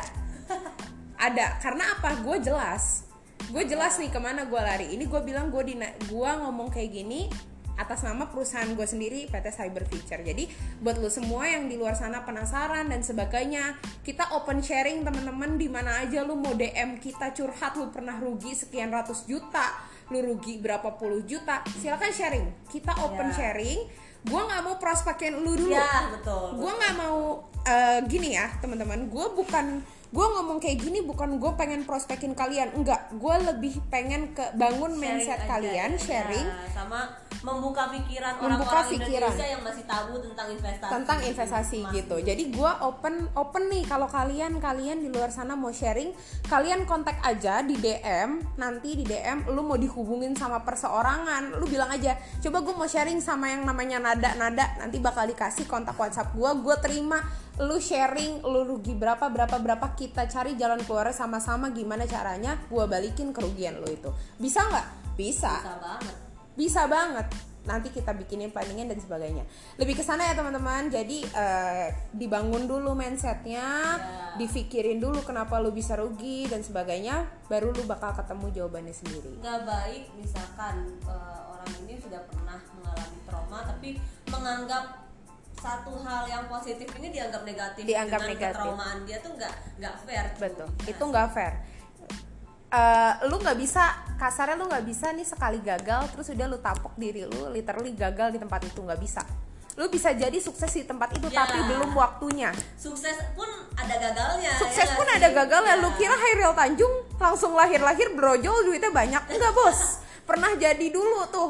Ada. 1.15 1.63
Karena 1.63 1.95
apa? 1.95 2.19
Gue 2.19 2.43
jelas. 2.43 3.07
Gue 3.47 3.63
jelas 3.63 3.95
nih 3.95 4.11
ke 4.11 4.19
mana 4.19 4.43
gue 4.43 4.59
lari. 4.59 4.91
Ini 4.99 5.07
gue 5.07 5.21
bilang 5.23 5.47
gue 5.47 5.63
di 5.63 5.79
gue 5.79 6.31
ngomong 6.43 6.75
kayak 6.75 6.91
gini 6.91 7.31
atas 7.75 8.01
nama 8.01 8.25
perusahaan 8.25 8.67
gue 8.67 8.83
sendiri 8.83 9.27
PT 9.27 9.47
Cyber 9.51 9.83
Future. 9.85 10.19
Jadi 10.19 10.47
buat 10.79 10.95
lo 10.95 11.07
semua 11.07 11.45
yang 11.45 11.65
di 11.65 11.75
luar 11.75 11.93
sana 11.93 12.23
penasaran 12.23 12.87
dan 12.87 12.99
sebagainya, 12.99 13.75
kita 14.01 14.31
open 14.31 14.59
sharing 14.59 15.01
teman-teman 15.01 15.55
di 15.55 15.67
mana 15.67 15.99
aja 15.99 16.21
lu 16.21 16.35
mau 16.35 16.51
DM 16.51 16.97
kita 16.97 17.31
curhat 17.31 17.75
lu 17.75 17.87
pernah 17.89 18.15
rugi 18.15 18.51
sekian 18.51 18.89
ratus 18.89 19.23
juta, 19.23 19.75
lu 20.07 20.23
rugi 20.23 20.57
berapa 20.57 20.95
puluh 20.95 21.21
juta, 21.21 21.61
silakan 21.75 22.11
sharing. 22.11 22.45
Kita 22.65 22.95
open 23.01 23.29
Ya. 23.29 23.51
sharing. 23.51 23.79
Gue 24.25 24.41
nggak 24.41 24.61
mau 24.61 24.75
prospekin 24.75 25.37
lu 25.37 25.53
dulu 25.53 25.69
ya 25.69 26.09
betul 26.09 26.57
gue 26.57 26.71
nggak 26.73 26.93
mau 26.97 27.45
eh, 27.61 28.01
gini 28.09 28.33
ya 28.33 28.49
teman-teman 28.57 29.05
gue 29.05 29.25
bukan 29.37 29.85
gue 30.15 30.27
ngomong 30.39 30.63
kayak 30.63 30.79
gini 30.79 31.03
bukan 31.03 31.35
gue 31.35 31.51
pengen 31.59 31.83
prospekin 31.83 32.31
kalian 32.31 32.71
enggak 32.71 33.11
gue 33.11 33.35
lebih 33.51 33.83
pengen 33.91 34.31
ke 34.31 34.55
bangun 34.55 34.95
Sharing 34.95 35.03
mindset 35.03 35.39
aja, 35.43 35.49
kalian 35.51 35.91
ya. 35.91 35.99
sharing 35.99 36.47
sama 36.71 37.25
membuka 37.45 37.93
pikiran 37.93 38.33
Membuka 38.41 38.81
orang-orang 38.81 38.85
pikiran. 38.97 39.29
Indonesia 39.29 39.47
yang 39.53 39.61
masih 39.61 39.83
tabu 39.85 40.15
tentang 40.17 40.47
investasi 40.49 40.91
tentang 40.91 41.19
investasi 41.21 41.79
gitu. 41.93 42.15
ini. 42.17 42.25
Jadi 42.25 42.43
gue 42.49 42.71
open 42.81 43.15
open 43.37 43.63
nih 43.69 43.83
kalau 43.85 44.07
kalian 44.09 44.57
kalian 44.57 44.97
di 45.05 45.09
luar 45.13 45.29
sana 45.29 45.53
mau 45.53 45.69
sharing, 45.69 46.09
kalian 46.49 46.89
kontak 46.89 47.21
aja 47.21 47.61
di 47.61 47.77
DM. 47.77 48.57
Nanti 48.57 48.97
di 48.97 49.05
DM 49.05 49.45
lu 49.53 49.61
mau 49.61 49.77
dihubungin 49.77 50.33
sama 50.33 50.65
perseorangan, 50.65 51.61
lu 51.61 51.65
bilang 51.69 51.93
aja, 51.93 52.17
coba 52.41 52.65
gue 52.65 52.73
mau 52.73 52.89
sharing 52.89 53.21
sama 53.21 53.53
yang 53.53 53.61
namanya 53.61 54.01
nada 54.01 54.33
nada. 54.33 54.65
Nanti 54.81 54.97
bakal 54.97 55.29
dikasih 55.29 55.69
kontak 55.69 55.93
WhatsApp 55.93 56.33
gue, 56.33 56.49
gue 56.65 56.75
terima. 56.81 57.21
Lu 57.63 57.79
sharing, 57.79 58.43
lu 58.43 58.67
rugi 58.67 58.91
berapa 58.91 59.31
berapa 59.31 59.55
berapa 59.59 59.87
kita 59.95 60.27
cari 60.27 60.59
jalan 60.59 60.83
keluar 60.83 61.07
sama-sama 61.15 61.71
gimana 61.71 62.03
caranya, 62.03 62.59
gue 62.67 62.85
balikin 62.87 63.31
kerugian 63.31 63.79
lu 63.79 63.87
itu. 63.87 64.11
Bisa 64.35 64.59
nggak? 64.67 64.87
Bisa 65.15 65.53
bisa 65.63 65.73
banget 65.79 66.15
bisa 66.55 66.87
banget 66.87 67.27
nanti 67.65 67.89
kita 67.89 68.13
bikinin 68.13 68.53
planningnya 68.53 68.93
dan 68.93 68.99
sebagainya 69.01 69.43
lebih 69.75 69.99
ke 69.99 70.03
sana 70.05 70.23
ya 70.29 70.37
teman-teman 70.37 70.87
jadi 70.87 71.17
eh, 71.25 71.87
dibangun 72.15 72.63
dulu 72.69 72.95
mindsetnya 72.95 73.67
Ya. 73.95 74.37
dipikirin 74.37 74.99
dulu 74.99 75.23
kenapa 75.23 75.59
lu 75.63 75.71
bisa 75.71 75.95
rugi 75.95 76.47
dan 76.51 76.59
sebagainya 76.59 77.23
baru 77.47 77.71
lu 77.71 77.87
bakal 77.87 78.11
ketemu 78.15 78.51
jawabannya 78.51 78.91
sendiri 78.95 79.39
nggak 79.39 79.61
baik 79.67 80.03
misalkan 80.19 80.99
eh, 81.07 81.39
orang 81.51 81.71
ini 81.87 81.95
sudah 81.99 82.21
pernah 82.27 82.59
mengalami 82.75 83.19
trauma 83.27 83.59
tapi 83.63 83.89
menganggap 84.27 85.04
satu 85.55 85.91
hal 85.99 86.23
yang 86.25 86.43
positif 86.45 86.87
ini 86.93 87.07
dianggap 87.09 87.41
negatif 87.41 87.81
Dianggap 87.81 88.19
dengan 88.19 88.31
negatif. 88.31 88.55
ketraumaan 88.59 88.97
dia 89.03 89.17
tuh 89.19 89.31
nggak 89.33 89.53
nggak 89.77 89.95
fair 90.01 90.25
tuh. 90.25 90.39
betul. 90.39 90.67
Ya 90.81 90.91
itu 90.91 91.03
nggak 91.03 91.27
fair. 91.31 91.53
Eh, 92.67 93.13
lu 93.25 93.35
nggak 93.37 93.55
bisa 93.55 93.83
kasarnya 94.15 94.55
lu 94.55 94.67
nggak 94.67 94.83
bisa 94.83 95.07
nih 95.09 95.23
sekali 95.23 95.59
gagal 95.59 96.11
terus 96.11 96.27
udah 96.29 96.45
lu 96.45 96.57
tapok 96.59 96.91
diri 96.95 97.23
lu 97.23 97.47
literally 97.49 97.93
gagal 97.93 98.29
di 98.29 98.39
tempat 98.39 98.61
itu 98.63 98.79
nggak 98.79 98.99
bisa. 98.99 99.23
Lu 99.75 99.87
bisa 99.87 100.11
jadi 100.11 100.35
sukses 100.37 100.67
di 100.69 100.83
tempat 100.83 101.11
itu 101.13 101.27
Ya. 101.27 101.43
tapi 101.43 101.59
belum 101.61 101.91
waktunya. 101.93 102.51
Sukses 102.75 103.15
pun 103.31 103.47
ada 103.75 103.95
gagalnya 103.97 104.51
sukses 104.55 104.87
ya 104.87 104.95
pun 104.95 105.03
ada 105.05 105.27
gagalnya. 105.29 105.75
Ya. 105.75 105.81
lu 105.81 105.89
kira 105.93 106.15
Hairil 106.15 106.51
Tanjung 106.51 106.93
langsung 107.15 107.51
lahir-lahir 107.53 108.11
brojol 108.11 108.65
duitnya 108.65 108.91
banyak. 108.91 109.23
Enggak 109.29 109.51
bos. 109.51 110.03
Pernah 110.23 110.51
jadi 110.55 110.87
dulu 110.89 111.21
tuh 111.29 111.49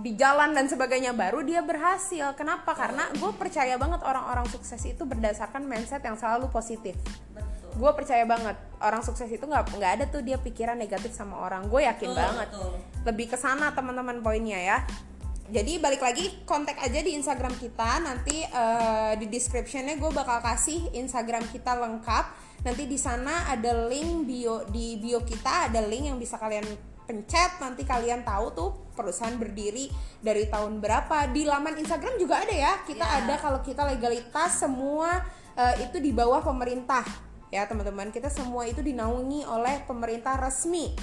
di 0.00 0.16
jalan 0.16 0.56
dan 0.56 0.70
sebagainya 0.70 1.12
baru 1.12 1.44
dia 1.44 1.60
berhasil. 1.60 2.32
Kenapa? 2.32 2.72
Karena 2.72 3.12
gue 3.12 3.32
percaya 3.36 3.76
banget 3.76 4.00
orang-orang 4.00 4.48
sukses 4.48 4.80
itu 4.88 5.04
berdasarkan 5.04 5.68
mindset 5.68 6.00
yang 6.00 6.16
selalu 6.16 6.48
positif. 6.48 6.96
Gue 7.76 7.92
percaya 7.96 8.24
banget 8.24 8.56
orang 8.80 9.04
sukses 9.04 9.28
itu 9.28 9.44
nggak 9.44 9.76
nggak 9.76 9.92
ada 10.00 10.04
tuh 10.08 10.24
dia 10.24 10.40
pikiran 10.40 10.76
negatif 10.76 11.12
sama 11.12 11.44
orang. 11.44 11.68
Gue 11.68 11.84
yakin 11.84 12.08
Betul, 12.12 12.20
banget. 12.20 12.48
betul. 12.52 12.72
lebih 13.02 13.26
ke 13.32 13.36
sana 13.36 13.72
teman-teman 13.76 14.24
poinnya 14.24 14.60
ya. 14.60 14.78
Jadi 15.52 15.76
balik 15.76 16.00
lagi 16.00 16.40
kontak 16.48 16.80
aja 16.80 17.00
di 17.04 17.12
Instagram 17.12 17.52
kita. 17.60 18.00
Nanti 18.00 18.40
eh, 18.40 19.12
di 19.20 19.28
descriptionnya 19.28 20.00
gue 20.00 20.08
bakal 20.08 20.40
kasih 20.40 20.88
Instagram 20.96 21.44
kita 21.52 21.76
lengkap. 21.76 22.24
Nanti 22.64 22.88
di 22.88 22.96
sana 22.96 23.50
ada 23.50 23.90
link 23.90 24.24
bio 24.24 24.64
di 24.70 24.96
bio 24.96 25.20
kita 25.20 25.68
ada 25.68 25.82
link 25.84 26.08
yang 26.08 26.16
bisa 26.16 26.38
kalian 26.40 26.64
pencet 27.04 27.58
nanti 27.58 27.82
kalian 27.82 28.22
tahu 28.22 28.46
tuh 28.54 28.70
perusahaan 28.94 29.34
berdiri 29.34 29.90
dari 30.22 30.46
tahun 30.48 30.78
berapa. 30.78 31.30
Di 31.30 31.42
laman 31.44 31.78
Instagram 31.78 32.16
juga 32.16 32.42
ada 32.42 32.54
ya 32.54 32.72
kita 32.86 33.04
Ya. 33.04 33.24
ada 33.24 33.34
kalau 33.40 33.60
kita 33.60 33.82
legalitas 33.84 34.62
semua 34.62 35.22
eh, 35.58 35.84
itu 35.84 36.00
di 36.00 36.14
bawah 36.14 36.40
pemerintah. 36.40 37.04
Ya 37.52 37.68
teman-teman 37.68 38.08
kita 38.08 38.32
semua 38.32 38.64
itu 38.64 38.80
dinaungi 38.80 39.44
oleh 39.44 39.84
pemerintah 39.84 40.40
resmi. 40.40 40.96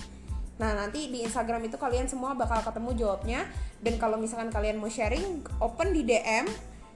Nah 0.58 0.76
nanti 0.76 1.08
di 1.08 1.22
Instagram 1.22 1.70
itu 1.70 1.78
kalian 1.78 2.10
semua 2.10 2.34
bakal 2.34 2.60
ketemu 2.66 2.91
jawabnya. 2.97 3.45
Dan 3.80 4.02
kalau 4.02 4.18
misalkan 4.18 4.50
kalian 4.50 4.82
mau 4.82 4.89
sharing 4.89 5.45
open 5.62 5.93
di 5.93 6.04
DM 6.04 6.50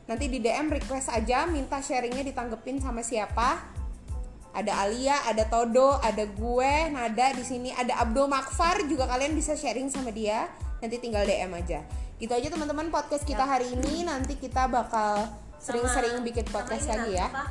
nanti 0.03 0.27
di 0.27 0.43
DM 0.43 0.67
request 0.67 1.15
aja 1.15 1.47
minta 1.47 1.79
sharingnya 1.79 2.27
ditanggepin 2.27 2.83
sama 2.83 2.99
siapa 2.99 3.63
ada 4.53 4.85
Alia, 4.85 5.17
ada 5.25 5.49
Todo, 5.49 5.97
ada 5.97 6.29
gue, 6.29 6.73
Nada 6.93 7.33
di 7.33 7.41
sini, 7.41 7.73
ada 7.73 8.05
Abdul 8.05 8.29
Makfar 8.29 8.85
juga 8.85 9.09
kalian 9.09 9.33
bisa 9.33 9.57
sharing 9.57 9.89
sama 9.89 10.13
dia. 10.13 10.45
Nanti 10.77 11.01
tinggal 11.01 11.25
DM 11.25 11.49
aja. 11.57 11.81
Gitu 12.21 12.29
aja 12.29 12.47
teman-teman 12.53 12.93
podcast 12.93 13.25
kita 13.25 13.41
hari 13.41 13.73
ini. 13.73 14.05
Nanti 14.05 14.37
kita 14.37 14.69
bakal 14.69 15.25
sering-sering 15.57 16.21
bikin 16.21 16.45
podcast 16.53 16.85
lagi 16.85 17.17
nanti 17.17 17.17
ya. 17.17 17.27
apa, 17.33 17.43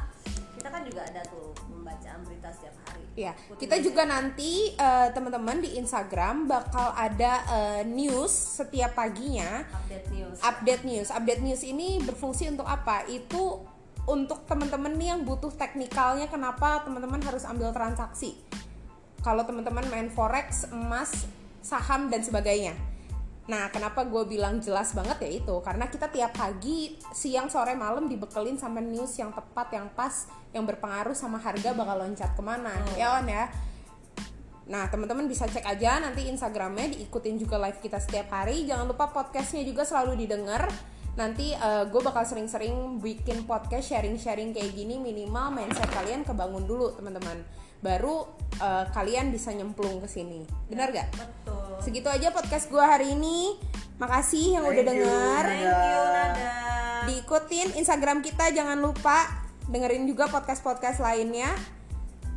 kita 0.55 0.69
kan 0.71 0.83
juga 0.87 1.01
ada 1.11 1.21
tuh 1.27 1.51
pembacaan 1.65 2.21
berita 2.23 2.49
setiap 2.55 2.75
hari 2.87 3.03
Ya, 3.13 3.33
kita 3.61 3.77
juga 3.83 4.09
nanti 4.09 4.73
eh, 4.73 5.09
teman-teman 5.13 5.61
di 5.61 5.77
Instagram 5.77 6.49
bakal 6.49 6.97
ada 6.97 7.45
eh, 7.51 7.83
news 7.89 8.31
setiap 8.31 8.95
paginya. 8.97 9.65
update 9.69 10.07
news 10.13 10.37
Update 10.41 10.83
news. 10.87 11.09
Update 11.13 11.43
news 11.43 11.63
ini 11.67 12.01
berfungsi 12.05 12.49
untuk 12.49 12.65
apa? 12.65 13.05
Itu 13.09 13.72
untuk 14.07 14.43
teman-teman 14.51 14.99
nih 14.99 15.15
yang 15.15 15.23
butuh 15.23 15.55
teknikalnya 15.55 16.27
kenapa 16.27 16.83
teman-teman 16.83 17.23
harus 17.23 17.47
ambil 17.47 17.71
transaksi. 17.71 18.35
Kalau 19.23 19.47
teman-teman 19.47 19.87
main 19.87 20.11
forex, 20.11 20.67
emas, 20.75 21.31
saham 21.63 22.11
dan 22.11 22.27
sebagainya. 22.27 22.75
Nah, 23.47 23.71
kenapa 23.75 24.07
gue 24.07 24.23
bilang 24.27 24.63
jelas 24.63 24.95
banget 24.95 25.19
ya 25.23 25.31
itu? 25.43 25.55
Karena 25.63 25.87
kita 25.91 26.11
tiap 26.11 26.35
pagi, 26.35 26.99
siang, 27.15 27.51
sore, 27.51 27.75
malam 27.75 28.07
dibekelin 28.07 28.59
sama 28.59 28.79
news 28.79 29.15
yang 29.19 29.35
tepat, 29.35 29.75
yang 29.75 29.91
pas, 29.95 30.31
yang 30.55 30.63
berpengaruh 30.63 31.15
sama 31.15 31.43
harga 31.43 31.75
bakal 31.75 32.03
loncat 32.03 32.31
ke 32.35 32.43
mana. 32.43 32.75
Ya 32.95 33.19
on 33.19 33.27
ya. 33.27 33.51
Nah, 34.71 34.87
teman-teman 34.87 35.27
bisa 35.27 35.51
cek 35.51 35.67
aja 35.67 35.99
nanti 35.99 36.31
Instagramnya, 36.31 36.95
diikutin 36.95 37.35
juga 37.35 37.59
live 37.59 37.83
kita 37.83 37.99
setiap 37.99 38.31
hari. 38.31 38.63
Jangan 38.63 38.87
lupa 38.87 39.11
podcastnya 39.11 39.67
juga 39.67 39.83
selalu 39.83 40.23
didengar. 40.23 40.71
Nanti 41.13 41.53
gue 41.93 42.01
bakal 42.01 42.25
sering-sering 42.25 42.99
bikin 42.99 43.45
podcast 43.45 43.93
sharing-sharing 43.93 44.57
kayak 44.57 44.73
gini 44.73 44.97
minimal 44.97 45.53
mindset 45.53 45.89
kalian 45.93 46.25
kebangun 46.25 46.65
dulu 46.65 46.97
teman-teman. 46.97 47.45
Baru 47.85 48.27
eh, 48.57 48.85
kalian 48.95 49.29
bisa 49.35 49.53
nyemplung 49.53 50.01
ke 50.01 50.09
sini. 50.09 50.47
Benar 50.71 50.89
gak? 50.95 51.09
betul 51.13 51.63
segitu 51.83 52.07
aja 52.07 52.31
podcast 52.31 52.71
gua 52.71 52.87
hari 52.95 53.11
ini 53.19 53.59
makasih 53.99 54.55
yang 54.55 54.63
Thank 54.63 54.73
udah 54.79 54.85
you. 54.87 54.91
denger 55.03 55.43
Thank 55.51 55.67
you, 55.67 56.03
Nada. 56.15 56.51
diikutin 57.11 57.69
Instagram 57.75 58.19
kita 58.23 58.55
jangan 58.55 58.79
lupa 58.79 59.27
dengerin 59.67 60.07
juga 60.07 60.31
podcast 60.31 60.63
podcast 60.63 61.03
lainnya 61.03 61.51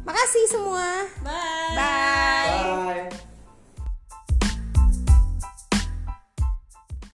makasih 0.01 0.45
semua 0.49 1.05
Bye. 1.21 1.77
bye 1.77 2.49
Bye. 3.05 3.34